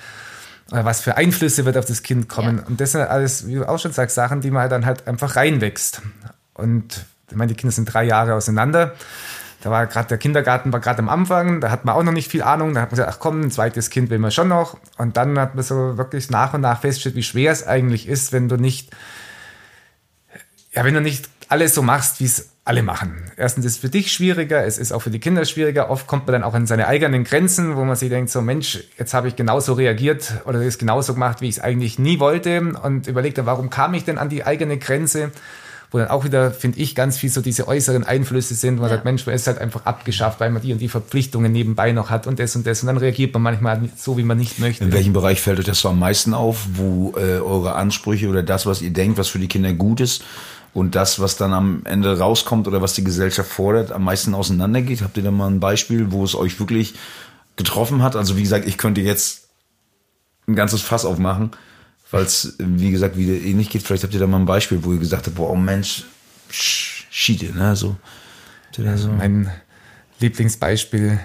Oder 0.70 0.84
was 0.84 1.00
für 1.00 1.16
Einflüsse 1.16 1.64
wird 1.64 1.76
auf 1.76 1.84
das 1.84 2.02
Kind 2.02 2.28
kommen. 2.28 2.58
Ja. 2.58 2.64
Und 2.64 2.80
das 2.80 2.92
sind 2.92 3.02
alles, 3.02 3.46
wie 3.46 3.54
du 3.54 3.68
auch 3.68 3.78
schon 3.78 3.92
sagst, 3.92 4.14
Sachen, 4.14 4.40
die 4.40 4.50
man 4.50 4.68
dann 4.70 4.86
halt 4.86 5.06
einfach 5.06 5.36
reinwächst. 5.36 6.02
Und 6.54 7.04
ich 7.30 7.36
meine, 7.36 7.52
die 7.52 7.56
Kinder 7.56 7.72
sind 7.72 7.86
drei 7.86 8.04
Jahre 8.04 8.34
auseinander. 8.34 8.94
Da 9.64 9.70
war 9.70 9.86
gerade 9.86 10.08
der 10.08 10.18
Kindergarten 10.18 10.74
war 10.74 10.80
gerade 10.80 10.98
am 10.98 11.08
Anfang, 11.08 11.62
da 11.62 11.70
hat 11.70 11.86
man 11.86 11.94
auch 11.94 12.02
noch 12.02 12.12
nicht 12.12 12.30
viel 12.30 12.42
Ahnung. 12.42 12.74
Da 12.74 12.82
hat 12.82 12.90
man 12.90 12.96
gesagt, 12.98 13.10
ach 13.10 13.18
komm, 13.18 13.40
ein 13.40 13.50
zweites 13.50 13.88
Kind 13.88 14.10
will 14.10 14.18
man 14.18 14.30
schon 14.30 14.48
noch. 14.48 14.76
Und 14.98 15.16
dann 15.16 15.38
hat 15.38 15.54
man 15.54 15.64
so 15.64 15.96
wirklich 15.96 16.28
nach 16.28 16.52
und 16.52 16.60
nach 16.60 16.82
festgestellt, 16.82 17.14
wie 17.14 17.22
schwer 17.22 17.50
es 17.50 17.66
eigentlich 17.66 18.06
ist, 18.06 18.34
wenn 18.34 18.50
du 18.50 18.58
nicht, 18.58 18.90
ja, 20.74 20.84
wenn 20.84 20.92
du 20.92 21.00
nicht 21.00 21.30
alles 21.48 21.74
so 21.74 21.80
machst, 21.80 22.20
wie 22.20 22.26
es 22.26 22.50
alle 22.66 22.82
machen. 22.82 23.30
Erstens 23.38 23.64
ist 23.64 23.72
es 23.72 23.78
für 23.78 23.88
dich 23.88 24.12
schwieriger, 24.12 24.66
es 24.66 24.76
ist 24.76 24.92
auch 24.92 25.00
für 25.00 25.10
die 25.10 25.18
Kinder 25.18 25.46
schwieriger. 25.46 25.88
Oft 25.88 26.06
kommt 26.06 26.26
man 26.26 26.34
dann 26.34 26.44
auch 26.44 26.52
an 26.52 26.66
seine 26.66 26.86
eigenen 26.86 27.24
Grenzen, 27.24 27.74
wo 27.76 27.84
man 27.84 27.96
sich 27.96 28.10
denkt, 28.10 28.28
so 28.28 28.42
Mensch, 28.42 28.84
jetzt 28.98 29.14
habe 29.14 29.28
ich 29.28 29.36
genauso 29.36 29.72
reagiert 29.72 30.30
oder 30.44 30.60
es 30.60 30.76
genauso 30.76 31.14
gemacht, 31.14 31.40
wie 31.40 31.48
ich 31.48 31.56
es 31.56 31.62
eigentlich 31.62 31.98
nie 31.98 32.20
wollte 32.20 32.60
und 32.82 33.06
überlegt 33.06 33.38
dann, 33.38 33.46
warum 33.46 33.70
kam 33.70 33.94
ich 33.94 34.04
denn 34.04 34.18
an 34.18 34.28
die 34.28 34.44
eigene 34.44 34.76
Grenze? 34.76 35.32
Wo 35.94 35.98
dann 35.98 36.08
auch 36.08 36.24
wieder, 36.24 36.50
finde 36.50 36.80
ich, 36.80 36.96
ganz 36.96 37.18
viel 37.18 37.30
so 37.30 37.40
diese 37.40 37.68
äußeren 37.68 38.02
Einflüsse 38.02 38.56
sind, 38.56 38.78
wo 38.78 38.80
man 38.80 38.90
ja. 38.90 38.96
sagt, 38.96 39.04
Mensch, 39.04 39.24
man 39.26 39.36
ist 39.36 39.46
halt 39.46 39.58
einfach 39.58 39.86
abgeschafft, 39.86 40.40
weil 40.40 40.50
man 40.50 40.60
die 40.60 40.72
und 40.72 40.80
die 40.80 40.88
Verpflichtungen 40.88 41.52
nebenbei 41.52 41.92
noch 41.92 42.10
hat 42.10 42.26
und 42.26 42.40
das 42.40 42.56
und 42.56 42.66
das. 42.66 42.82
Und 42.82 42.88
dann 42.88 42.96
reagiert 42.96 43.32
man 43.32 43.42
manchmal 43.42 43.88
so, 43.96 44.18
wie 44.18 44.24
man 44.24 44.36
nicht 44.36 44.58
möchte. 44.58 44.82
In 44.82 44.92
welchem 44.92 45.12
Bereich 45.12 45.40
fällt 45.40 45.60
euch 45.60 45.66
das 45.66 45.78
so 45.78 45.88
am 45.88 46.00
meisten 46.00 46.34
auf, 46.34 46.66
wo 46.72 47.14
äh, 47.16 47.38
eure 47.38 47.76
Ansprüche 47.76 48.28
oder 48.28 48.42
das, 48.42 48.66
was 48.66 48.82
ihr 48.82 48.90
denkt, 48.90 49.18
was 49.18 49.28
für 49.28 49.38
die 49.38 49.46
Kinder 49.46 49.72
gut 49.72 50.00
ist, 50.00 50.24
und 50.72 50.96
das, 50.96 51.20
was 51.20 51.36
dann 51.36 51.52
am 51.52 51.82
Ende 51.84 52.18
rauskommt 52.18 52.66
oder 52.66 52.82
was 52.82 52.94
die 52.94 53.04
Gesellschaft 53.04 53.48
fordert, 53.48 53.92
am 53.92 54.02
meisten 54.02 54.34
auseinandergeht? 54.34 55.02
Habt 55.02 55.16
ihr 55.16 55.22
da 55.22 55.30
mal 55.30 55.46
ein 55.46 55.60
Beispiel, 55.60 56.10
wo 56.10 56.24
es 56.24 56.34
euch 56.34 56.58
wirklich 56.58 56.94
getroffen 57.54 58.02
hat? 58.02 58.16
Also 58.16 58.36
wie 58.36 58.42
gesagt, 58.42 58.66
ich 58.66 58.76
könnte 58.76 59.00
jetzt 59.00 59.48
ein 60.48 60.56
ganzes 60.56 60.82
Fass 60.82 61.04
aufmachen, 61.04 61.52
weil 62.14 62.24
es, 62.24 62.54
wie 62.58 62.90
gesagt, 62.90 63.16
wieder 63.16 63.32
ähnlich 63.32 63.70
geht. 63.70 63.82
Vielleicht 63.82 64.04
habt 64.04 64.14
ihr 64.14 64.20
da 64.20 64.26
mal 64.26 64.38
ein 64.38 64.46
Beispiel, 64.46 64.82
wo 64.84 64.92
ihr 64.92 64.98
gesagt 64.98 65.26
habt, 65.26 65.36
boah, 65.36 65.50
oh 65.50 65.56
Mensch, 65.56 66.04
Schiede, 66.50 67.56
ne? 67.56 67.74
So. 67.74 67.96
so. 68.96 69.08
Mein 69.08 69.50
Lieblingsbeispiel 70.20 71.18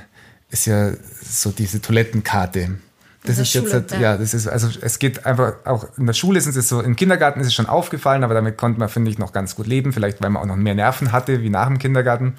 ist 0.49 0.65
ja 0.65 0.91
so 1.23 1.51
diese 1.51 1.81
Toilettenkarte 1.81 2.79
das 3.23 3.37
ist 3.37 3.51
Schule, 3.51 3.65
jetzt, 3.65 3.73
halt, 3.73 3.91
ja. 3.91 3.99
ja. 3.99 4.17
das 4.17 4.33
ist, 4.33 4.47
also 4.47 4.69
es 4.81 4.97
geht 4.97 5.25
einfach 5.25 5.53
auch 5.65 5.87
in 5.97 6.07
der 6.07 6.13
Schule 6.13 6.39
sind 6.39 6.55
es 6.55 6.69
so, 6.69 6.81
im 6.81 6.95
Kindergarten 6.95 7.41
ist 7.41 7.47
es 7.47 7.53
schon 7.53 7.67
aufgefallen, 7.67 8.23
aber 8.23 8.33
damit 8.33 8.57
konnte 8.57 8.79
man, 8.79 8.87
finde 8.87 9.11
ich, 9.11 9.17
noch 9.17 9.33
ganz 9.33 9.55
gut 9.55 9.67
leben, 9.67 9.91
vielleicht 9.91 10.21
weil 10.21 10.29
man 10.29 10.41
auch 10.41 10.47
noch 10.47 10.55
mehr 10.55 10.73
Nerven 10.73 11.11
hatte, 11.11 11.41
wie 11.43 11.49
nach 11.49 11.67
dem 11.67 11.79
Kindergarten. 11.79 12.35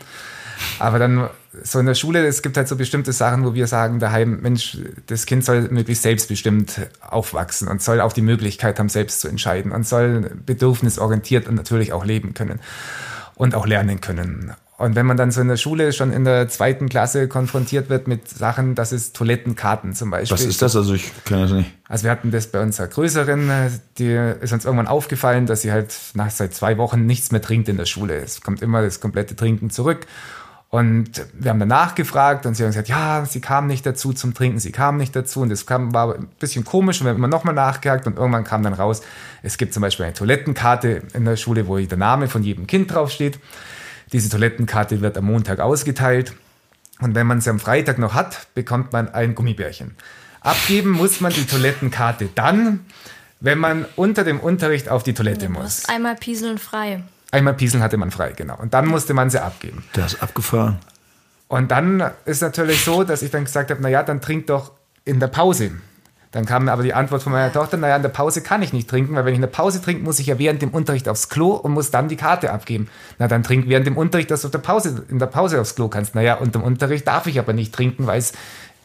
Aber 0.79 0.99
dann 0.99 1.29
so 1.63 1.79
in 1.79 1.87
der 1.87 1.95
Schule, 1.95 2.27
es 2.27 2.43
gibt 2.43 2.57
halt 2.57 2.69
so 2.69 2.77
bestimmte 2.77 3.13
Sachen, 3.13 3.45
wo 3.45 3.55
wir 3.55 3.67
sagen 3.67 3.99
daheim, 3.99 4.41
Mensch, 4.41 4.79
das 5.07 5.27
Kind 5.27 5.45
soll 5.45 5.69
möglichst 5.71 6.03
selbstbestimmt 6.03 6.81
aufwachsen 7.01 7.69
und 7.69 7.83
soll 7.83 8.01
auch 8.01 8.13
die 8.13 8.23
Möglichkeit 8.23 8.79
haben, 8.79 8.89
selbst 8.89 9.21
zu 9.21 9.29
entscheiden 9.29 9.73
und 9.73 9.87
soll 9.87 10.31
bedürfnisorientiert 10.47 11.49
und 11.49 11.57
natürlich 11.57 11.93
auch 11.93 12.05
leben 12.05 12.35
können 12.35 12.61
und 13.35 13.55
auch 13.55 13.67
lernen 13.67 14.01
können. 14.01 14.55
Und 14.81 14.95
wenn 14.95 15.05
man 15.05 15.19
dann 15.19 15.31
so 15.31 15.43
in 15.43 15.49
der 15.49 15.59
Schule 15.59 15.93
schon 15.93 16.11
in 16.11 16.25
der 16.25 16.49
zweiten 16.49 16.89
Klasse 16.89 17.29
konfrontiert 17.29 17.91
wird 17.91 18.09
mit 18.09 18.27
Sachen, 18.31 18.75
das 18.75 18.93
ist 18.93 19.15
Toilettenkarten 19.15 19.93
zum 19.93 20.11
Beispiel. 20.11 20.39
Was 20.39 20.43
ist 20.43 20.63
das? 20.63 20.75
Also 20.75 20.95
ich 20.95 21.13
kenne 21.27 21.43
das 21.43 21.51
nicht. 21.53 21.71
Also 21.87 22.05
wir 22.05 22.11
hatten 22.11 22.31
das 22.31 22.47
bei 22.47 22.63
unserer 22.63 22.87
Größeren, 22.87 23.51
die 23.99 24.19
ist 24.41 24.55
uns 24.55 24.65
irgendwann 24.65 24.87
aufgefallen, 24.87 25.45
dass 25.45 25.61
sie 25.61 25.71
halt 25.71 25.95
nach 26.15 26.31
seit 26.31 26.55
zwei 26.55 26.79
Wochen 26.79 27.05
nichts 27.05 27.31
mehr 27.31 27.43
trinkt 27.43 27.69
in 27.69 27.77
der 27.77 27.85
Schule. 27.85 28.17
Es 28.17 28.41
kommt 28.41 28.63
immer 28.63 28.81
das 28.81 29.01
komplette 29.01 29.37
Trinken 29.37 29.69
zurück. 29.69 30.07
Und 30.71 31.27
wir 31.33 31.51
haben 31.51 31.59
danach 31.59 31.97
gefragt 31.97 32.47
und 32.47 32.55
sie 32.55 32.63
haben 32.63 32.71
gesagt, 32.71 32.89
ja, 32.89 33.25
sie 33.25 33.41
kam 33.41 33.67
nicht 33.67 33.85
dazu 33.85 34.13
zum 34.13 34.35
Trinken, 34.35 34.61
sie 34.61 34.71
kam 34.71 34.99
nicht 34.99 35.17
dazu. 35.17 35.41
Und 35.41 35.49
das 35.49 35.67
kam, 35.67 35.93
war 35.93 36.15
ein 36.15 36.29
bisschen 36.39 36.65
komisch 36.65 37.01
und 37.01 37.07
wir 37.07 37.11
haben 37.11 37.19
immer 37.19 37.27
nochmal 37.27 37.57
nachgehakt 37.57 38.07
und 38.07 38.17
irgendwann 38.17 38.45
kam 38.45 38.63
dann 38.63 38.75
raus, 38.75 39.03
es 39.43 39.59
gibt 39.59 39.75
zum 39.75 39.81
Beispiel 39.81 40.07
eine 40.07 40.15
Toilettenkarte 40.15 41.03
in 41.13 41.25
der 41.25 41.37
Schule, 41.37 41.67
wo 41.67 41.77
der 41.77 41.99
Name 41.99 42.29
von 42.29 42.45
jedem 42.45 42.69
Kind 42.69 42.95
draufsteht. 42.95 43.41
Diese 44.13 44.29
Toilettenkarte 44.29 45.01
wird 45.01 45.19
am 45.19 45.25
Montag 45.25 45.59
ausgeteilt. 45.59 46.35
Und 47.01 47.17
wenn 47.17 47.27
man 47.27 47.41
sie 47.41 47.51
am 47.51 47.59
Freitag 47.59 47.99
noch 47.99 48.15
hat, 48.15 48.47
bekommt 48.55 48.93
man 48.93 49.09
ein 49.09 49.35
Gummibärchen. 49.35 49.97
Abgeben 50.41 50.91
muss 50.91 51.21
man 51.21 51.33
die 51.33 51.47
Toilettenkarte 51.47 52.29
dann, 52.37 52.87
wenn 53.41 53.59
man 53.59 53.87
unter 53.97 54.23
dem 54.23 54.39
Unterricht 54.39 54.89
auf 54.89 55.03
die 55.03 55.15
Toilette 55.15 55.49
muss. 55.49 55.89
Einmal 55.89 56.15
pieseln 56.15 56.59
frei. 56.59 57.03
Einmal 57.33 57.55
pieseln 57.55 57.83
hatte 57.83 57.97
man 57.97 58.11
frei, 58.11 58.33
genau. 58.33 58.57
Und 58.57 58.75
dann 58.75 58.87
musste 58.87 59.15
man 59.15 59.31
sie 59.31 59.43
abgeben. 59.43 59.85
Das 59.93 60.15
ist 60.15 60.23
abgefahren. 60.23 60.79
Und 61.49 61.71
dann 61.71 62.11
ist 62.25 62.43
natürlich 62.43 62.85
so, 62.85 63.05
dass 63.05 63.23
ich 63.23 63.31
dann 63.31 63.45
gesagt 63.45 63.71
habe, 63.71 63.83
naja, 63.83 64.03
dann 64.03 64.21
trink 64.21 64.47
doch 64.47 64.73
in 65.05 65.21
der 65.21 65.29
Pause. 65.29 65.73
Dann 66.33 66.47
kam 66.47 66.69
aber 66.69 66.85
die 66.85 66.95
Antwort 66.95 67.25
von 67.25 67.33
meiner 67.33 67.53
Tochter, 67.53 67.77
naja, 67.77 67.97
in 67.97 68.03
der 68.03 68.09
Pause 68.09 68.41
kann 68.41 68.63
ich 68.63 68.73
nicht 68.73 68.89
trinken, 68.89 69.17
weil 69.17 69.25
wenn 69.25 69.33
ich 69.33 69.39
in 69.39 69.43
der 69.43 69.49
Pause 69.49 69.83
trinke, 69.83 70.05
muss 70.05 70.21
ich 70.21 70.29
ja 70.29 70.39
während 70.39 70.63
dem 70.63 70.71
Unterricht 70.71 71.09
aufs 71.09 71.29
Klo 71.29 71.51
und 71.51 71.73
muss 71.73 71.91
dann 71.91 72.09
die 72.09 72.15
Karte 72.15 72.53
abgeben. 72.53 72.89
Na, 73.19 73.27
dann 73.27 73.43
trink 73.43 73.67
während 73.67 73.87
dem 73.87 73.97
Unterricht, 73.97 74.31
dass 74.31 74.43
du 74.43 74.49
der 74.49 74.59
Pause, 74.59 75.05
in 75.09 75.19
der 75.19 75.27
Pause 75.27 75.61
aufs 75.61 75.75
Klo 75.75 75.89
kannst. 75.89 76.15
Naja, 76.15 76.35
und 76.35 76.55
im 76.55 76.63
Unterricht 76.63 77.09
darf 77.09 77.27
ich 77.27 77.41
aber 77.41 77.53
nicht 77.53 77.75
trinken, 77.75 78.07
weil 78.07 78.19
es 78.19 78.33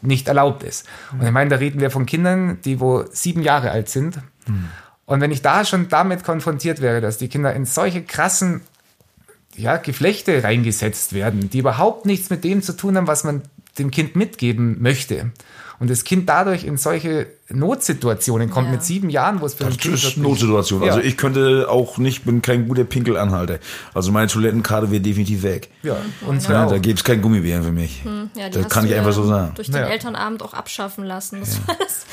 nicht 0.02 0.26
erlaubt 0.26 0.64
ist. 0.64 0.86
Und 1.12 1.24
ich 1.24 1.30
meine, 1.30 1.50
da 1.50 1.56
reden 1.56 1.80
wir 1.80 1.92
von 1.92 2.04
Kindern, 2.04 2.58
die 2.64 2.80
wo 2.80 3.04
sieben 3.12 3.42
Jahre 3.42 3.70
alt 3.70 3.88
sind. 3.88 4.18
Hm. 4.46 4.68
Und 5.06 5.20
wenn 5.20 5.30
ich 5.30 5.40
da 5.40 5.64
schon 5.64 5.88
damit 5.88 6.24
konfrontiert 6.24 6.80
wäre, 6.80 7.00
dass 7.00 7.16
die 7.16 7.28
Kinder 7.28 7.54
in 7.54 7.64
solche 7.64 8.02
krassen 8.02 8.60
ja, 9.56 9.76
Geflechte 9.76 10.42
reingesetzt 10.42 11.12
werden, 11.12 11.48
die 11.48 11.60
überhaupt 11.60 12.04
nichts 12.04 12.28
mit 12.28 12.44
dem 12.44 12.60
zu 12.60 12.76
tun 12.76 12.96
haben, 12.96 13.06
was 13.06 13.24
man 13.24 13.42
dem 13.78 13.90
Kind 13.90 14.16
mitgeben 14.16 14.82
möchte, 14.82 15.30
und 15.78 15.90
das 15.90 16.04
Kind 16.04 16.28
dadurch 16.28 16.64
in 16.64 16.76
solche 16.76 17.26
Notsituationen 17.48 18.50
kommt 18.50 18.66
ja. 18.66 18.72
mit 18.72 18.82
sieben 18.82 19.10
Jahren, 19.10 19.40
wo 19.40 19.46
es 19.46 19.54
für 19.54 19.64
das 19.64 19.76
Kind 19.76 19.94
ist 19.94 20.16
Notsituation. 20.16 20.82
Ja. 20.82 20.94
Also 20.94 21.06
ich 21.06 21.16
könnte 21.16 21.68
auch 21.68 21.98
nicht, 21.98 22.24
bin 22.24 22.42
kein 22.42 22.66
guter 22.66 22.84
Pinkelanhalter. 22.84 23.58
Also 23.94 24.10
meine 24.10 24.28
Toilettenkarte 24.28 24.90
wäre 24.90 25.00
definitiv 25.00 25.42
weg. 25.42 25.68
Ja, 25.82 25.96
und 26.26 26.46
ja, 26.48 26.66
da 26.66 26.78
gibt 26.78 26.98
es 26.98 27.04
kein 27.04 27.20
Gummibären 27.20 27.62
für 27.62 27.72
mich. 27.72 28.04
Hm, 28.04 28.30
ja, 28.34 28.48
das 28.48 28.68
kann 28.68 28.86
ich 28.86 28.94
einfach 28.94 29.12
so 29.12 29.26
sagen. 29.26 29.52
Durch 29.54 29.70
den 29.70 29.82
Elternabend 29.82 30.42
auch 30.42 30.54
abschaffen 30.54 31.04
lassen. 31.04 31.42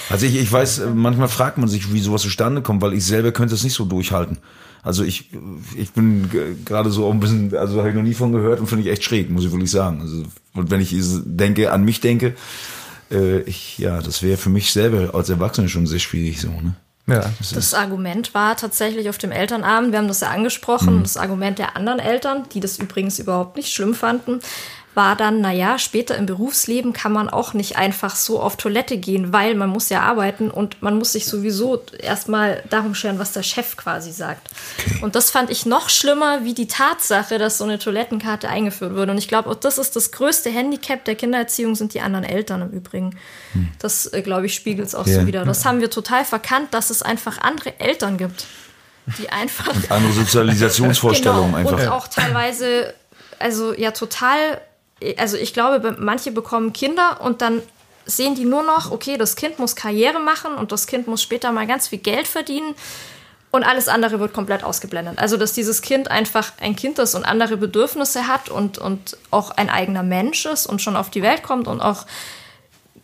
Also 0.09 0.25
ich, 0.25 0.35
ich 0.35 0.51
weiß, 0.51 0.81
manchmal 0.93 1.29
fragt 1.29 1.57
man 1.57 1.69
sich, 1.69 1.93
wie 1.93 2.01
sowas 2.01 2.23
zustande 2.23 2.61
kommt, 2.61 2.81
weil 2.81 2.93
ich 2.93 3.05
selber 3.05 3.31
könnte 3.31 3.55
es 3.55 3.63
nicht 3.63 3.73
so 3.73 3.85
durchhalten. 3.85 4.37
Also 4.83 5.05
ich, 5.05 5.29
ich 5.77 5.91
bin 5.93 6.29
gerade 6.65 6.91
so 6.91 7.09
ein 7.09 7.21
bisschen, 7.21 7.55
also 7.55 7.79
habe 7.79 7.89
ich 7.89 7.95
noch 7.95 8.03
nie 8.03 8.13
von 8.13 8.33
gehört 8.33 8.59
und 8.59 8.67
finde 8.67 8.83
ich 8.83 8.91
echt 8.91 9.05
schräg, 9.05 9.29
muss 9.29 9.45
ich 9.45 9.51
wirklich 9.51 9.71
sagen. 9.71 10.01
Also 10.01 10.23
und 10.55 10.71
wenn 10.71 10.81
ich 10.81 10.93
denke, 11.25 11.71
an 11.71 11.85
mich 11.85 12.01
denke, 12.01 12.35
äh, 13.13 13.41
ich, 13.41 13.77
ja, 13.77 14.01
das 14.01 14.23
wäre 14.23 14.37
für 14.37 14.49
mich 14.49 14.73
selber 14.73 15.15
als 15.15 15.29
Erwachsener 15.29 15.69
schon 15.69 15.87
sehr 15.87 15.99
schwierig 15.99 16.41
so, 16.41 16.49
ne? 16.49 16.73
Ja, 17.05 17.33
das, 17.37 17.51
das 17.51 17.73
Argument 17.73 18.33
war 18.33 18.55
tatsächlich 18.55 19.09
auf 19.09 19.17
dem 19.17 19.33
Elternabend, 19.33 19.91
wir 19.91 19.99
haben 19.99 20.07
das 20.07 20.21
ja 20.21 20.29
angesprochen, 20.29 20.99
mhm. 20.99 21.03
das 21.03 21.17
Argument 21.17 21.59
der 21.59 21.75
anderen 21.75 21.99
Eltern, 21.99 22.43
die 22.53 22.61
das 22.61 22.79
übrigens 22.79 23.19
überhaupt 23.19 23.57
nicht 23.57 23.73
schlimm 23.73 23.93
fanden, 23.93 24.39
war 24.95 25.15
dann, 25.15 25.41
naja, 25.41 25.79
später 25.79 26.15
im 26.15 26.25
Berufsleben 26.25 26.93
kann 26.93 27.11
man 27.11 27.29
auch 27.29 27.53
nicht 27.53 27.77
einfach 27.77 28.15
so 28.15 28.39
auf 28.39 28.57
Toilette 28.57 28.97
gehen, 28.97 29.33
weil 29.33 29.55
man 29.55 29.69
muss 29.69 29.89
ja 29.89 30.01
arbeiten 30.01 30.51
und 30.51 30.81
man 30.83 30.97
muss 30.97 31.13
sich 31.13 31.25
sowieso 31.25 31.83
erstmal 31.97 32.63
darum 32.69 32.93
scheren, 32.93 33.17
was 33.17 33.31
der 33.31 33.41
Chef 33.41 33.75
quasi 33.75 34.11
sagt. 34.11 34.49
Und 35.01 35.15
das 35.15 35.31
fand 35.31 35.49
ich 35.49 35.65
noch 35.65 35.89
schlimmer 35.89 36.43
wie 36.43 36.53
die 36.53 36.67
Tatsache, 36.67 37.39
dass 37.39 37.57
so 37.57 37.63
eine 37.63 37.79
Toilettenkarte 37.79 38.49
eingeführt 38.49 38.95
wurde. 38.95 39.11
Und 39.11 39.17
ich 39.17 39.27
glaube, 39.27 39.49
auch 39.49 39.55
das 39.55 39.79
ist 39.79 39.95
das 39.95 40.11
größte 40.11 40.51
Handicap 40.51 41.03
der 41.05 41.15
Kindererziehung, 41.15 41.73
sind 41.73 41.95
die 41.95 42.01
anderen 42.01 42.25
Eltern 42.25 42.61
im 42.61 42.69
Übrigen. 42.69 43.17
Hm. 43.53 43.69
Das, 43.79 44.05
äh, 44.13 44.21
glaube 44.21 44.45
ich, 44.45 44.53
spiegelt 44.53 44.87
es 44.87 44.93
auch 44.93 45.07
ja. 45.07 45.21
so 45.21 45.27
wieder. 45.27 45.43
Das 45.43 45.65
haben 45.65 45.81
wir 45.81 45.89
total 45.89 46.23
verkannt, 46.23 46.73
dass 46.73 46.91
es 46.91 47.01
einfach 47.01 47.39
andere 47.39 47.79
Eltern 47.79 48.17
gibt, 48.17 48.45
die 49.17 49.29
einfach. 49.29 49.73
Und 49.73 49.91
andere 49.91 50.13
Sozialisationsvorstellungen 50.13 51.51
genau. 51.55 51.57
einfach. 51.57 51.79
Und 51.79 51.87
auch 51.87 52.07
teilweise, 52.07 52.93
also 53.39 53.73
ja, 53.73 53.89
total 53.89 54.61
also 55.17 55.37
ich 55.37 55.53
glaube, 55.53 55.95
manche 55.99 56.31
bekommen 56.31 56.73
Kinder 56.73 57.21
und 57.21 57.41
dann 57.41 57.61
sehen 58.05 58.35
die 58.35 58.45
nur 58.45 58.63
noch, 58.63 58.91
okay, 58.91 59.17
das 59.17 59.35
Kind 59.35 59.59
muss 59.59 59.75
Karriere 59.75 60.19
machen 60.19 60.55
und 60.55 60.71
das 60.71 60.87
Kind 60.87 61.07
muss 61.07 61.21
später 61.21 61.51
mal 61.51 61.67
ganz 61.67 61.87
viel 61.87 61.99
Geld 61.99 62.27
verdienen 62.27 62.75
und 63.51 63.63
alles 63.63 63.87
andere 63.87 64.19
wird 64.19 64.33
komplett 64.33 64.63
ausgeblendet. 64.63 65.19
Also, 65.19 65.37
dass 65.37 65.53
dieses 65.53 65.81
Kind 65.81 66.09
einfach 66.09 66.53
ein 66.59 66.75
Kind 66.75 66.99
ist 66.99 67.15
und 67.15 67.23
andere 67.23 67.55
Bedürfnisse 67.55 68.27
hat 68.27 68.49
und, 68.49 68.77
und 68.77 69.17
auch 69.29 69.51
ein 69.51 69.69
eigener 69.69 70.03
Mensch 70.03 70.45
ist 70.45 70.65
und 70.65 70.81
schon 70.81 70.95
auf 70.95 71.09
die 71.11 71.21
Welt 71.21 71.43
kommt 71.43 71.67
und 71.67 71.79
auch, 71.79 72.05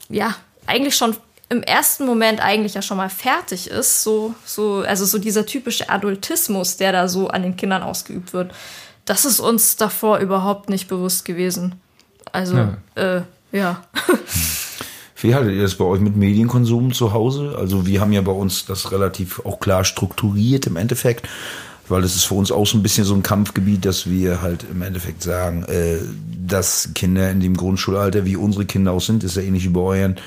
ja, 0.09 0.35
eigentlich 0.65 0.95
schon 0.95 1.15
im 1.49 1.63
ersten 1.63 2.05
Moment 2.05 2.41
eigentlich 2.41 2.75
ja 2.75 2.81
schon 2.81 2.97
mal 2.97 3.09
fertig 3.09 3.69
ist, 3.69 4.03
so, 4.03 4.33
so, 4.45 4.83
also 4.87 5.05
so 5.05 5.17
dieser 5.17 5.45
typische 5.45 5.89
Adultismus, 5.89 6.77
der 6.77 6.91
da 6.91 7.07
so 7.07 7.27
an 7.27 7.43
den 7.43 7.55
Kindern 7.55 7.83
ausgeübt 7.83 8.33
wird, 8.33 8.51
das 9.09 9.25
ist 9.25 9.39
uns 9.39 9.75
davor 9.75 10.19
überhaupt 10.19 10.69
nicht 10.69 10.87
bewusst 10.87 11.25
gewesen. 11.25 11.81
Also, 12.31 12.57
ja. 12.57 12.77
Äh, 12.93 13.21
ja. 13.51 13.81
Wie 15.21 15.33
haltet 15.33 15.55
ihr 15.55 15.63
das 15.63 15.75
bei 15.75 15.83
euch 15.83 15.99
mit 15.99 16.15
Medienkonsum 16.15 16.93
zu 16.93 17.11
Hause? 17.11 17.55
Also 17.57 17.87
wir 17.87 18.01
haben 18.01 18.13
ja 18.13 18.21
bei 18.21 18.31
uns 18.31 18.65
das 18.65 18.91
relativ 18.91 19.43
auch 19.45 19.59
klar 19.59 19.83
strukturiert 19.83 20.67
im 20.67 20.77
Endeffekt, 20.77 21.27
weil 21.87 22.03
das 22.03 22.15
ist 22.15 22.25
für 22.25 22.35
uns 22.35 22.51
auch 22.51 22.67
so 22.67 22.77
ein 22.77 22.83
bisschen 22.83 23.03
so 23.03 23.15
ein 23.15 23.23
Kampfgebiet, 23.23 23.83
dass 23.83 24.07
wir 24.07 24.43
halt 24.43 24.63
im 24.71 24.83
Endeffekt 24.83 25.23
sagen, 25.23 25.63
äh, 25.63 25.97
dass 26.47 26.91
Kinder 26.93 27.31
in 27.31 27.39
dem 27.39 27.57
Grundschulalter, 27.57 28.25
wie 28.25 28.35
unsere 28.35 28.65
Kinder 28.65 28.91
auch 28.91 29.01
sind, 29.01 29.23
ist 29.23 29.37
ja 29.37 29.41
ähnlich 29.41 29.63
wie 29.63 29.69
bei 29.69 29.81
euren, 29.81 30.17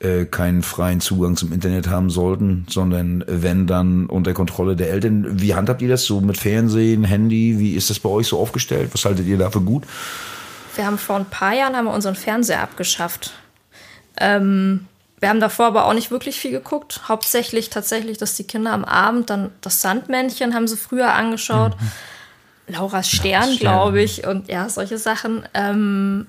äh, 0.00 0.24
keinen 0.24 0.62
freien 0.62 1.00
Zugang 1.00 1.36
zum 1.36 1.52
Internet 1.52 1.88
haben 1.88 2.10
sollten, 2.10 2.66
sondern 2.68 3.22
wenn 3.26 3.66
dann 3.66 4.06
unter 4.06 4.32
Kontrolle 4.32 4.74
der 4.74 4.90
Eltern. 4.90 5.40
Wie 5.40 5.54
handhabt 5.54 5.82
ihr 5.82 5.88
das 5.88 6.04
so 6.04 6.20
mit 6.20 6.38
Fernsehen, 6.38 7.04
Handy? 7.04 7.58
Wie 7.58 7.74
ist 7.74 7.90
das 7.90 8.00
bei 8.00 8.08
euch 8.08 8.26
so 8.26 8.38
aufgestellt? 8.38 8.90
Was 8.92 9.04
haltet 9.04 9.26
ihr 9.26 9.38
dafür 9.38 9.60
gut? 9.60 9.84
Wir 10.74 10.86
haben 10.86 10.98
vor 10.98 11.16
ein 11.16 11.26
paar 11.26 11.52
Jahren 11.52 11.76
haben 11.76 11.84
wir 11.84 11.92
unseren 11.92 12.14
Fernseher 12.14 12.62
abgeschafft. 12.62 13.34
Ähm, 14.16 14.86
wir 15.18 15.28
haben 15.28 15.40
davor 15.40 15.66
aber 15.66 15.84
auch 15.84 15.92
nicht 15.92 16.10
wirklich 16.10 16.40
viel 16.40 16.50
geguckt. 16.50 17.02
Hauptsächlich 17.06 17.68
tatsächlich, 17.68 18.16
dass 18.16 18.34
die 18.34 18.44
Kinder 18.44 18.72
am 18.72 18.86
Abend 18.86 19.28
dann 19.28 19.50
das 19.60 19.82
Sandmännchen 19.82 20.54
haben 20.54 20.66
sie 20.66 20.78
früher 20.78 21.12
angeschaut. 21.12 21.76
Mhm. 21.78 22.74
Laura 22.74 23.02
Stern, 23.02 23.52
Stern. 23.52 23.58
glaube 23.58 24.02
ich, 24.02 24.26
und 24.26 24.48
ja, 24.48 24.68
solche 24.70 24.96
Sachen. 24.96 25.44
Ähm, 25.52 26.26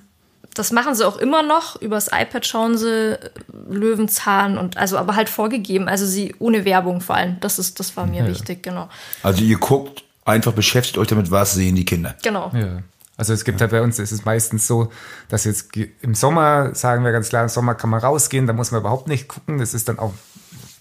das 0.53 0.71
machen 0.71 0.95
sie 0.95 1.07
auch 1.07 1.17
immer 1.17 1.43
noch. 1.43 1.81
Übers 1.81 2.07
iPad 2.07 2.45
schauen 2.45 2.77
sie 2.77 3.13
äh, 3.13 3.29
Löwenzahn 3.69 4.57
und 4.57 4.77
also 4.77 4.97
aber 4.97 5.15
halt 5.15 5.29
vorgegeben. 5.29 5.87
Also 5.87 6.05
sie 6.05 6.35
ohne 6.39 6.65
Werbung 6.65 7.01
vor 7.01 7.15
allem. 7.15 7.37
Das 7.39 7.59
ist, 7.59 7.79
das 7.79 7.95
war 7.95 8.05
mir 8.05 8.23
ja. 8.23 8.27
wichtig, 8.27 8.63
genau. 8.63 8.89
Also 9.23 9.43
ihr 9.43 9.57
guckt, 9.57 10.03
einfach 10.25 10.53
beschäftigt 10.53 10.97
euch 10.97 11.07
damit, 11.07 11.31
was 11.31 11.53
sehen 11.53 11.75
die 11.75 11.85
Kinder. 11.85 12.15
Genau. 12.21 12.51
Ja. 12.53 12.79
Also 13.17 13.33
es 13.33 13.43
gibt 13.43 13.59
ja. 13.59 13.65
halt 13.65 13.71
bei 13.71 13.81
uns, 13.81 13.99
ist 13.99 14.11
es 14.11 14.25
meistens 14.25 14.67
so, 14.67 14.91
dass 15.29 15.45
jetzt 15.45 15.69
im 16.01 16.15
Sommer, 16.15 16.73
sagen 16.73 17.03
wir 17.03 17.11
ganz 17.11 17.29
klar, 17.29 17.43
im 17.43 17.49
Sommer 17.49 17.75
kann 17.75 17.89
man 17.89 17.99
rausgehen, 17.99 18.47
da 18.47 18.53
muss 18.53 18.71
man 18.71 18.81
überhaupt 18.81 19.07
nicht 19.07 19.27
gucken. 19.27 19.59
Das 19.59 19.73
ist 19.73 19.87
dann 19.87 19.99
auch, 19.99 20.13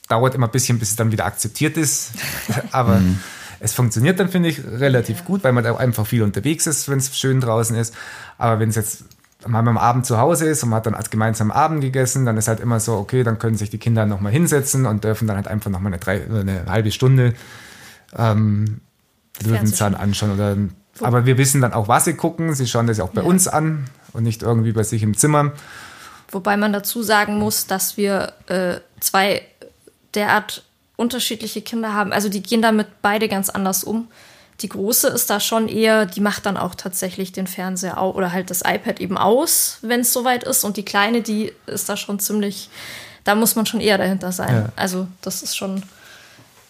dauert 0.09 0.35
immer 0.35 0.47
ein 0.47 0.53
bisschen, 0.53 0.79
bis 0.79 0.91
es 0.91 0.97
dann 0.97 1.13
wieder 1.13 1.27
akzeptiert 1.27 1.77
ist. 1.77 2.13
Aber 2.73 2.97
mhm. 2.97 3.21
es 3.61 3.75
funktioniert 3.75 4.19
dann, 4.19 4.31
finde 4.31 4.49
ich, 4.49 4.65
relativ 4.65 5.19
ja. 5.19 5.25
gut, 5.25 5.45
weil 5.45 5.53
man 5.53 5.65
da 5.65 5.77
einfach 5.77 6.07
viel 6.07 6.23
unterwegs 6.23 6.67
ist, 6.67 6.89
wenn 6.89 6.99
es 6.99 7.17
schön 7.17 7.41
draußen 7.41 7.77
ist. 7.77 7.95
Aber 8.39 8.59
wenn 8.59 8.71
es 8.71 8.77
jetzt 8.77 9.05
mal 9.47 9.67
am 9.67 9.79
Abend 9.79 10.07
zu 10.07 10.19
Hause 10.19 10.47
ist 10.47 10.63
und 10.63 10.71
man 10.71 10.79
hat 10.79 10.87
dann 10.87 10.95
als 10.95 11.11
gemeinsam 11.11 11.51
Abend 11.51 11.81
gegessen, 11.81 12.27
dann 12.27 12.37
ist 12.37 12.49
halt 12.49 12.61
immer 12.61 12.81
so, 12.81 12.95
okay, 12.95 13.23
dann 13.23 13.39
können 13.39 13.57
sich 13.57 13.71
die 13.71 13.79
Kinder 13.79 14.07
nochmal 14.07 14.33
hinsetzen 14.33 14.87
und 14.87 15.05
dürfen 15.05 15.27
dann 15.27 15.37
halt 15.37 15.49
einfach 15.49 15.71
nochmal 15.71 15.93
eine, 15.93 16.01
drei, 16.01 16.23
eine 16.25 16.67
halbe 16.67 16.93
Stunde 16.93 17.35
ähm, 18.17 18.81
Löwenzahn 19.43 19.95
anschauen 19.95 20.33
oder 20.33 20.57
aber 21.01 21.25
wir 21.25 21.39
wissen 21.39 21.61
dann 21.61 21.73
auch, 21.73 21.89
was 21.89 22.05
sie 22.05 22.15
gucken. 22.15 22.55
Sie 22.55 22.67
schauen 22.67 22.87
das 22.87 22.99
ja 22.99 23.05
auch 23.05 23.11
bei 23.11 23.23
ja. 23.23 23.27
uns 23.27 23.49
an 23.49 23.87
und 24.13 24.23
nicht 24.23 24.43
irgendwie 24.43 24.73
bei 24.73 24.83
sich 24.83 25.03
im 25.03 25.17
Zimmer. 25.17 25.53
Wobei 26.31 26.57
man 26.57 26.73
dazu 26.73 27.03
sagen 27.03 27.39
muss, 27.39 27.67
dass 27.67 27.97
wir 27.97 28.35
äh, 28.47 28.81
zwei 29.01 29.43
derart 30.15 30.65
unterschiedliche 30.97 31.63
Kinder 31.63 31.95
haben. 31.95 32.13
Also 32.13 32.29
die 32.29 32.43
gehen 32.43 32.63
damit 32.63 32.89
beide 33.03 33.29
ganz 33.29 33.49
anders 33.49 33.85
um. 33.85 34.09
Die 34.61 34.69
große 34.69 35.09
ist 35.09 35.31
da 35.31 35.41
schon 35.41 35.69
eher, 35.69 36.07
die 36.07 36.21
macht 36.21 36.47
dann 36.47 36.57
auch 36.57 36.75
tatsächlich 36.75 37.33
den 37.33 37.47
Fernseher 37.47 38.01
au 38.01 38.11
oder 38.11 38.33
halt 38.33 38.51
das 38.51 38.61
iPad 38.61 39.01
eben 39.01 39.17
aus, 39.17 39.79
wenn 39.83 40.01
es 40.01 40.13
soweit 40.13 40.45
ist. 40.45 40.65
Und 40.65 40.77
die 40.77 40.85
kleine, 40.85 41.23
die 41.23 41.53
ist 41.67 41.89
da 41.89 41.97
schon 41.97 42.19
ziemlich, 42.19 42.69
da 43.25 43.35
muss 43.35 43.57
man 43.57 43.67
schon 43.67 43.81
eher 43.81 43.99
dahinter 43.99 44.33
sein. 44.33 44.55
Ja. 44.55 44.73
Also 44.77 45.09
das 45.23 45.43
ist 45.43 45.57
schon, 45.57 45.83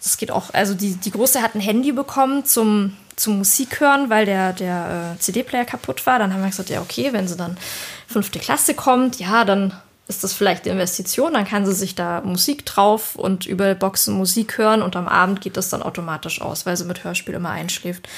das 0.03 0.19
geht 0.19 0.31
auch. 0.31 0.55
Also 0.55 0.75
die, 0.75 0.95
die 0.95 1.11
große 1.11 1.43
hat 1.43 1.55
ein 1.55 1.61
Handy 1.61 1.93
bekommen 1.93 2.45
zum 2.45 2.97
zum 3.21 3.39
Musik 3.39 3.81
hören, 3.81 4.09
weil 4.09 4.25
der, 4.25 4.55
der 4.55 5.15
äh, 5.15 5.21
CD-Player 5.21 5.67
kaputt 5.67 6.07
war. 6.07 6.19
Dann 6.19 6.33
haben 6.33 6.41
wir 6.41 6.49
gesagt, 6.49 6.71
ja, 6.71 6.81
okay, 6.81 7.13
wenn 7.13 7.29
sie 7.29 7.37
dann 7.37 7.59
fünfte 8.07 8.39
Klasse 8.39 8.75
kommt, 8.75 9.21
ja, 9.21 9.45
dann 9.45 9.75
ist 10.11 10.25
das 10.25 10.33
vielleicht 10.33 10.65
eine 10.65 10.75
Investition, 10.75 11.33
dann 11.33 11.47
kann 11.47 11.65
sie 11.65 11.73
sich 11.73 11.95
da 11.95 12.21
Musik 12.21 12.67
drauf 12.67 13.15
und 13.15 13.47
über 13.47 13.75
Boxen 13.75 14.15
Musik 14.15 14.59
hören 14.59 14.83
und 14.83 14.97
am 14.97 15.09
Abend 15.09 15.41
geht 15.41 15.57
das 15.57 15.71
dann 15.71 15.83
automatisch 15.83 16.43
aus, 16.43 16.67
weil 16.67 16.77
sie 16.77 16.85
mit 16.85 17.05
Hörspiel 17.05 17.35
immer 17.35 17.51
einschläft. 17.51 18.09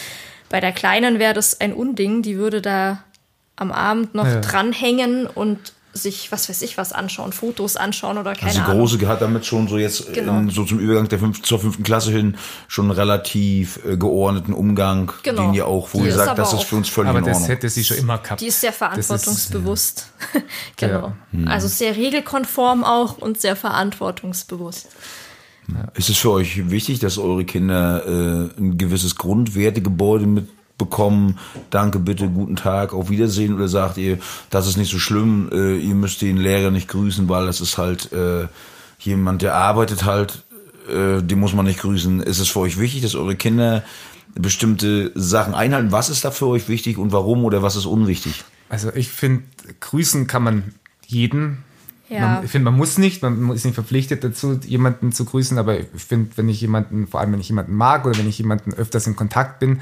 Bei 0.48 0.60
der 0.60 0.72
Kleinen 0.72 1.18
wäre 1.18 1.34
das 1.34 1.60
ein 1.60 1.74
Unding, 1.74 2.22
die 2.22 2.38
würde 2.38 2.62
da 2.62 3.04
am 3.56 3.70
Abend 3.70 4.14
noch 4.14 4.26
ja. 4.26 4.40
dranhängen 4.40 5.26
und 5.26 5.74
sich, 5.92 6.32
was 6.32 6.48
weiß 6.48 6.62
ich, 6.62 6.78
was 6.78 6.92
anschauen, 6.92 7.32
Fotos 7.32 7.76
anschauen 7.76 8.16
oder 8.18 8.34
keine 8.34 8.50
also 8.50 8.60
Ahnung. 8.60 8.80
Also 8.82 8.96
Große 8.96 9.08
hat 9.08 9.20
damit 9.20 9.44
schon 9.44 9.68
so 9.68 9.78
jetzt 9.78 10.12
genau. 10.12 10.38
in, 10.38 10.50
so 10.50 10.64
zum 10.64 10.78
Übergang 10.78 11.08
der 11.08 11.18
fünf, 11.18 11.42
zur 11.42 11.58
fünften 11.58 11.82
Klasse 11.82 12.10
hin 12.10 12.36
schon 12.68 12.86
einen 12.86 12.92
relativ 12.92 13.78
äh, 13.84 13.96
geordneten 13.96 14.54
Umgang, 14.54 15.12
genau. 15.22 15.42
den 15.42 15.54
ihr 15.54 15.66
auch, 15.66 15.90
wo 15.92 16.00
die 16.00 16.06
ihr 16.06 16.14
sagt, 16.14 16.38
das 16.38 16.54
ist 16.54 16.64
für 16.64 16.76
uns 16.76 16.88
völlig 16.88 17.10
aber 17.10 17.18
in 17.18 17.24
Ordnung. 17.24 17.40
das 17.40 17.48
hätte 17.48 17.68
sie 17.68 17.84
schon 17.84 17.98
immer 17.98 18.18
gehabt. 18.18 18.40
Die 18.40 18.46
ist 18.46 18.60
sehr 18.60 18.72
verantwortungsbewusst. 18.72 20.06
Ist, 20.34 20.34
ja. 20.80 20.88
genau. 20.88 21.12
Ja. 21.32 21.50
Also 21.50 21.68
sehr 21.68 21.96
regelkonform 21.96 22.84
auch 22.84 23.18
und 23.18 23.40
sehr 23.40 23.56
verantwortungsbewusst. 23.56 24.88
Ist 25.94 26.10
es 26.10 26.18
für 26.18 26.32
euch 26.32 26.70
wichtig, 26.70 26.98
dass 26.98 27.18
eure 27.18 27.44
Kinder 27.44 28.04
äh, 28.04 28.60
ein 28.60 28.78
gewisses 28.78 29.16
Grundwertegebäude 29.16 30.46
mitbekommen? 30.82 31.38
Danke, 31.70 31.98
bitte, 31.98 32.28
guten 32.28 32.56
Tag, 32.56 32.92
auf 32.92 33.10
Wiedersehen? 33.10 33.54
Oder 33.54 33.68
sagt 33.68 33.98
ihr, 33.98 34.18
das 34.50 34.66
ist 34.66 34.76
nicht 34.76 34.90
so 34.90 34.98
schlimm, 34.98 35.48
äh, 35.52 35.76
ihr 35.76 35.94
müsst 35.94 36.22
den 36.22 36.36
Lehrer 36.36 36.70
nicht 36.70 36.88
grüßen, 36.88 37.28
weil 37.28 37.46
das 37.46 37.60
ist 37.60 37.78
halt 37.78 38.12
äh, 38.12 38.46
jemand, 38.98 39.42
der 39.42 39.54
arbeitet 39.54 40.04
halt, 40.04 40.42
äh, 40.88 41.22
den 41.22 41.40
muss 41.40 41.54
man 41.54 41.66
nicht 41.66 41.80
grüßen. 41.80 42.22
Ist 42.22 42.40
es 42.40 42.48
für 42.48 42.60
euch 42.60 42.78
wichtig, 42.78 43.02
dass 43.02 43.14
eure 43.14 43.36
Kinder 43.36 43.84
bestimmte 44.34 45.12
Sachen 45.14 45.54
einhalten? 45.54 45.92
Was 45.92 46.08
ist 46.08 46.24
da 46.24 46.30
für 46.30 46.46
euch 46.46 46.68
wichtig 46.68 46.98
und 46.98 47.12
warum 47.12 47.44
oder 47.44 47.62
was 47.62 47.76
ist 47.76 47.86
unwichtig? 47.86 48.44
Also 48.68 48.90
ich 48.94 49.08
finde, 49.08 49.44
grüßen 49.80 50.26
kann 50.26 50.42
man 50.42 50.74
jeden 51.06 51.58
ja. 52.12 52.34
Man, 52.34 52.44
ich 52.44 52.50
finde, 52.50 52.70
man 52.70 52.76
muss 52.76 52.98
nicht, 52.98 53.22
man 53.22 53.50
ist 53.52 53.64
nicht 53.64 53.74
verpflichtet 53.74 54.22
dazu, 54.22 54.60
jemanden 54.66 55.12
zu 55.12 55.24
grüßen, 55.24 55.56
aber 55.56 55.80
ich 55.80 55.86
finde, 55.96 56.30
wenn 56.36 56.48
ich 56.48 56.60
jemanden, 56.60 57.06
vor 57.06 57.20
allem 57.20 57.32
wenn 57.32 57.40
ich 57.40 57.48
jemanden 57.48 57.74
mag 57.74 58.04
oder 58.04 58.18
wenn 58.18 58.28
ich 58.28 58.36
jemanden 58.36 58.74
öfters 58.74 59.06
in 59.06 59.16
Kontakt 59.16 59.60
bin, 59.60 59.80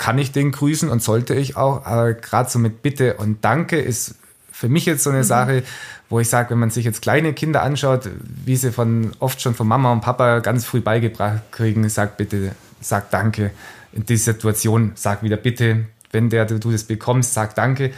kann 0.00 0.18
ich 0.18 0.32
den 0.32 0.50
grüßen 0.50 0.88
und 0.88 1.02
sollte 1.02 1.34
ich 1.34 1.58
auch. 1.58 1.84
Aber 1.84 2.14
gerade 2.14 2.48
so 2.48 2.58
mit 2.58 2.82
Bitte 2.82 3.18
und 3.18 3.44
Danke 3.44 3.78
ist 3.78 4.14
für 4.50 4.70
mich 4.70 4.86
jetzt 4.86 5.04
so 5.04 5.10
eine 5.10 5.18
mhm. 5.18 5.24
Sache, 5.24 5.62
wo 6.08 6.18
ich 6.18 6.28
sage, 6.28 6.50
wenn 6.50 6.58
man 6.58 6.70
sich 6.70 6.86
jetzt 6.86 7.02
kleine 7.02 7.34
Kinder 7.34 7.62
anschaut, 7.62 8.08
wie 8.44 8.56
sie 8.56 8.72
von 8.72 9.12
oft 9.20 9.42
schon 9.42 9.54
von 9.54 9.68
Mama 9.68 9.92
und 9.92 10.00
Papa 10.00 10.38
ganz 10.38 10.64
früh 10.64 10.80
beigebracht 10.80 11.42
kriegen, 11.52 11.86
sag 11.90 12.16
bitte, 12.16 12.52
sag 12.80 13.10
Danke. 13.10 13.50
In 13.92 14.06
dieser 14.06 14.32
Situation 14.32 14.92
sag 14.94 15.22
wieder 15.22 15.36
bitte, 15.36 15.84
wenn 16.12 16.30
der 16.30 16.46
du 16.46 16.70
das 16.70 16.84
bekommst, 16.84 17.34
sag 17.34 17.54
Danke. 17.54 17.92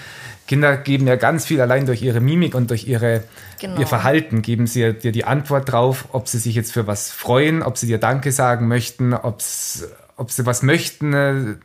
Kinder 0.48 0.76
geben 0.76 1.06
ja 1.06 1.14
ganz 1.14 1.46
viel 1.46 1.60
allein 1.60 1.86
durch 1.86 2.02
ihre 2.02 2.20
Mimik 2.20 2.56
und 2.56 2.70
durch 2.70 2.88
ihre, 2.88 3.22
genau. 3.60 3.78
ihr 3.78 3.86
Verhalten, 3.86 4.42
geben 4.42 4.66
sie 4.66 4.92
dir 4.92 5.12
die 5.12 5.24
Antwort 5.24 5.70
drauf, 5.70 6.06
ob 6.10 6.26
sie 6.26 6.38
sich 6.38 6.56
jetzt 6.56 6.72
für 6.72 6.88
was 6.88 7.12
freuen, 7.12 7.62
ob 7.62 7.78
sie 7.78 7.86
dir 7.86 7.98
Danke 7.98 8.32
sagen 8.32 8.66
möchten, 8.66 9.14
ob 10.16 10.30
sie 10.30 10.46
was 10.46 10.62
möchten, 10.62 11.12
äh, 11.12 11.56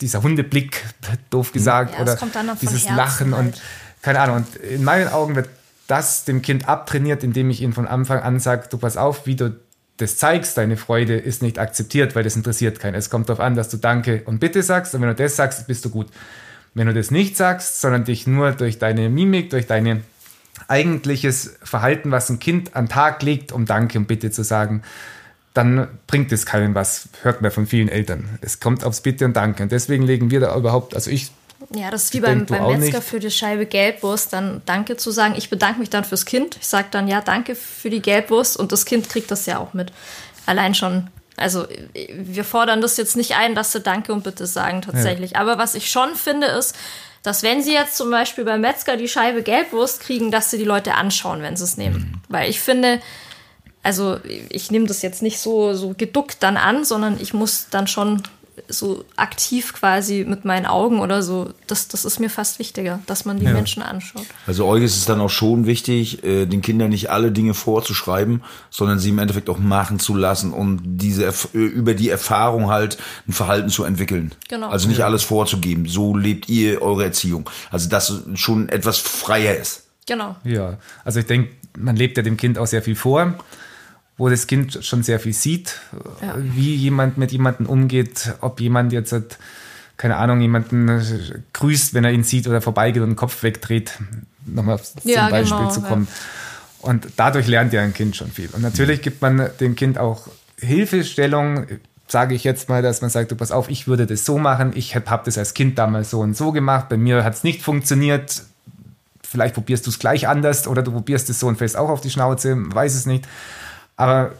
dieser 0.00 0.22
Hundeblick, 0.22 0.84
doof 1.30 1.52
gesagt, 1.52 1.94
ja, 1.94 2.02
oder 2.02 2.16
dieses 2.60 2.86
Herzen 2.86 2.96
Lachen 2.96 3.34
halt. 3.36 3.46
und 3.46 3.62
keine 4.02 4.20
Ahnung. 4.20 4.36
Und 4.36 4.56
in 4.56 4.84
meinen 4.84 5.08
Augen 5.08 5.34
wird 5.34 5.48
das 5.86 6.24
dem 6.24 6.42
Kind 6.42 6.68
abtrainiert, 6.68 7.22
indem 7.24 7.50
ich 7.50 7.62
ihm 7.62 7.72
von 7.72 7.86
Anfang 7.86 8.20
an 8.20 8.40
sage, 8.40 8.68
du 8.70 8.78
pass 8.78 8.96
auf, 8.96 9.26
wie 9.26 9.36
du 9.36 9.56
das 9.96 10.16
zeigst, 10.16 10.58
deine 10.58 10.76
Freude 10.76 11.16
ist 11.16 11.42
nicht 11.42 11.58
akzeptiert, 11.58 12.14
weil 12.14 12.22
das 12.22 12.36
interessiert 12.36 12.80
keinen. 12.80 12.94
Es 12.94 13.08
kommt 13.08 13.28
darauf 13.28 13.40
an, 13.40 13.54
dass 13.54 13.68
du 13.68 13.78
Danke 13.78 14.22
und 14.26 14.40
Bitte 14.40 14.62
sagst 14.62 14.94
und 14.94 15.00
wenn 15.00 15.08
du 15.08 15.14
das 15.14 15.36
sagst, 15.36 15.66
bist 15.66 15.84
du 15.84 15.90
gut. 15.90 16.08
Wenn 16.74 16.86
du 16.86 16.92
das 16.92 17.10
nicht 17.10 17.36
sagst, 17.36 17.80
sondern 17.80 18.04
dich 18.04 18.26
nur 18.26 18.52
durch 18.52 18.78
deine 18.78 19.08
Mimik, 19.08 19.50
durch 19.50 19.66
dein 19.66 20.04
eigentliches 20.68 21.56
Verhalten, 21.62 22.10
was 22.10 22.28
ein 22.28 22.38
Kind 22.38 22.76
an 22.76 22.88
Tag 22.88 23.22
legt, 23.22 23.52
um 23.52 23.64
Danke 23.64 23.98
und 23.98 24.06
Bitte 24.06 24.30
zu 24.30 24.44
sagen, 24.44 24.82
dann 25.56 25.88
bringt 26.06 26.32
es 26.32 26.46
keinen 26.46 26.74
was, 26.74 27.08
hört 27.22 27.42
man 27.42 27.50
von 27.50 27.66
vielen 27.66 27.88
Eltern. 27.88 28.38
Es 28.40 28.60
kommt 28.60 28.84
aufs 28.84 29.00
Bitte 29.00 29.24
und 29.24 29.34
Danke. 29.34 29.62
Und 29.62 29.72
deswegen 29.72 30.04
legen 30.04 30.30
wir 30.30 30.40
da 30.40 30.56
überhaupt, 30.56 30.94
also 30.94 31.10
ich 31.10 31.30
ja, 31.74 31.90
das 31.90 32.04
ist 32.04 32.14
wie 32.14 32.20
beim, 32.20 32.44
beim 32.44 32.78
Metzger 32.78 33.00
für 33.00 33.18
die 33.18 33.30
Scheibe 33.30 33.64
Gelbwurst, 33.64 34.32
dann 34.32 34.60
Danke 34.66 34.96
zu 34.98 35.10
sagen. 35.10 35.34
Ich 35.36 35.48
bedanke 35.48 35.80
mich 35.80 35.88
dann 35.88 36.04
fürs 36.04 36.26
Kind. 36.26 36.58
Ich 36.60 36.68
sage 36.68 36.88
dann, 36.90 37.08
ja, 37.08 37.22
danke 37.22 37.54
für 37.54 37.88
die 37.88 38.02
Gelbwurst 38.02 38.58
und 38.58 38.72
das 38.72 38.84
Kind 38.84 39.08
kriegt 39.08 39.30
das 39.30 39.46
ja 39.46 39.58
auch 39.58 39.72
mit. 39.72 39.90
Allein 40.44 40.74
schon 40.74 41.08
also 41.36 41.66
wir 41.94 42.44
fordern 42.44 42.80
das 42.80 42.96
jetzt 42.96 43.16
nicht 43.16 43.36
ein, 43.36 43.54
dass 43.54 43.72
sie 43.72 43.80
Danke 43.80 44.12
und 44.12 44.24
Bitte 44.24 44.46
sagen 44.46 44.82
tatsächlich. 44.82 45.32
Ja. 45.32 45.40
Aber 45.40 45.58
was 45.58 45.74
ich 45.74 45.90
schon 45.90 46.14
finde 46.14 46.46
ist, 46.46 46.74
dass 47.22 47.42
wenn 47.42 47.62
sie 47.62 47.72
jetzt 47.72 47.96
zum 47.96 48.10
Beispiel 48.10 48.44
beim 48.44 48.60
Metzger 48.60 48.96
die 48.96 49.08
Scheibe 49.08 49.42
Gelbwurst 49.42 50.00
kriegen, 50.00 50.30
dass 50.30 50.50
sie 50.50 50.58
die 50.58 50.64
Leute 50.64 50.94
anschauen, 50.94 51.42
wenn 51.42 51.56
sie 51.56 51.64
es 51.64 51.76
nehmen. 51.76 51.96
Mhm. 51.96 52.20
Weil 52.28 52.48
ich 52.48 52.60
finde, 52.60 53.00
also 53.86 54.18
ich 54.48 54.72
nehme 54.72 54.86
das 54.86 55.00
jetzt 55.02 55.22
nicht 55.22 55.38
so, 55.38 55.72
so 55.74 55.94
geduckt 55.96 56.38
dann 56.40 56.56
an, 56.56 56.84
sondern 56.84 57.20
ich 57.20 57.32
muss 57.32 57.68
dann 57.70 57.86
schon 57.86 58.20
so 58.66 59.04
aktiv 59.14 59.74
quasi 59.74 60.26
mit 60.26 60.44
meinen 60.44 60.66
Augen 60.66 60.98
oder 60.98 61.22
so, 61.22 61.50
das, 61.68 61.86
das 61.86 62.04
ist 62.04 62.18
mir 62.18 62.28
fast 62.28 62.58
wichtiger, 62.58 62.98
dass 63.06 63.24
man 63.24 63.38
die 63.38 63.44
ja. 63.44 63.52
Menschen 63.52 63.84
anschaut. 63.84 64.26
Also 64.44 64.66
euch 64.66 64.82
ist 64.82 64.96
es 64.96 65.04
dann 65.04 65.20
auch 65.20 65.30
schon 65.30 65.66
wichtig, 65.66 66.24
äh, 66.24 66.46
den 66.46 66.62
Kindern 66.62 66.90
nicht 66.90 67.10
alle 67.10 67.30
Dinge 67.30 67.54
vorzuschreiben, 67.54 68.42
sondern 68.70 68.98
sie 68.98 69.10
im 69.10 69.20
Endeffekt 69.20 69.48
auch 69.48 69.58
machen 69.58 70.00
zu 70.00 70.16
lassen 70.16 70.52
und 70.52 70.80
diese 70.82 71.24
äh, 71.26 71.58
über 71.58 71.94
die 71.94 72.10
Erfahrung 72.10 72.68
halt 72.68 72.98
ein 73.28 73.32
Verhalten 73.34 73.68
zu 73.68 73.84
entwickeln. 73.84 74.32
Genau. 74.48 74.68
Also 74.68 74.88
nicht 74.88 75.02
alles 75.02 75.22
vorzugeben. 75.22 75.86
So 75.86 76.16
lebt 76.16 76.48
ihr 76.48 76.82
eure 76.82 77.04
Erziehung. 77.04 77.48
Also 77.70 77.88
dass 77.88 78.24
schon 78.34 78.68
etwas 78.68 78.98
freier 78.98 79.54
ist. 79.54 79.84
Genau. 80.06 80.34
Ja, 80.42 80.78
also 81.04 81.20
ich 81.20 81.26
denke, 81.26 81.50
man 81.78 81.94
lebt 81.94 82.16
ja 82.16 82.24
dem 82.24 82.36
Kind 82.36 82.58
auch 82.58 82.66
sehr 82.66 82.82
viel 82.82 82.96
vor 82.96 83.36
wo 84.18 84.28
das 84.28 84.46
Kind 84.46 84.78
schon 84.82 85.02
sehr 85.02 85.20
viel 85.20 85.32
sieht, 85.32 85.78
ja. 86.22 86.34
wie 86.38 86.74
jemand 86.74 87.18
mit 87.18 87.32
jemandem 87.32 87.66
umgeht, 87.66 88.34
ob 88.40 88.60
jemand 88.60 88.92
jetzt, 88.92 89.12
hat, 89.12 89.38
keine 89.96 90.16
Ahnung, 90.16 90.40
jemanden 90.40 91.02
grüßt, 91.52 91.94
wenn 91.94 92.04
er 92.04 92.12
ihn 92.12 92.24
sieht 92.24 92.48
oder 92.48 92.60
vorbeigeht 92.60 93.02
und 93.02 93.10
den 93.10 93.16
Kopf 93.16 93.42
wegdreht, 93.42 93.92
nochmal 94.46 94.80
zum 94.82 95.10
ja, 95.10 95.28
Beispiel 95.28 95.58
genau, 95.58 95.70
zu 95.70 95.82
kommen. 95.82 96.08
Ja. 96.10 96.90
Und 96.90 97.08
dadurch 97.16 97.46
lernt 97.46 97.72
ja 97.72 97.82
ein 97.82 97.92
Kind 97.92 98.16
schon 98.16 98.30
viel. 98.30 98.48
Und 98.52 98.62
natürlich 98.62 99.02
gibt 99.02 99.20
man 99.20 99.50
dem 99.60 99.74
Kind 99.74 99.98
auch 99.98 100.28
Hilfestellung, 100.58 101.66
sage 102.08 102.34
ich 102.34 102.44
jetzt 102.44 102.68
mal, 102.68 102.82
dass 102.82 103.00
man 103.00 103.10
sagt, 103.10 103.32
du 103.32 103.36
pass 103.36 103.50
auf, 103.50 103.68
ich 103.68 103.88
würde 103.88 104.06
das 104.06 104.24
so 104.24 104.38
machen, 104.38 104.72
ich 104.74 104.94
habe 104.94 105.10
hab 105.10 105.24
das 105.24 105.36
als 105.36 105.54
Kind 105.54 105.78
damals 105.78 106.10
so 106.10 106.20
und 106.20 106.36
so 106.36 106.52
gemacht, 106.52 106.88
bei 106.88 106.96
mir 106.96 107.24
hat 107.24 107.34
es 107.34 107.44
nicht 107.44 107.62
funktioniert, 107.62 108.42
vielleicht 109.22 109.54
probierst 109.54 109.84
du 109.86 109.90
es 109.90 109.98
gleich 109.98 110.28
anders 110.28 110.68
oder 110.68 110.82
du 110.82 110.92
probierst 110.92 111.28
es 111.28 111.40
so 111.40 111.48
und 111.48 111.58
fällst 111.58 111.76
auch 111.76 111.88
auf 111.88 112.00
die 112.00 112.10
Schnauze, 112.10 112.56
weiß 112.56 112.94
es 112.94 113.06
nicht. 113.06 113.26
Aber 113.96 114.32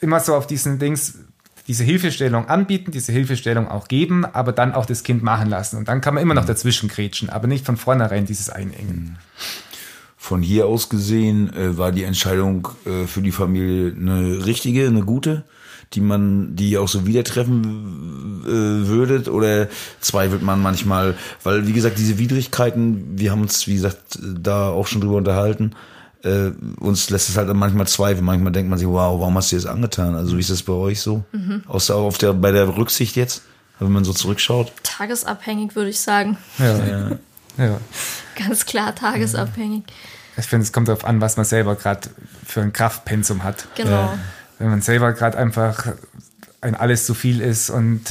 immer 0.00 0.20
so 0.20 0.34
auf 0.34 0.46
diesen 0.46 0.78
Dings, 0.78 1.18
diese 1.66 1.84
Hilfestellung 1.84 2.48
anbieten, 2.48 2.90
diese 2.92 3.12
Hilfestellung 3.12 3.68
auch 3.68 3.88
geben, 3.88 4.24
aber 4.24 4.52
dann 4.52 4.72
auch 4.72 4.86
das 4.86 5.02
Kind 5.02 5.22
machen 5.22 5.48
lassen. 5.48 5.76
Und 5.76 5.88
dann 5.88 6.00
kann 6.00 6.14
man 6.14 6.22
immer 6.22 6.34
noch 6.34 6.44
mhm. 6.44 6.48
dazwischen 6.48 6.88
grätschen, 6.88 7.30
aber 7.30 7.46
nicht 7.46 7.66
von 7.66 7.76
vornherein 7.76 8.26
dieses 8.26 8.50
Einengen. 8.50 8.96
Mhm. 8.96 9.16
Von 10.16 10.42
hier 10.42 10.66
aus 10.66 10.88
gesehen 10.88 11.52
äh, 11.54 11.78
war 11.78 11.92
die 11.92 12.04
Entscheidung 12.04 12.68
äh, 12.84 13.06
für 13.06 13.22
die 13.22 13.32
Familie 13.32 13.94
eine 13.94 14.44
richtige, 14.44 14.86
eine 14.86 15.02
gute, 15.02 15.44
die 15.92 16.00
man, 16.00 16.56
die 16.56 16.78
auch 16.78 16.88
so 16.88 17.06
wieder 17.06 17.22
treffen 17.22 18.42
äh, 18.44 18.88
würdet? 18.88 19.28
Oder 19.28 19.68
zweifelt 20.00 20.42
man 20.42 20.60
manchmal, 20.60 21.14
weil 21.42 21.66
wie 21.66 21.72
gesagt, 21.72 21.98
diese 21.98 22.18
Widrigkeiten, 22.18 23.18
wir 23.18 23.30
haben 23.30 23.42
uns, 23.42 23.66
wie 23.66 23.74
gesagt, 23.74 24.18
da 24.20 24.68
auch 24.68 24.86
schon 24.86 25.00
drüber 25.00 25.16
unterhalten, 25.16 25.72
äh, 26.26 26.52
uns 26.80 27.08
lässt 27.10 27.28
es 27.28 27.36
halt 27.36 27.52
manchmal 27.54 27.86
zweifeln. 27.86 28.24
Manchmal 28.24 28.52
denkt 28.52 28.68
man 28.68 28.78
sich, 28.78 28.88
wow, 28.88 29.18
warum 29.20 29.36
hast 29.36 29.52
du 29.52 29.56
das 29.56 29.66
angetan? 29.66 30.14
Also 30.14 30.36
wie 30.36 30.40
ist 30.40 30.50
das 30.50 30.62
bei 30.62 30.72
euch 30.72 31.00
so? 31.00 31.24
Mhm. 31.32 31.62
Außer 31.66 31.94
auf 31.94 32.18
der, 32.18 32.32
bei 32.32 32.50
der 32.50 32.76
Rücksicht 32.76 33.16
jetzt, 33.16 33.42
wenn 33.78 33.92
man 33.92 34.04
so 34.04 34.12
zurückschaut? 34.12 34.72
Tagesabhängig, 34.82 35.74
würde 35.76 35.90
ich 35.90 36.00
sagen. 36.00 36.36
Ja, 36.58 36.84
ja. 36.84 37.10
ja. 37.58 37.80
Ganz 38.36 38.66
klar 38.66 38.94
tagesabhängig. 38.94 39.84
Ich 40.36 40.46
finde, 40.46 40.64
es 40.64 40.72
kommt 40.72 40.88
darauf 40.88 41.04
an, 41.04 41.20
was 41.20 41.36
man 41.36 41.46
selber 41.46 41.76
gerade 41.76 42.10
für 42.44 42.60
ein 42.60 42.72
Kraftpensum 42.72 43.42
hat. 43.42 43.66
Genau. 43.76 43.90
Ja. 43.90 44.18
Wenn 44.58 44.70
man 44.70 44.82
selber 44.82 45.12
gerade 45.12 45.38
einfach 45.38 45.86
ein 46.60 46.74
alles 46.74 47.06
zu 47.06 47.14
viel 47.14 47.40
ist 47.40 47.70
und 47.70 48.02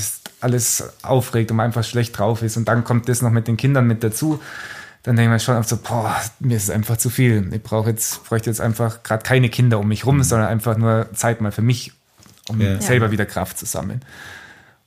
alles 0.41 0.84
aufregt 1.01 1.51
und 1.51 1.58
man 1.58 1.67
einfach 1.67 1.84
schlecht 1.84 2.17
drauf 2.17 2.41
ist 2.41 2.58
und 2.58 2.67
dann 2.67 2.84
kommt 2.84 3.10
das 3.10 3.21
noch 3.21 3.32
mit 3.32 3.47
den 3.47 3.58
Kindern 3.58 3.88
mit 3.88 4.04
dazu, 4.04 4.39
dann 5.06 5.15
denke 5.15 5.30
ich 5.30 5.34
mir 5.34 5.39
schon 5.39 5.58
oft 5.58 5.70
so, 5.70 5.78
boah, 5.78 6.15
mir 6.39 6.58
ist 6.58 6.63
es 6.63 6.70
einfach 6.72 6.98
zu 6.98 7.12
viel. 7.12 7.48
Ich 7.54 7.62
brauche 7.62 7.91
jetzt, 7.91 8.24
bräuchte 8.26 8.50
jetzt 8.50 8.60
einfach 8.60 9.04
gerade 9.04 9.24
keine 9.24 9.50
Kinder 9.50 9.78
um 9.80 9.88
mich 9.88 10.06
rum, 10.06 10.18
mhm. 10.18 10.24
sondern 10.24 10.48
einfach 10.48 10.78
nur 10.78 11.08
Zeit 11.13 11.41
mal 11.41 11.52
für 11.52 11.62
mich, 11.62 11.91
um 12.50 12.60
ja. 12.60 12.82
selber 12.82 13.12
wieder 13.12 13.28
Kraft 13.28 13.60
zu 13.60 13.68
sammeln. 13.68 14.02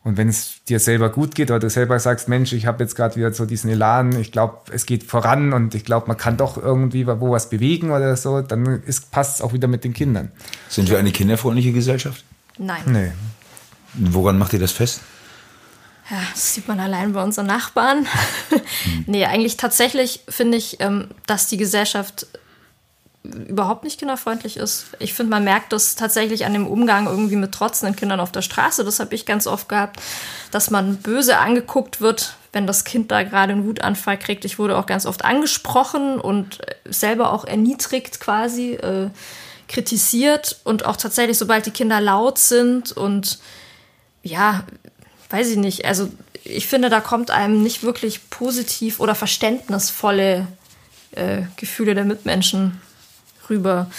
Und 0.02 0.16
wenn 0.16 0.28
es 0.28 0.64
dir 0.68 0.81
selber 0.81 1.11
gut 1.11 1.37
geht 1.37 1.50
oder 1.50 1.61
du 1.61 1.70
selber 1.70 2.00
sagst, 2.00 2.28
Mensch, 2.28 2.52
ich 2.52 2.66
habe 2.66 2.83
jetzt 2.83 2.96
gerade 2.96 3.14
wieder 3.14 3.33
so 3.33 3.46
diesen 3.46 3.70
Elan, 3.70 4.18
ich 4.18 4.33
glaube, 4.33 4.59
es 4.72 4.87
geht 4.87 5.04
voran 5.04 5.52
und 5.52 5.76
ich 5.76 5.85
glaube, 5.85 6.09
man 6.09 6.16
kann 6.16 6.37
doch 6.37 6.57
irgendwie 6.57 7.07
wo 7.07 7.31
was 7.31 7.48
bewegen 7.48 7.90
oder 7.90 8.16
so, 8.16 8.40
dann 8.40 8.83
passt 9.12 9.37
es 9.37 9.40
auch 9.40 9.52
wieder 9.52 9.68
mit 9.68 9.85
den 9.85 9.92
Kindern. 9.92 10.33
Sind 10.68 10.90
wir 10.90 10.98
eine 10.98 11.12
kinderfreundliche 11.12 11.72
Gesellschaft? 11.72 12.24
Nein. 12.59 12.83
Nee. 12.87 13.12
Woran 13.94 14.37
macht 14.38 14.52
ihr 14.52 14.59
das 14.59 14.72
fest? 14.72 15.00
Ja, 16.11 16.23
das 16.33 16.55
sieht 16.55 16.68
man 16.68 16.81
allein 16.81 17.12
bei 17.12 17.23
unseren 17.23 17.47
Nachbarn. 17.47 18.07
nee, 19.07 19.27
eigentlich 19.27 19.57
tatsächlich 19.59 20.21
finde 20.29 20.57
ich, 20.57 20.81
ähm, 20.81 21.09
dass 21.27 21.49
die 21.49 21.59
Gesellschaft 21.59 22.27
überhaupt 23.25 23.85
nicht 23.85 23.99
kinderfreundlich 23.99 24.57
ist. 24.57 24.87
Ich 25.01 25.12
finde, 25.12 25.31
man 25.31 25.44
merkt 25.44 25.73
das 25.73 25.97
tatsächlich 25.97 26.47
an 26.47 26.55
dem 26.55 26.66
Umgang 26.66 27.07
irgendwie 27.07 27.37
mit 27.37 27.53
trotzenden 27.53 27.94
Kindern 27.94 28.21
auf 28.21 28.33
der 28.33 28.42
Straße. 28.42 28.85
Das 28.85 29.01
habe 29.01 29.14
ich 29.14 29.27
ganz 29.27 29.47
oft 29.47 29.68
gehabt, 29.68 30.01
dass 30.51 30.71
man 30.71 30.97
böse 30.97 31.38
angeguckt 31.38 32.01
wird, 32.01 32.37
wenn 32.53 32.66
das 32.66 32.85
Kind 32.85 33.11
da 33.11 33.25
gerade 33.25 33.53
einen 33.53 33.66
Wutanfall 33.66 34.18
kriegt. 34.18 34.47
Ich 34.47 34.59
wurde 34.59 34.79
auch 34.79 34.87
ganz 34.87 35.05
oft 35.05 35.27
angesprochen 35.27 36.21
und 36.21 36.61
selber 36.87 37.33
auch 37.33 37.44
erniedrigt 37.44 38.21
quasi, 38.21 38.75
äh, 38.75 39.11
kritisiert 39.68 40.61
und 40.64 40.87
auch 40.87 40.97
tatsächlich, 40.97 41.37
sobald 41.37 41.66
die 41.66 41.71
Kinder 41.71 42.01
laut 42.01 42.38
sind 42.38 42.92
und 42.92 43.38
ja, 44.23 44.64
weiß 45.30 45.48
ich 45.50 45.56
nicht, 45.56 45.84
also 45.84 46.08
ich 46.44 46.66
finde, 46.66 46.88
da 46.88 47.00
kommt 47.00 47.30
einem 47.30 47.62
nicht 47.62 47.82
wirklich 47.82 48.30
positiv 48.30 49.00
oder 49.00 49.14
verständnisvolle 49.14 50.46
äh, 51.12 51.42
Gefühle 51.56 51.94
der 51.94 52.04
Mitmenschen 52.04 52.80
rüber. 53.50 53.90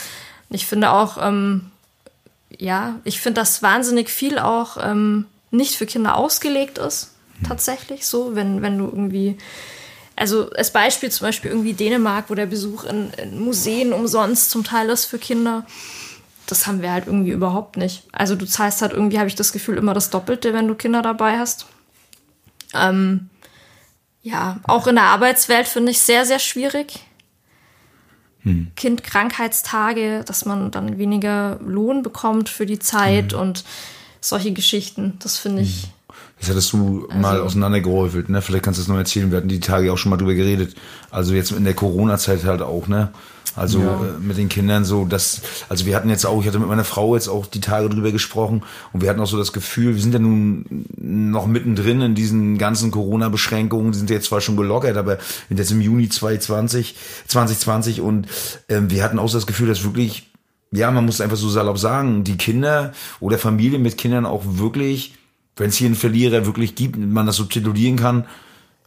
Ich 0.50 0.66
finde 0.66 0.92
auch, 0.92 1.18
ähm, 1.22 1.72
ja, 2.58 3.00
ich 3.04 3.22
finde, 3.22 3.42
dass 3.42 3.62
wahnsinnig 3.62 4.10
viel 4.10 4.40
auch 4.40 4.78
ähm, 4.82 5.26
nicht 5.52 5.76
für 5.76 5.86
Kinder 5.86 6.18
ausgelegt 6.18 6.78
ist, 6.78 7.12
hm. 7.40 7.48
tatsächlich 7.48 8.06
so, 8.08 8.36
wenn, 8.36 8.62
wenn 8.62 8.78
du 8.78 8.86
irgendwie, 8.86 9.38
also 10.16 10.50
als 10.52 10.72
Beispiel 10.72 11.12
zum 11.12 11.28
Beispiel 11.28 11.52
irgendwie 11.52 11.74
Dänemark, 11.74 12.30
wo 12.30 12.36
der 12.36 12.48
Besuch 12.48 12.84
in, 12.84 13.12
in 13.14 13.40
Museen 13.40 13.94
umsonst 13.94 14.50
zum 14.50 14.64
Teil 14.64 14.90
ist 14.90 15.06
für 15.06 15.20
Kinder. 15.20 15.66
Das 16.50 16.66
haben 16.66 16.82
wir 16.82 16.92
halt 16.92 17.06
irgendwie 17.06 17.32
überhaupt 17.32 17.78
nicht. 17.78 18.04
Also 18.12 18.36
du 18.36 18.46
zahlst 18.46 18.82
halt 18.82 18.92
irgendwie, 18.92 19.20
habe 19.20 19.28
ich 19.28 19.36
das 19.36 19.52
Gefühl, 19.52 19.78
immer 19.78 19.94
das 19.94 20.10
Doppelte, 20.10 20.54
wenn 20.54 20.68
du 20.68 20.74
Kinder 20.74 21.04
dabei 21.04 21.38
hast. 21.38 21.68
Ähm, 22.74 23.30
ja, 24.24 24.60
auch 24.64 24.88
in 24.88 24.96
der 24.96 25.06
Arbeitswelt 25.06 25.68
finde 25.68 25.92
ich 25.92 26.00
sehr, 26.02 26.26
sehr 26.26 26.40
schwierig. 26.40 27.06
Hm. 28.42 28.72
Kindkrankheitstage, 28.76 30.24
dass 30.26 30.46
man 30.46 30.72
dann 30.72 30.98
weniger 30.98 31.60
Lohn 31.64 32.02
bekommt 32.02 32.50
für 32.50 32.66
die 32.66 32.80
Zeit 32.80 33.34
hm. 33.34 33.40
und 33.40 33.64
solche 34.22 34.52
Geschichten. 34.52 35.18
Das 35.20 35.38
finde 35.38 35.62
ich. 35.62 35.84
Hm. 35.84 35.90
Das 36.40 36.50
hattest 36.50 36.74
du 36.74 37.06
also, 37.10 37.22
mal 37.22 37.42
auseinandergehäufelt, 37.42 38.30
ne? 38.30 38.42
Vielleicht 38.42 38.64
kannst 38.64 38.80
du 38.80 38.82
das 38.82 38.88
noch 38.88 38.98
erzählen. 38.98 39.30
Wir 39.30 39.38
hatten 39.38 39.50
die 39.50 39.60
Tage 39.60 39.92
auch 39.92 39.98
schon 39.98 40.10
mal 40.10 40.18
drüber 40.18 40.34
geredet. 40.34 40.76
Also 41.12 41.34
jetzt 41.34 41.52
in 41.52 41.66
der 41.66 41.74
Corona-Zeit 41.74 42.46
halt 42.46 42.62
auch, 42.62 42.88
ne? 42.88 43.12
Also 43.56 43.80
ja. 43.80 43.96
äh, 43.96 44.20
mit 44.20 44.38
den 44.38 44.50
Kindern 44.50 44.86
so, 44.86 45.06
dass, 45.06 45.42
also 45.68 45.86
wir 45.86 45.96
hatten 45.96 46.10
jetzt 46.10 46.26
auch, 46.26 46.42
ich 46.42 46.48
hatte 46.48 46.60
mit 46.60 46.68
meiner 46.68 46.84
Frau 46.84 47.16
jetzt 47.16 47.28
auch 47.28 47.46
die 47.46 47.62
Tage 47.62 47.90
drüber 47.90 48.12
gesprochen 48.12 48.64
und 48.94 49.02
wir 49.02 49.10
hatten 49.10 49.20
auch 49.20 49.28
so 49.28 49.38
das 49.38 49.54
Gefühl, 49.54 49.96
wir 49.96 50.02
sind 50.02 50.14
ja 50.14 50.20
nun 50.20 50.86
noch 50.98 51.48
mittendrin 51.48 52.02
in 52.02 52.16
diesen 52.16 52.58
ganzen 52.58 52.92
Corona-Beschränkungen, 52.92 53.92
die 53.92 53.98
sind 53.98 54.10
jetzt 54.10 54.28
zwar 54.28 54.42
schon 54.42 54.58
gelockert, 54.58 54.98
aber 54.98 55.18
jetzt 55.50 55.72
im 55.72 55.82
Juni 55.82 56.10
2020, 56.10 56.96
2020 57.28 58.02
und 58.02 58.28
ähm, 58.70 58.90
wir 58.92 59.04
hatten 59.04 59.20
auch 59.20 59.30
so 59.30 59.38
das 59.38 59.48
Gefühl, 59.48 59.68
dass 59.68 59.84
wirklich, 59.84 60.30
ja, 60.72 60.92
man 60.92 61.06
muss 61.06 61.22
einfach 61.22 61.38
so 61.38 61.50
salopp 61.50 61.80
sagen, 61.80 62.24
die 62.24 62.38
Kinder 62.38 62.94
oder 63.20 63.38
Familien 63.38 63.82
mit 63.82 63.98
Kindern 63.98 64.26
auch 64.26 64.44
wirklich, 64.46 65.16
wenn 65.56 65.70
es 65.70 65.76
hier 65.76 65.88
einen 65.88 65.96
Verlierer 65.96 66.46
wirklich 66.46 66.76
gibt, 66.76 66.98
man 66.98 67.26
das 67.26 67.36
so 67.36 67.44
titulieren 67.44 67.98
kann, 67.98 68.26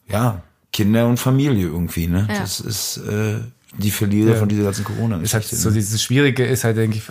ja, 0.09 0.43
Kinder 0.73 1.07
und 1.07 1.19
Familie 1.19 1.67
irgendwie, 1.67 2.07
ne? 2.07 2.27
Ja. 2.31 2.41
Das 2.41 2.59
ist 2.59 2.97
äh, 2.97 3.41
die 3.79 3.91
Verlierer 3.91 4.33
ja. 4.33 4.37
von 4.37 4.49
dieser 4.49 4.65
ganzen 4.65 4.85
corona 4.85 5.21
ist 5.21 5.35
halt 5.35 5.45
So 5.45 5.71
dieses 5.71 6.03
Schwierige 6.03 6.45
ist 6.45 6.65
halt, 6.65 6.77
denke 6.77 6.99
ich, 6.99 7.05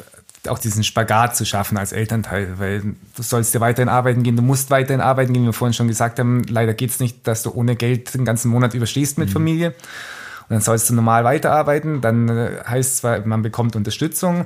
auch 0.50 0.60
diesen 0.60 0.84
Spagat 0.84 1.36
zu 1.36 1.45
schaffen 1.45 1.78
als 1.78 1.91
Elternteil, 1.91 2.58
weil 2.58 2.82
du 3.15 3.24
sollst 3.24 3.54
ja 3.54 3.60
weiterhin 3.60 3.89
arbeiten 3.89 4.24
gehen, 4.24 4.36
du 4.36 4.41
musst 4.41 4.71
weiterhin 4.71 5.02
arbeiten 5.02 5.34
gehen, 5.34 5.43
wie 5.43 5.47
wir 5.47 5.54
vorhin 5.54 5.74
schon 5.74 5.88
gesagt 5.88 6.19
haben, 6.19 6.43
leider 6.43 6.74
geht 6.74 6.89
es 6.89 7.00
nicht, 7.00 7.28
dass 7.28 7.43
du 7.43 7.52
ohne 7.52 7.76
Geld 7.76 8.13
den 8.13 8.26
ganzen 8.26 8.50
Monat 8.50 8.74
überstehst 8.74 9.17
mit 9.17 9.30
mhm. 9.30 9.34
Familie. 9.34 9.67
Und 9.69 10.56
dann 10.56 10.62
sollst 10.62 10.89
du 10.89 10.95
normal 10.95 11.24
weiterarbeiten, 11.24 12.02
dann 12.02 12.28
äh, 12.30 12.63
heißt 12.67 12.97
zwar, 12.97 13.26
man 13.26 13.41
bekommt 13.41 13.76
Unterstützung, 13.76 14.45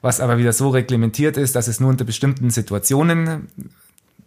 was 0.00 0.20
aber 0.20 0.38
wieder 0.38 0.52
so 0.52 0.70
reglementiert 0.70 1.36
ist, 1.36 1.56
dass 1.56 1.68
es 1.68 1.78
nur 1.78 1.90
unter 1.90 2.04
bestimmten 2.04 2.50
Situationen 2.50 3.48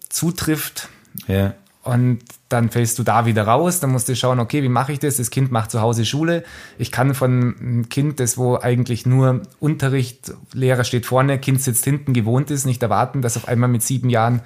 zutrifft. 0.10 0.89
Ja. 1.28 1.56
Und 1.88 2.19
dann 2.50 2.69
fällst 2.69 3.00
du 3.00 3.04
da 3.04 3.26
wieder 3.26 3.47
raus, 3.47 3.80
dann 3.80 3.91
musst 3.91 4.10
du 4.10 4.15
schauen, 4.15 4.41
okay, 4.41 4.62
wie 4.62 4.67
mache 4.67 4.91
ich 4.91 5.00
das? 5.00 5.15
Das 5.15 5.30
Kind 5.30 5.54
macht 5.54 5.71
zu 5.71 5.80
Hause 5.80 6.04
Schule. 6.04 6.43
Ich 6.78 6.91
kann 6.91 7.13
von 7.15 7.56
einem 7.60 7.89
Kind, 7.89 8.19
das 8.19 8.38
wo 8.38 8.58
eigentlich 8.58 9.06
nur 9.06 9.43
Unterricht, 9.62 10.34
Lehrer 10.52 10.84
steht 10.84 11.06
vorne, 11.06 11.39
Kind 11.39 11.62
sitzt 11.62 11.86
hinten, 11.86 12.12
gewohnt 12.12 12.52
ist, 12.52 12.65
nicht 12.65 12.84
erwarten, 12.84 13.21
dass 13.21 13.38
auf 13.38 13.47
einmal 13.47 13.69
mit 13.69 13.84
sieben 13.84 14.10
Jahren 14.10 14.41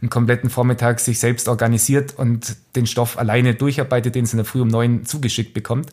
einen 0.00 0.08
kompletten 0.08 0.48
Vormittag 0.48 1.00
sich 1.00 1.18
selbst 1.18 1.48
organisiert 1.48 2.14
und 2.16 2.56
den 2.76 2.86
Stoff 2.86 3.18
alleine 3.18 3.54
durcharbeitet, 3.54 4.14
den 4.14 4.24
es 4.24 4.32
in 4.32 4.38
der 4.38 4.46
Früh 4.46 4.62
um 4.62 4.68
neun 4.68 5.04
zugeschickt 5.04 5.52
bekommt. 5.52 5.90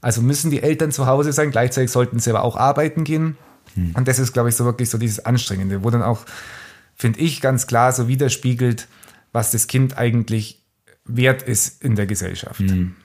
Also 0.00 0.22
müssen 0.22 0.52
die 0.52 0.62
Eltern 0.62 0.92
zu 0.92 1.08
Hause 1.08 1.32
sein, 1.32 1.50
gleichzeitig 1.50 1.90
sollten 1.90 2.20
sie 2.20 2.30
aber 2.30 2.44
auch 2.44 2.56
arbeiten 2.56 3.02
gehen. 3.02 3.36
Hm. 3.74 3.92
Und 3.94 4.06
das 4.06 4.20
ist, 4.20 4.32
glaube 4.32 4.48
ich, 4.48 4.54
so 4.54 4.64
wirklich 4.64 4.90
so 4.90 4.98
dieses 4.98 5.24
Anstrengende, 5.24 5.82
wo 5.82 5.90
dann 5.90 6.02
auch, 6.02 6.20
finde 6.94 7.18
ich, 7.18 7.40
ganz 7.40 7.66
klar 7.66 7.90
so 7.90 8.06
widerspiegelt, 8.06 8.86
was 9.32 9.50
das 9.50 9.66
Kind 9.66 9.98
eigentlich 9.98 10.62
wert 11.04 11.42
ist 11.42 11.82
in 11.82 11.94
der 11.96 12.06
Gesellschaft. 12.06 12.60
Mhm. 12.60 12.96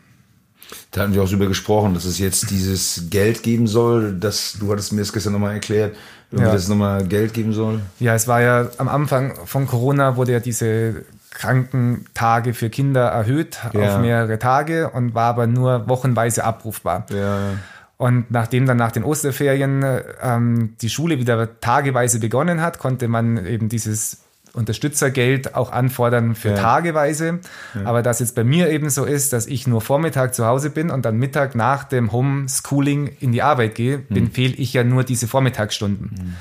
Da 0.92 1.02
hatten 1.02 1.14
wir 1.14 1.24
auch 1.24 1.30
drüber 1.30 1.48
gesprochen, 1.48 1.94
dass 1.94 2.06
es 2.06 2.20
jetzt 2.20 2.50
dieses 2.50 3.10
Geld 3.10 3.44
geben 3.44 3.68
soll. 3.68 4.14
Das, 4.18 4.58
du 4.60 4.72
hattest 4.72 4.94
mir 4.94 5.02
das 5.02 5.12
gestern 5.12 5.34
nochmal 5.34 5.54
erklärt, 5.54 5.96
ja. 6.32 6.52
dass 6.52 6.64
es 6.64 6.68
nochmal 6.70 7.06
Geld 7.06 7.34
geben 7.34 7.54
soll. 7.54 7.82
Ja, 8.00 8.16
es 8.16 8.28
war 8.28 8.42
ja 8.42 8.70
am 8.78 8.88
Anfang 8.88 9.34
von 9.46 9.68
Corona 9.68 10.16
wurde 10.16 10.34
ja 10.34 10.40
diese 10.40 11.06
Krankentage 11.32 12.54
für 12.54 12.70
Kinder 12.70 13.08
erhöht 13.08 13.60
ja. 13.74 13.96
auf 13.96 14.02
mehrere 14.02 14.38
Tage 14.38 14.90
und 14.90 15.14
war 15.14 15.30
aber 15.30 15.48
nur 15.48 15.88
wochenweise 15.88 16.44
abrufbar. 16.44 17.06
Ja. 17.10 17.54
Und 17.98 18.32
nachdem 18.32 18.66
dann 18.66 18.78
nach 18.78 18.92
den 18.92 19.04
Osterferien 19.04 19.86
ähm, 20.22 20.76
die 20.82 20.90
Schule 20.90 21.20
wieder 21.20 21.60
tageweise 21.60 22.20
begonnen 22.20 22.62
hat, 22.62 22.80
konnte 22.80 23.08
man 23.08 23.46
eben 23.46 23.70
dieses 23.70 24.21
Unterstützergeld 24.54 25.56
auch 25.56 25.72
anfordern 25.72 26.36
für 26.36 26.50
ja. 26.50 26.56
tageweise. 26.56 27.40
Ja. 27.74 27.86
Aber 27.86 28.02
dass 28.02 28.20
jetzt 28.20 28.36
bei 28.36 28.44
mir 28.44 28.70
eben 28.70 28.90
so 28.90 29.06
ist, 29.06 29.34
dass 29.34 29.48
ich 29.48 29.68
nur 29.68 29.82
Vormittag 29.82 30.36
zu 30.36 30.46
Hause 30.46 30.70
bin 30.70 30.90
und 30.90 31.06
dann 31.06 31.18
Mittag 31.18 31.56
nach 31.56 31.86
dem 31.86 32.12
Homeschooling 32.12 33.12
in 33.20 33.32
die 33.32 33.42
Arbeit 33.42 33.76
gehe, 33.76 34.00
mhm. 34.00 34.04
dann 34.10 34.32
fehle 34.32 34.54
ich 34.56 34.74
ja 34.74 34.84
nur 34.84 35.04
diese 35.04 35.28
Vormittagsstunden. 35.28 36.12
Mhm. 36.12 36.36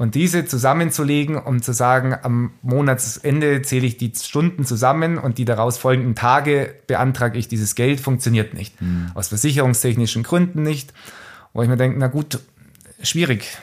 Und 0.00 0.14
diese 0.14 0.46
zusammenzulegen, 0.46 1.36
um 1.36 1.60
zu 1.60 1.74
sagen, 1.74 2.16
am 2.22 2.52
Monatsende 2.62 3.60
zähle 3.60 3.86
ich 3.86 3.98
die 3.98 4.10
Stunden 4.16 4.64
zusammen 4.64 5.18
und 5.18 5.36
die 5.36 5.44
daraus 5.44 5.76
folgenden 5.76 6.14
Tage 6.14 6.74
beantrage 6.86 7.38
ich 7.38 7.48
dieses 7.48 7.74
Geld, 7.74 8.00
funktioniert 8.00 8.54
nicht. 8.54 8.80
Mhm. 8.80 9.10
Aus 9.12 9.28
versicherungstechnischen 9.28 10.22
Gründen 10.22 10.62
nicht. 10.62 10.94
Wo 11.52 11.62
ich 11.62 11.68
mir 11.68 11.76
denke, 11.76 11.98
na 11.98 12.06
gut, 12.06 12.38
schwierig. 13.02 13.58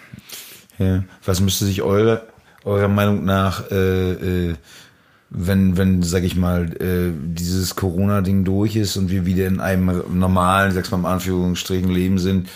Ja. 0.77 1.03
Was 1.25 1.39
müsste 1.39 1.65
sich 1.65 1.81
eure 1.81 2.27
eurer 2.63 2.87
Meinung 2.87 3.25
nach, 3.25 3.69
äh, 3.71 4.49
äh, 4.49 4.55
wenn, 5.29 5.77
wenn, 5.77 6.03
sag 6.03 6.23
ich 6.23 6.35
mal, 6.35 6.73
äh, 6.81 7.11
dieses 7.13 7.75
Corona-Ding 7.75 8.45
durch 8.45 8.75
ist 8.75 8.97
und 8.97 9.09
wir 9.09 9.25
wieder 9.25 9.47
in 9.47 9.59
einem 9.59 10.03
normalen, 10.17 10.71
sag's 10.71 10.91
mal 10.91 10.99
in 10.99 11.05
Anführungsstrichen, 11.05 11.89
Leben 11.89 12.17
sind, 12.17 12.49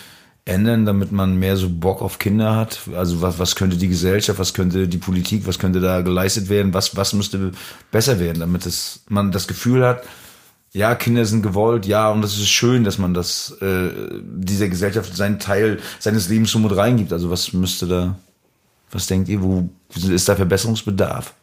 ändern, 0.44 0.86
damit 0.86 1.12
man 1.12 1.38
mehr 1.38 1.56
so 1.56 1.68
Bock 1.68 2.02
auf 2.02 2.18
Kinder 2.18 2.56
hat? 2.56 2.80
Also 2.96 3.22
was, 3.22 3.38
was 3.38 3.56
könnte 3.56 3.76
die 3.76 3.88
Gesellschaft, 3.88 4.38
was 4.38 4.54
könnte 4.54 4.88
die 4.88 4.98
Politik, 4.98 5.46
was 5.46 5.58
könnte 5.58 5.80
da 5.80 6.00
geleistet 6.00 6.48
werden? 6.48 6.74
Was, 6.74 6.96
was 6.96 7.12
müsste 7.12 7.52
besser 7.90 8.18
werden, 8.18 8.40
damit 8.40 8.66
es, 8.66 9.02
man 9.08 9.32
das 9.32 9.46
Gefühl 9.46 9.84
hat, 9.84 10.02
ja, 10.74 10.94
Kinder 10.94 11.26
sind 11.26 11.42
gewollt, 11.42 11.84
ja, 11.84 12.10
und 12.10 12.22
das 12.22 12.32
ist 12.38 12.48
schön, 12.48 12.82
dass 12.82 12.96
man 12.96 13.12
das 13.12 13.50
äh, 13.60 13.90
dieser 14.24 14.68
Gesellschaft 14.68 15.14
seinen 15.14 15.38
Teil 15.38 15.80
seines 15.98 16.30
Lebens 16.30 16.50
so 16.50 16.58
mit 16.58 16.74
reingibt. 16.74 17.12
Also 17.12 17.30
was 17.30 17.52
müsste 17.52 17.86
da 17.86 18.16
was 18.92 19.06
denkt 19.06 19.28
ihr, 19.28 19.42
wo 19.42 19.68
ist 19.94 20.28
da 20.28 20.36
Verbesserungsbedarf? 20.36 21.34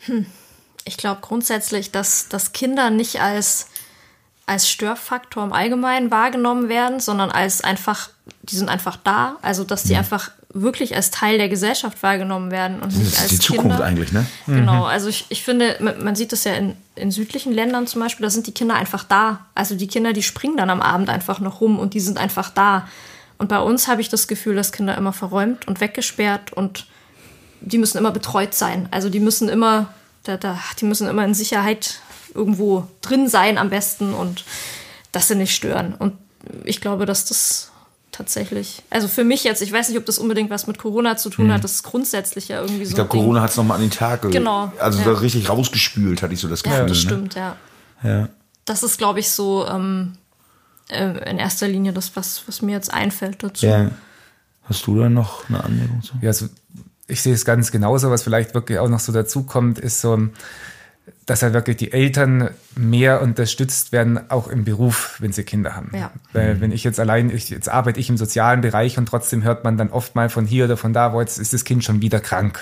Hm. 0.00 0.26
Ich 0.84 0.96
glaube 0.96 1.20
grundsätzlich, 1.20 1.90
dass, 1.90 2.28
dass 2.28 2.52
Kinder 2.52 2.90
nicht 2.90 3.20
als, 3.20 3.66
als 4.46 4.70
Störfaktor 4.70 5.42
im 5.42 5.52
Allgemeinen 5.52 6.12
wahrgenommen 6.12 6.68
werden, 6.68 7.00
sondern 7.00 7.30
als 7.30 7.62
einfach, 7.62 8.10
die 8.44 8.56
sind 8.56 8.68
einfach 8.68 8.96
da. 8.96 9.36
Also, 9.42 9.64
dass 9.64 9.82
die 9.82 9.94
ja. 9.94 9.98
einfach 9.98 10.30
wirklich 10.62 10.94
als 10.94 11.10
Teil 11.10 11.38
der 11.38 11.48
Gesellschaft 11.48 12.02
wahrgenommen 12.02 12.50
werden 12.50 12.80
und 12.80 12.96
nicht 12.96 13.18
als 13.20 13.28
die 13.28 13.38
Zukunft 13.40 13.70
Kinder. 13.70 13.84
eigentlich, 13.84 14.12
ne? 14.12 14.26
Genau, 14.46 14.84
mhm. 14.84 14.84
also 14.84 15.08
ich, 15.08 15.26
ich 15.28 15.42
finde, 15.42 15.76
man 16.00 16.14
sieht 16.14 16.32
das 16.32 16.44
ja 16.44 16.54
in, 16.54 16.76
in 16.94 17.10
südlichen 17.10 17.52
Ländern 17.52 17.86
zum 17.86 18.00
Beispiel, 18.00 18.24
da 18.24 18.30
sind 18.30 18.46
die 18.46 18.52
Kinder 18.52 18.74
einfach 18.74 19.04
da. 19.04 19.46
Also 19.54 19.74
die 19.74 19.88
Kinder, 19.88 20.12
die 20.12 20.22
springen 20.22 20.56
dann 20.56 20.70
am 20.70 20.80
Abend 20.80 21.10
einfach 21.10 21.40
noch 21.40 21.60
rum 21.60 21.78
und 21.78 21.94
die 21.94 22.00
sind 22.00 22.16
einfach 22.16 22.50
da. 22.50 22.88
Und 23.38 23.48
bei 23.48 23.60
uns 23.60 23.88
habe 23.88 24.00
ich 24.00 24.08
das 24.08 24.28
Gefühl, 24.28 24.54
dass 24.56 24.72
Kinder 24.72 24.96
immer 24.96 25.12
verräumt 25.12 25.68
und 25.68 25.80
weggesperrt 25.80 26.52
und 26.52 26.86
die 27.60 27.78
müssen 27.78 27.98
immer 27.98 28.12
betreut 28.12 28.54
sein. 28.54 28.88
Also 28.90 29.10
die 29.10 29.20
müssen 29.20 29.48
immer, 29.48 29.92
da, 30.24 30.36
da, 30.36 30.58
die 30.80 30.84
müssen 30.84 31.08
immer 31.08 31.24
in 31.24 31.34
Sicherheit 31.34 32.00
irgendwo 32.34 32.86
drin 33.00 33.28
sein 33.28 33.58
am 33.58 33.70
besten 33.70 34.14
und 34.14 34.44
dass 35.12 35.28
sie 35.28 35.34
nicht 35.34 35.54
stören. 35.54 35.94
Und 35.94 36.14
ich 36.64 36.80
glaube, 36.80 37.06
dass 37.06 37.24
das 37.24 37.70
tatsächlich, 38.12 38.82
also 38.88 39.08
für 39.08 39.24
mich 39.24 39.44
jetzt, 39.44 39.60
ich 39.60 39.72
weiß 39.72 39.88
nicht, 39.88 39.98
ob 39.98 40.06
das 40.06 40.18
unbedingt 40.18 40.48
was 40.48 40.66
mit 40.66 40.78
Corona 40.78 41.16
zu 41.16 41.28
tun 41.28 41.46
hm. 41.46 41.54
hat, 41.54 41.64
das 41.64 41.72
ist 41.72 41.82
grundsätzlich 41.82 42.48
ja 42.48 42.60
irgendwie 42.60 42.84
so. 42.84 42.90
Ich 42.90 42.94
glaube, 42.94 43.10
Corona 43.10 43.42
hat 43.42 43.50
es 43.50 43.56
nochmal 43.56 43.76
an 43.76 43.82
den 43.82 43.90
Tag 43.90 44.22
Genau. 44.30 44.72
Also 44.78 45.00
ja. 45.00 45.12
richtig 45.12 45.48
rausgespült, 45.48 46.22
hatte 46.22 46.32
ich 46.34 46.40
so 46.40 46.48
das 46.48 46.62
Gefühl. 46.62 46.78
Ja, 46.78 46.86
das 46.86 46.98
ne? 46.98 47.02
stimmt, 47.02 47.34
ja. 47.34 47.56
ja. 48.02 48.28
Das 48.64 48.82
ist, 48.82 48.98
glaube 48.98 49.20
ich, 49.20 49.30
so, 49.30 49.66
ähm, 49.66 50.16
äh, 50.88 51.30
in 51.30 51.38
erster 51.38 51.68
Linie 51.68 51.92
das, 51.92 52.16
was, 52.16 52.42
was 52.46 52.62
mir 52.62 52.72
jetzt 52.72 52.92
einfällt 52.92 53.42
dazu. 53.42 53.66
Ja. 53.66 53.90
Hast 54.64 54.86
du 54.86 54.98
da 54.98 55.08
noch 55.08 55.48
eine 55.48 55.62
Anmerkung 55.62 56.02
zu? 56.02 56.14
Ja, 56.20 56.28
also 56.28 56.48
ich 57.06 57.22
sehe 57.22 57.34
es 57.34 57.44
ganz 57.44 57.70
genauso. 57.70 58.10
Was 58.10 58.22
vielleicht 58.22 58.54
wirklich 58.54 58.78
auch 58.78 58.88
noch 58.88 59.00
so 59.00 59.12
dazu 59.12 59.44
kommt, 59.44 59.78
ist 59.78 60.00
so, 60.00 60.28
dass 61.24 61.42
halt 61.42 61.54
wirklich 61.54 61.76
die 61.76 61.92
Eltern 61.92 62.50
mehr 62.74 63.22
unterstützt 63.22 63.92
werden, 63.92 64.30
auch 64.30 64.48
im 64.48 64.64
Beruf, 64.64 65.16
wenn 65.20 65.32
sie 65.32 65.44
Kinder 65.44 65.76
haben. 65.76 65.92
Ja. 65.94 66.10
Weil 66.32 66.60
wenn 66.60 66.72
ich 66.72 66.82
jetzt 66.82 66.98
allein, 66.98 67.30
ich, 67.30 67.48
jetzt 67.48 67.68
arbeite 67.68 68.00
ich 68.00 68.08
im 68.08 68.16
sozialen 68.16 68.60
Bereich 68.60 68.98
und 68.98 69.06
trotzdem 69.06 69.44
hört 69.44 69.62
man 69.62 69.76
dann 69.76 69.90
oft 69.90 70.16
mal 70.16 70.28
von 70.28 70.46
hier 70.46 70.64
oder 70.64 70.76
von 70.76 70.92
da, 70.92 71.12
wo 71.12 71.20
jetzt 71.20 71.38
ist 71.38 71.52
das 71.52 71.64
Kind 71.64 71.84
schon 71.84 72.00
wieder 72.00 72.20
krank. 72.20 72.58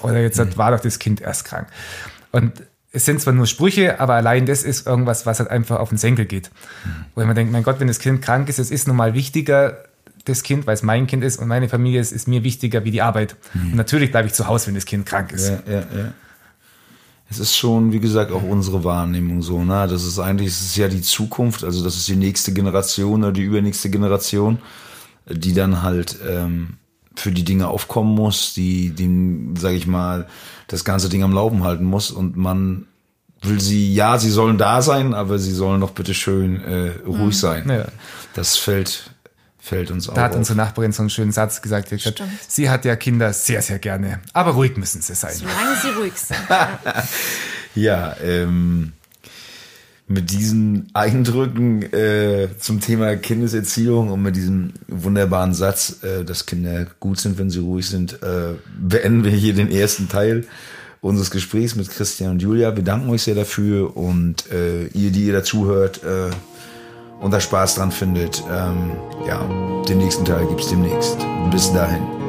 Oder 0.00 0.20
jetzt 0.20 0.38
mhm. 0.38 0.56
war 0.56 0.72
doch 0.72 0.80
das 0.80 0.98
Kind 0.98 1.20
erst 1.20 1.46
krank. 1.46 1.68
Und 2.32 2.52
es 2.92 3.04
sind 3.04 3.20
zwar 3.20 3.32
nur 3.32 3.46
Sprüche, 3.46 4.00
aber 4.00 4.14
allein 4.14 4.46
das 4.46 4.62
ist 4.62 4.86
irgendwas, 4.86 5.24
was 5.26 5.38
halt 5.38 5.50
einfach 5.50 5.78
auf 5.78 5.90
den 5.90 5.98
Senkel 5.98 6.24
geht. 6.24 6.50
Mhm. 6.84 6.90
Wo 7.14 7.24
man 7.24 7.34
denkt, 7.34 7.52
mein 7.52 7.62
Gott, 7.62 7.78
wenn 7.78 7.88
das 7.88 8.00
Kind 8.00 8.20
krank 8.22 8.48
ist, 8.48 8.58
es 8.58 8.70
ist 8.70 8.88
nun 8.88 8.96
mal 8.96 9.14
wichtiger, 9.14 9.84
das 10.24 10.42
Kind, 10.42 10.66
weil 10.66 10.74
es 10.74 10.82
mein 10.82 11.06
Kind 11.06 11.24
ist 11.24 11.38
und 11.38 11.48
meine 11.48 11.68
Familie 11.68 12.00
ist, 12.00 12.12
ist 12.12 12.28
mir 12.28 12.44
wichtiger 12.44 12.84
wie 12.84 12.90
die 12.90 13.02
Arbeit. 13.02 13.36
Mhm. 13.54 13.70
Und 13.70 13.76
natürlich 13.76 14.10
bleibe 14.10 14.26
ich 14.26 14.34
zu 14.34 14.46
Hause, 14.46 14.68
wenn 14.68 14.74
das 14.74 14.84
Kind 14.84 15.06
krank 15.06 15.32
ist. 15.32 15.48
Ja, 15.48 15.62
ja, 15.66 15.78
ja. 15.80 16.12
Es 17.30 17.38
ist 17.38 17.56
schon, 17.56 17.92
wie 17.92 18.00
gesagt, 18.00 18.32
auch 18.32 18.42
unsere 18.42 18.82
Wahrnehmung 18.82 19.40
so. 19.40 19.62
Ne? 19.62 19.86
Das 19.88 20.04
ist 20.04 20.18
eigentlich, 20.18 20.48
es 20.48 20.60
ist 20.62 20.76
ja 20.76 20.88
die 20.88 21.00
Zukunft, 21.00 21.62
also 21.62 21.84
das 21.84 21.94
ist 21.94 22.08
die 22.08 22.16
nächste 22.16 22.52
Generation 22.52 23.22
oder 23.22 23.32
die 23.32 23.42
übernächste 23.42 23.88
Generation, 23.88 24.58
die 25.28 25.54
dann 25.54 25.82
halt 25.82 26.18
ähm, 26.28 26.78
für 27.16 27.32
die 27.32 27.44
Dinge 27.44 27.68
aufkommen 27.68 28.14
muss, 28.14 28.54
die, 28.54 28.90
die, 28.90 29.58
sag 29.58 29.72
ich 29.72 29.86
mal, 29.86 30.26
das 30.68 30.84
ganze 30.84 31.08
Ding 31.08 31.22
am 31.22 31.32
Laufen 31.32 31.64
halten 31.64 31.84
muss 31.84 32.10
und 32.10 32.36
man 32.36 32.86
will 33.42 33.60
sie, 33.60 33.92
ja, 33.94 34.18
sie 34.18 34.30
sollen 34.30 34.58
da 34.58 34.82
sein, 34.82 35.14
aber 35.14 35.38
sie 35.38 35.52
sollen 35.52 35.80
doch 35.80 35.90
bitte 35.90 36.14
schön 36.14 36.62
äh, 36.62 36.92
ruhig 37.06 37.18
mhm. 37.18 37.32
sein. 37.32 37.68
Ja. 37.68 37.86
Das 38.34 38.56
fällt 38.56 39.10
fällt 39.58 39.90
uns 39.90 40.06
da 40.06 40.12
auch. 40.12 40.16
Da 40.16 40.22
hat 40.22 40.34
unsere 40.34 40.56
Nachbarin 40.56 40.92
so 40.92 41.02
einen 41.02 41.10
schönen 41.10 41.32
Satz 41.32 41.62
gesagt. 41.62 41.90
gesagt 41.90 42.22
sie 42.48 42.70
hat 42.70 42.84
ja 42.84 42.96
Kinder 42.96 43.32
sehr, 43.32 43.62
sehr 43.62 43.78
gerne, 43.78 44.20
aber 44.32 44.52
ruhig 44.52 44.76
müssen 44.76 45.02
sie 45.02 45.14
sein. 45.14 45.34
Solange 45.34 45.76
sie 45.82 45.88
ruhig 45.90 46.14
sind. 46.16 46.38
ja, 47.74 48.16
ähm, 48.22 48.92
mit 50.10 50.32
diesen 50.32 50.90
Eindrücken 50.92 51.82
äh, 51.92 52.48
zum 52.58 52.80
Thema 52.80 53.14
Kindeserziehung 53.14 54.10
und 54.10 54.20
mit 54.20 54.34
diesem 54.34 54.72
wunderbaren 54.88 55.54
Satz, 55.54 56.02
äh, 56.02 56.24
dass 56.24 56.46
Kinder 56.46 56.88
gut 56.98 57.20
sind, 57.20 57.38
wenn 57.38 57.48
sie 57.48 57.60
ruhig 57.60 57.88
sind, 57.88 58.14
äh, 58.14 58.54
beenden 58.76 59.22
wir 59.22 59.30
hier 59.30 59.54
den 59.54 59.70
ersten 59.70 60.08
Teil 60.08 60.48
unseres 61.00 61.30
Gesprächs 61.30 61.76
mit 61.76 61.88
Christian 61.88 62.32
und 62.32 62.42
Julia. 62.42 62.74
Wir 62.74 62.82
danken 62.82 63.08
euch 63.08 63.22
sehr 63.22 63.36
dafür 63.36 63.96
und 63.96 64.50
äh, 64.50 64.88
ihr, 64.88 65.12
die 65.12 65.26
ihr 65.26 65.32
dazuhört, 65.32 66.02
äh, 66.02 66.30
und 67.20 67.30
da 67.32 67.38
Spaß 67.38 67.76
dran 67.76 67.92
findet, 67.92 68.42
ähm, 68.50 68.92
ja, 69.28 69.46
den 69.88 69.98
nächsten 69.98 70.24
Teil 70.24 70.44
gibt's 70.46 70.70
demnächst. 70.70 71.18
Bis 71.52 71.72
dahin. 71.72 72.19